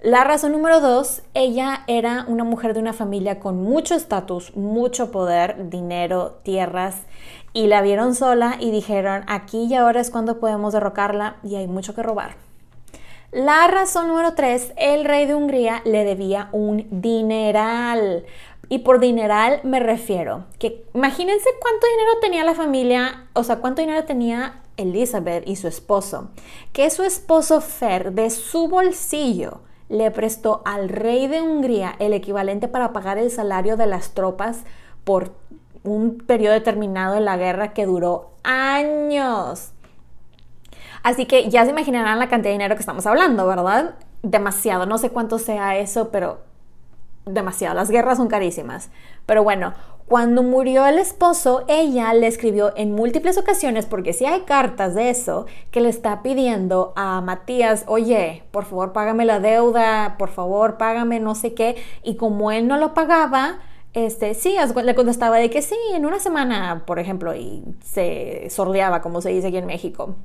La 0.03 0.23
razón 0.23 0.51
número 0.51 0.79
dos, 0.79 1.23
ella 1.33 1.83
era 1.87 2.23
una 2.27 2.43
mujer 2.43 2.75
de 2.75 2.79
una 2.79 2.93
familia 2.93 3.39
con 3.39 3.63
mucho 3.63 3.95
estatus, 3.95 4.55
mucho 4.55 5.09
poder, 5.09 5.71
dinero, 5.71 6.39
tierras, 6.43 7.01
y 7.57 7.65
la 7.65 7.81
vieron 7.81 8.13
sola 8.13 8.57
y 8.59 8.69
dijeron, 8.69 9.23
aquí 9.25 9.63
y 9.63 9.73
ahora 9.73 9.99
es 9.99 10.11
cuando 10.11 10.39
podemos 10.39 10.73
derrocarla 10.73 11.37
y 11.41 11.55
hay 11.55 11.67
mucho 11.67 11.95
que 11.95 12.03
robar. 12.03 12.35
La 13.31 13.65
razón 13.67 14.09
número 14.09 14.35
tres, 14.35 14.73
el 14.77 15.05
rey 15.05 15.25
de 15.25 15.33
Hungría 15.33 15.81
le 15.83 16.03
debía 16.03 16.49
un 16.51 16.85
dineral. 16.91 18.25
Y 18.69 18.79
por 18.79 18.99
dineral 18.99 19.59
me 19.63 19.79
refiero 19.79 20.45
que 20.59 20.85
imagínense 20.93 21.49
cuánto 21.59 21.87
dinero 21.87 22.11
tenía 22.21 22.43
la 22.43 22.53
familia, 22.53 23.25
o 23.33 23.43
sea, 23.43 23.55
cuánto 23.55 23.81
dinero 23.81 24.05
tenía 24.05 24.61
Elizabeth 24.77 25.47
y 25.47 25.55
su 25.55 25.67
esposo. 25.67 26.29
Que 26.73 26.91
su 26.91 27.01
esposo 27.01 27.59
Fer 27.59 28.11
de 28.11 28.29
su 28.29 28.67
bolsillo 28.67 29.61
le 29.89 30.11
prestó 30.11 30.61
al 30.63 30.89
rey 30.89 31.25
de 31.25 31.41
Hungría 31.41 31.95
el 31.97 32.13
equivalente 32.13 32.67
para 32.67 32.93
pagar 32.93 33.17
el 33.17 33.31
salario 33.31 33.77
de 33.77 33.87
las 33.87 34.11
tropas 34.11 34.59
por 35.07 35.31
un 35.87 36.17
periodo 36.17 36.53
determinado 36.53 37.15
de 37.15 37.21
la 37.21 37.37
guerra 37.37 37.73
que 37.73 37.85
duró 37.85 38.31
años. 38.43 39.71
Así 41.03 41.25
que 41.25 41.49
ya 41.49 41.63
se 41.63 41.71
imaginarán 41.71 42.19
la 42.19 42.27
cantidad 42.27 42.49
de 42.49 42.57
dinero 42.57 42.75
que 42.75 42.81
estamos 42.81 43.05
hablando, 43.05 43.47
¿verdad? 43.47 43.95
Demasiado, 44.23 44.85
no 44.85 44.97
sé 44.97 45.09
cuánto 45.09 45.39
sea 45.39 45.77
eso, 45.77 46.09
pero 46.09 46.39
demasiado. 47.25 47.75
Las 47.75 47.89
guerras 47.89 48.17
son 48.17 48.27
carísimas. 48.27 48.89
Pero 49.25 49.43
bueno, 49.43 49.73
cuando 50.07 50.41
murió 50.41 50.85
el 50.85 50.99
esposo, 50.99 51.65
ella 51.67 52.13
le 52.13 52.27
escribió 52.27 52.71
en 52.77 52.93
múltiples 52.93 53.37
ocasiones, 53.37 53.85
porque 53.85 54.13
si 54.13 54.25
hay 54.25 54.41
cartas 54.41 54.95
de 54.95 55.09
eso, 55.09 55.47
que 55.69 55.81
le 55.81 55.89
está 55.89 56.23
pidiendo 56.23 56.93
a 56.95 57.19
Matías, 57.19 57.83
oye, 57.87 58.43
por 58.51 58.63
favor 58.63 58.93
págame 58.93 59.25
la 59.25 59.41
deuda, 59.41 60.15
por 60.17 60.29
favor 60.29 60.77
págame 60.77 61.19
no 61.19 61.35
sé 61.35 61.53
qué. 61.53 61.75
Y 62.03 62.15
como 62.15 62.51
él 62.51 62.67
no 62.67 62.77
lo 62.77 62.93
pagaba, 62.93 63.59
este, 64.05 64.35
sí, 64.35 64.55
le 64.83 64.93
contestaba 64.93 65.37
de 65.37 65.49
que 65.49 65.63
sí, 65.63 65.75
en 65.95 66.05
una 66.05 66.19
semana, 66.19 66.83
por 66.85 66.99
ejemplo, 66.99 67.33
y 67.33 67.63
se 67.83 68.47
sordeaba, 68.51 69.01
como 69.01 69.21
se 69.21 69.29
dice 69.31 69.47
aquí 69.47 69.57
en 69.57 69.65
México. 69.65 70.17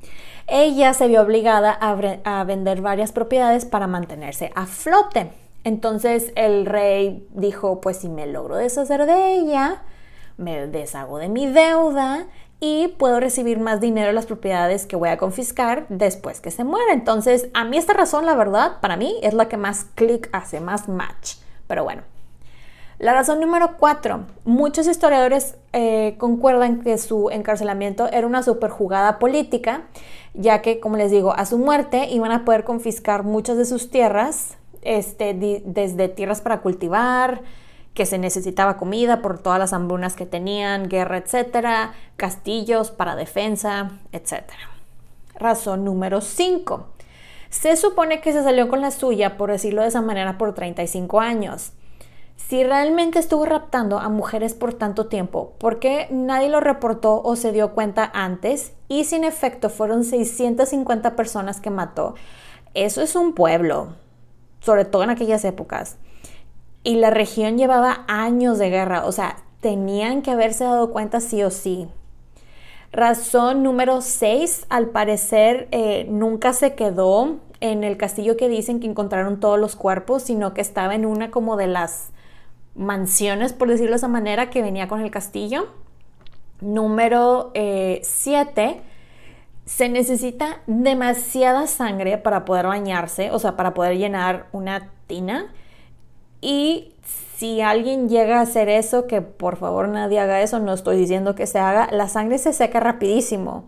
Ella 0.47 0.93
se 0.93 1.09
vio 1.09 1.23
obligada 1.23 1.79
a, 1.81 1.97
a 2.25 2.45
vender 2.45 2.83
varias 2.83 3.13
propiedades 3.13 3.65
para 3.65 3.87
mantenerse 3.87 4.53
a 4.55 4.67
flote. 4.67 5.31
Entonces 5.65 6.33
el 6.37 6.67
rey 6.67 7.27
dijo, 7.31 7.81
pues 7.81 7.97
si 7.97 8.11
me 8.11 8.27
logro 8.27 8.57
deshacer 8.57 9.07
de 9.07 9.37
ella, 9.37 9.81
me 10.37 10.67
deshago 10.67 11.17
de 11.17 11.31
mi 11.31 11.47
deuda 11.47 12.27
y 12.61 12.89
puedo 12.99 13.21
recibir 13.21 13.59
más 13.59 13.81
dinero 13.81 14.11
en 14.11 14.17
las 14.17 14.27
propiedades 14.27 14.85
que 14.85 14.97
voy 14.97 15.09
a 15.09 15.17
confiscar 15.17 15.87
después 15.89 16.43
que 16.43 16.51
se 16.51 16.65
muera. 16.65 16.93
Entonces, 16.93 17.49
a 17.55 17.65
mí 17.65 17.79
esta 17.79 17.95
razón, 17.95 18.27
la 18.27 18.35
verdad, 18.35 18.81
para 18.83 18.99
mí 18.99 19.17
es 19.23 19.33
la 19.33 19.49
que 19.49 19.57
más 19.57 19.87
clic 19.95 20.29
hace, 20.33 20.61
más 20.61 20.91
match. 20.91 21.37
Pero 21.67 21.85
bueno. 21.85 22.12
La 23.03 23.15
razón 23.15 23.41
número 23.41 23.79
cuatro. 23.79 24.27
Muchos 24.45 24.87
historiadores 24.87 25.57
eh, 25.73 26.15
concuerdan 26.19 26.83
que 26.83 26.97
su 26.99 27.31
encarcelamiento 27.31 28.07
era 28.13 28.29
una 28.29 28.45
superjugada 28.45 29.19
política, 29.19 29.89
ya 30.35 30.63
que, 30.63 30.79
como 30.79 30.97
les 30.97 31.11
digo, 31.11 31.35
a 31.35 31.45
su 31.45 31.59
muerte 31.59 32.07
iban 32.13 32.31
a 32.31 32.45
poder 32.45 32.63
confiscar 32.63 33.25
muchas 33.25 33.57
de 33.57 33.65
sus 33.65 33.91
tierras, 33.91 34.57
este, 34.83 35.35
desde 35.65 36.11
tierras 36.11 36.43
para 36.43 36.61
cultivar, 36.61 37.41
que 37.93 38.07
se 38.07 38.19
necesitaba 38.19 38.77
comida 38.77 39.21
por 39.21 39.41
todas 39.41 39.59
las 39.59 39.73
hambrunas 39.73 40.15
que 40.15 40.25
tenían, 40.25 40.89
guerra, 40.89 41.17
etcétera, 41.17 41.95
castillos 42.17 42.93
para 42.93 43.17
defensa, 43.17 43.99
etcétera. 44.13 44.71
Razón 45.35 45.85
número 45.85 46.21
5. 46.21 46.87
Se 47.51 47.75
supone 47.75 48.21
que 48.21 48.33
se 48.33 48.45
salió 48.45 48.69
con 48.69 48.81
la 48.81 48.93
suya, 48.93 49.37
por 49.37 49.51
decirlo 49.51 49.83
de 49.83 49.89
esa 49.89 50.03
manera, 50.03 50.39
por 50.39 50.55
35 50.55 51.19
años. 51.19 51.73
Si 52.49 52.63
realmente 52.65 53.19
estuvo 53.19 53.47
raptando 53.47 53.99
a 53.99 54.09
mujeres 54.09 54.53
por 54.53 54.75
tanto 54.75 55.07
tiempo, 55.07 55.55
¿por 55.59 55.79
qué 55.79 56.07
nadie 56.11 56.51
lo 56.51 56.61
reportó 56.61 57.23
o 57.23 57.35
se 57.35 57.51
dio 57.51 57.73
cuenta 57.73 58.11
antes? 58.13 58.75
Y 58.89 59.05
sin 59.05 59.25
efecto 59.25 59.71
fueron 59.71 60.05
650 60.05 61.17
personas 61.17 61.61
que 61.61 61.71
mató. 61.71 62.15
Eso 62.75 63.01
es 63.01 63.17
un 63.17 63.35
pueblo, 63.35 63.95
sobre 64.61 64.85
todo 64.85 65.03
en 65.03 65.11
aquellas 65.11 65.45
épocas. 65.45 65.97
Y 66.85 66.97
la 66.97 67.11
región 67.11 67.57
llevaba 67.57 68.05
años 68.07 68.59
de 68.59 68.69
guerra, 68.71 69.07
o 69.07 69.13
sea, 69.13 69.37
tenían 69.61 70.21
que 70.21 70.33
haberse 70.33 70.65
dado 70.65 70.91
cuenta 70.91 71.21
sí 71.21 71.43
o 71.43 71.51
sí. 71.51 71.89
Razón 72.93 73.63
número 73.63 74.03
6, 74.03 74.67
al 74.69 74.91
parecer 74.91 75.69
eh, 75.71 76.07
nunca 76.11 76.53
se 76.53 76.75
quedó 76.75 77.39
en 77.61 77.85
el 77.85 77.97
castillo 77.97 78.37
que 78.37 78.51
dicen 78.51 78.81
que 78.81 78.89
encontraron 78.89 79.41
todos 79.41 79.59
los 79.59 79.77
cuerpos, 79.77 80.25
sino 80.25 80.53
que 80.53 80.61
estaba 80.61 80.95
en 80.95 81.07
una 81.07 81.31
como 81.31 81.57
de 81.57 81.69
las 81.69 82.12
mansiones, 82.75 83.53
por 83.53 83.69
decirlo 83.69 83.93
de 83.93 83.97
esa 83.97 84.09
manera, 84.09 84.51
que 84.51 84.63
venía 84.63 84.89
con 84.89 85.01
el 85.01 85.11
castillo. 85.11 85.69
Número 86.61 87.53
7, 87.55 88.63
eh, 88.63 88.81
se 89.65 89.89
necesita 89.89 90.61
demasiada 90.67 91.67
sangre 91.67 92.19
para 92.19 92.45
poder 92.45 92.67
bañarse, 92.67 93.31
o 93.31 93.39
sea, 93.39 93.57
para 93.57 93.75
poder 93.75 93.97
llenar 93.99 94.47
una 94.53 94.91
tina. 95.07 95.53
Y 96.41 96.95
si 97.37 97.61
alguien 97.61 98.09
llega 98.09 98.39
a 98.39 98.43
hacer 98.43 98.69
eso, 98.69 99.07
que 99.07 99.23
por 99.23 99.57
favor 99.57 99.89
nadie 99.89 100.19
haga 100.19 100.41
eso, 100.43 100.59
no 100.59 100.73
estoy 100.73 100.97
diciendo 100.97 101.35
que 101.35 101.47
se 101.47 101.59
haga, 101.59 101.89
la 101.91 102.09
sangre 102.09 102.39
se 102.39 102.53
seca 102.53 102.81
rapidísimo. 102.81 103.65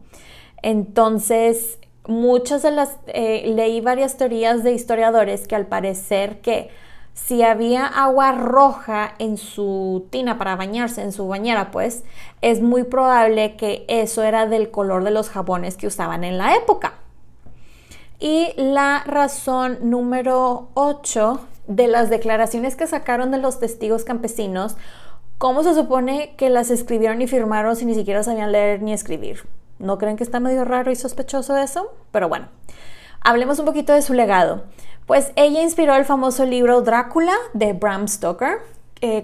Entonces, 0.62 1.78
muchas 2.06 2.62
de 2.62 2.70
las, 2.70 2.98
eh, 3.06 3.52
leí 3.54 3.80
varias 3.80 4.16
teorías 4.16 4.64
de 4.64 4.72
historiadores 4.72 5.46
que 5.46 5.56
al 5.56 5.66
parecer 5.66 6.40
que 6.40 6.70
si 7.14 7.42
había 7.42 7.86
agua 7.86 8.32
roja 8.32 9.14
en 9.18 9.38
su 9.38 10.06
tina 10.10 10.36
para 10.36 10.56
bañarse, 10.56 11.00
en 11.00 11.12
su 11.12 11.26
bañera, 11.28 11.70
pues 11.70 12.04
es 12.42 12.60
muy 12.60 12.82
probable 12.82 13.56
que 13.56 13.84
eso 13.88 14.22
era 14.22 14.46
del 14.46 14.70
color 14.70 15.04
de 15.04 15.12
los 15.12 15.30
jabones 15.30 15.76
que 15.76 15.86
usaban 15.86 16.24
en 16.24 16.38
la 16.38 16.56
época. 16.56 16.94
Y 18.18 18.52
la 18.56 19.04
razón 19.06 19.78
número 19.82 20.68
8 20.74 21.40
de 21.66 21.86
las 21.86 22.10
declaraciones 22.10 22.76
que 22.76 22.86
sacaron 22.86 23.30
de 23.30 23.38
los 23.38 23.60
testigos 23.60 24.04
campesinos, 24.04 24.76
¿cómo 25.38 25.62
se 25.62 25.74
supone 25.74 26.34
que 26.36 26.50
las 26.50 26.70
escribieron 26.70 27.22
y 27.22 27.26
firmaron 27.26 27.76
si 27.76 27.84
ni 27.86 27.94
siquiera 27.94 28.22
sabían 28.22 28.52
leer 28.52 28.82
ni 28.82 28.92
escribir? 28.92 29.46
¿No 29.78 29.98
creen 29.98 30.16
que 30.16 30.24
está 30.24 30.40
medio 30.40 30.64
raro 30.64 30.90
y 30.90 30.96
sospechoso 30.96 31.56
eso? 31.56 31.92
Pero 32.10 32.28
bueno, 32.28 32.48
hablemos 33.20 33.58
un 33.58 33.66
poquito 33.66 33.92
de 33.92 34.02
su 34.02 34.14
legado. 34.14 34.64
Pues 35.06 35.32
ella 35.36 35.62
inspiró 35.62 35.94
el 35.96 36.06
famoso 36.06 36.46
libro 36.46 36.80
Drácula 36.80 37.34
de 37.52 37.74
Bram 37.74 38.08
Stoker. 38.08 38.60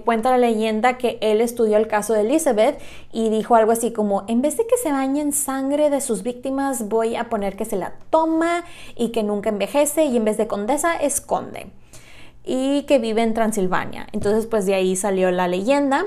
cuenta 0.05 0.29
la 0.29 0.37
leyenda 0.37 0.99
que 0.99 1.17
él 1.21 1.41
estudió 1.41 1.77
el 1.77 1.87
caso 1.87 2.13
de 2.13 2.21
Elizabeth 2.21 2.79
y 3.11 3.29
dijo 3.29 3.55
algo 3.55 3.71
así 3.71 3.91
como, 3.91 4.23
en 4.27 4.43
vez 4.43 4.57
de 4.57 4.67
que 4.67 4.77
se 4.77 4.91
bañe 4.91 5.21
en 5.21 5.33
sangre 5.33 5.89
de 5.89 5.99
sus 5.99 6.21
víctimas, 6.21 6.87
voy 6.87 7.15
a 7.15 7.29
poner 7.29 7.55
que 7.55 7.65
se 7.65 7.77
la 7.77 7.93
toma 8.11 8.63
y 8.95 9.09
que 9.09 9.23
nunca 9.23 9.49
envejece 9.49 10.05
y 10.05 10.17
en 10.17 10.25
vez 10.25 10.37
de 10.37 10.45
condesa 10.45 10.95
esconde 10.97 11.71
y 12.43 12.83
que 12.83 12.99
vive 12.99 13.23
en 13.23 13.33
Transilvania. 13.33 14.05
Entonces 14.11 14.45
pues 14.45 14.67
de 14.67 14.75
ahí 14.75 14.95
salió 14.95 15.31
la 15.31 15.47
leyenda. 15.47 16.05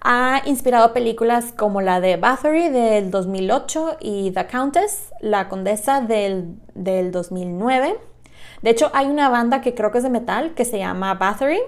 Ha 0.00 0.40
inspirado 0.46 0.94
películas 0.94 1.52
como 1.54 1.82
la 1.82 2.00
de 2.00 2.16
Bathory 2.16 2.70
del 2.70 3.10
2008 3.10 3.98
y 4.00 4.30
The 4.30 4.46
Countess, 4.46 5.12
la 5.20 5.50
condesa 5.50 6.00
del, 6.00 6.54
del 6.74 7.12
2009. 7.12 7.98
De 8.62 8.70
hecho, 8.70 8.90
hay 8.92 9.06
una 9.06 9.28
banda 9.28 9.60
que 9.60 9.74
creo 9.74 9.90
que 9.90 9.98
es 9.98 10.04
de 10.04 10.10
metal 10.10 10.54
que 10.54 10.64
se 10.64 10.78
llama 10.78 11.14
Bathory, 11.14 11.60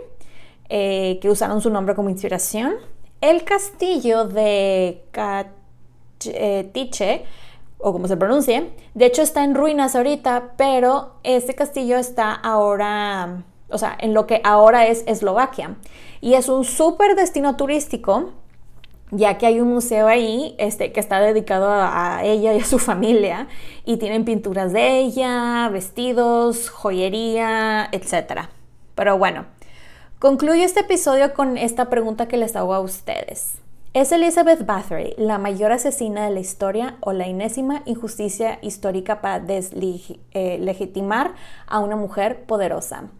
eh, 0.68 1.18
que 1.20 1.30
usaron 1.30 1.61
su 1.61 1.70
nombre 1.70 1.95
como 1.95 2.11
inspiración. 2.11 2.74
El 3.20 3.45
castillo 3.45 4.24
de 4.24 5.05
Katiche, 6.20 7.24
o 7.78 7.93
como 7.93 8.09
se 8.09 8.16
pronuncie, 8.16 8.70
de 8.95 9.07
hecho 9.07 9.22
está 9.22 9.45
en 9.45 9.55
ruinas 9.55 9.95
ahorita, 9.97 10.55
pero 10.57 11.14
este 11.22 11.55
castillo 11.55 11.97
está 11.97 12.32
ahora, 12.32 13.45
o 13.68 13.78
sea, 13.78 13.97
en 13.99 14.14
lo 14.14 14.26
que 14.26 14.40
ahora 14.45 14.86
es 14.86 15.05
Eslovaquia. 15.07 15.76
Y 16.20 16.34
es 16.34 16.49
un 16.49 16.64
súper 16.64 17.16
destino 17.16 17.57
turístico 17.57 18.30
ya 19.13 19.37
que 19.37 19.47
hay 19.47 19.61
un 19.61 19.69
museo 19.69 20.09
ahí 20.09 20.57
este, 20.59 20.91
que 20.91 20.99
está 20.99 21.21
dedicado 21.21 21.69
a, 21.71 22.25
ella 22.25 22.55
y 22.55 22.61
a 22.61 22.65
su 22.65 22.79
familia 22.81 23.47
y 23.85 23.99
tienen 23.99 24.25
pinturas 24.25 24.73
de 24.73 24.99
ella, 24.99 25.69
vestidos, 25.71 26.71
joyería, 26.71 27.89
etc. 27.93 28.49
Pero 28.95 29.19
bueno, 29.19 29.45
concluyo 30.19 30.65
este 30.65 30.81
episodio 30.81 31.35
con 31.35 31.59
esta 31.59 31.91
pregunta 31.91 32.27
que 32.27 32.39
les 32.39 32.57
hago 32.57 32.75
a 32.75 32.81
ustedes. 32.81 33.59
¿Es 33.95 34.11
Elizabeth 34.11 34.65
Bathory 34.65 35.15
la 35.19 35.37
mayor 35.37 35.71
asesina 35.71 36.25
de 36.25 36.31
la 36.31 36.41
historia 36.41 36.97
o 37.01 37.13
la 37.13 37.27
enésima 37.27 37.83
injusticia 37.85 38.59
histórica 38.63 39.21
para 39.21 39.39
deslegitimar 39.39 41.27
eh, 41.27 41.35
a 41.67 41.81
una 41.81 41.97
mujer 41.97 42.45
poderosa? 42.47 43.11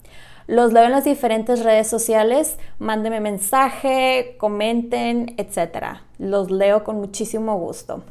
Los 0.53 0.75
leo 0.75 0.85
en 0.85 0.93
las 0.93 1.05
diferentes 1.05 1.65
redes 1.65 1.89
sociales, 1.89 2.59
mándenme 2.79 3.21
mensaje, 3.21 4.37
comenten, 4.37 5.35
etc. 5.39 6.01
Los 6.19 6.51
leo 6.51 6.85
con 6.85 6.97
muchísimo 6.97 7.59
gusto. 7.59 8.03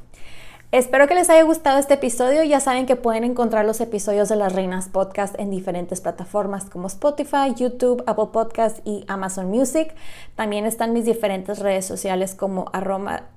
Espero 0.72 1.08
que 1.08 1.14
les 1.14 1.30
haya 1.30 1.44
gustado 1.44 1.78
este 1.78 1.94
episodio. 1.94 2.42
Ya 2.42 2.60
saben 2.60 2.88
que 2.88 2.96
pueden 2.96 3.26
encontrar 3.26 3.64
los 3.64 3.80
episodios 3.80 4.28
de 4.28 4.38
las 4.38 4.54
Reinas 4.54 4.90
Podcast 4.90 5.40
en 5.40 5.52
diferentes 5.52 6.02
plataformas 6.02 6.66
como 6.66 6.88
Spotify, 6.88 7.54
YouTube, 7.56 8.04
Apple 8.08 8.30
Podcast 8.34 8.80
y 8.88 9.06
Amazon 9.08 9.52
Music. 9.52 9.94
También 10.34 10.66
están 10.66 10.94
mis 10.94 11.06
diferentes 11.06 11.60
redes 11.60 11.86
sociales 11.86 12.34
como 12.34 12.72
arroba, 12.74 13.28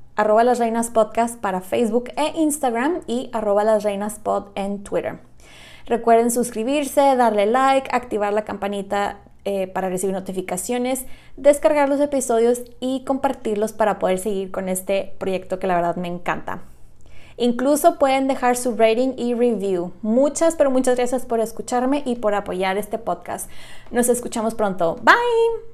las 0.45 0.61
para 1.43 1.61
Facebook 1.61 2.05
e 2.17 2.33
Instagram 2.41 3.03
y 3.07 3.29
arroba 3.35 3.65
las 3.65 3.85
en 4.55 4.83
Twitter. 4.83 5.34
Recuerden 5.87 6.31
suscribirse, 6.31 7.17
darle 7.17 7.47
like, 7.47 7.89
activar 7.93 8.33
la 8.33 8.45
campanita 8.45 9.21
eh, 9.45 9.67
para 9.67 9.91
recibir 9.91 10.15
notificaciones, 10.15 11.05
descargar 11.37 11.89
los 11.89 12.01
episodios 12.01 12.63
y 12.81 13.05
compartirlos 13.05 13.73
para 13.73 13.99
poder 13.99 14.19
seguir 14.19 14.51
con 14.51 14.71
este 14.71 15.15
proyecto 15.19 15.59
que 15.59 15.67
la 15.67 15.75
verdad 15.75 15.97
me 15.97 16.09
encanta. 16.09 16.63
Incluso 17.37 17.99
pueden 17.99 18.29
dejar 18.29 18.57
su 18.57 18.77
rating 18.77 19.15
y 19.17 19.35
review. 19.35 19.93
Muchas, 20.03 20.55
pero 20.57 20.71
muchas 20.71 20.97
gracias 20.97 21.27
por 21.27 21.41
escucharme 21.41 22.03
y 22.07 22.17
por 22.17 22.35
apoyar 22.35 22.79
este 22.79 22.99
podcast. 22.99 23.51
Nos 23.91 24.09
escuchamos 24.09 24.55
pronto. 24.55 24.97
Bye. 25.03 25.74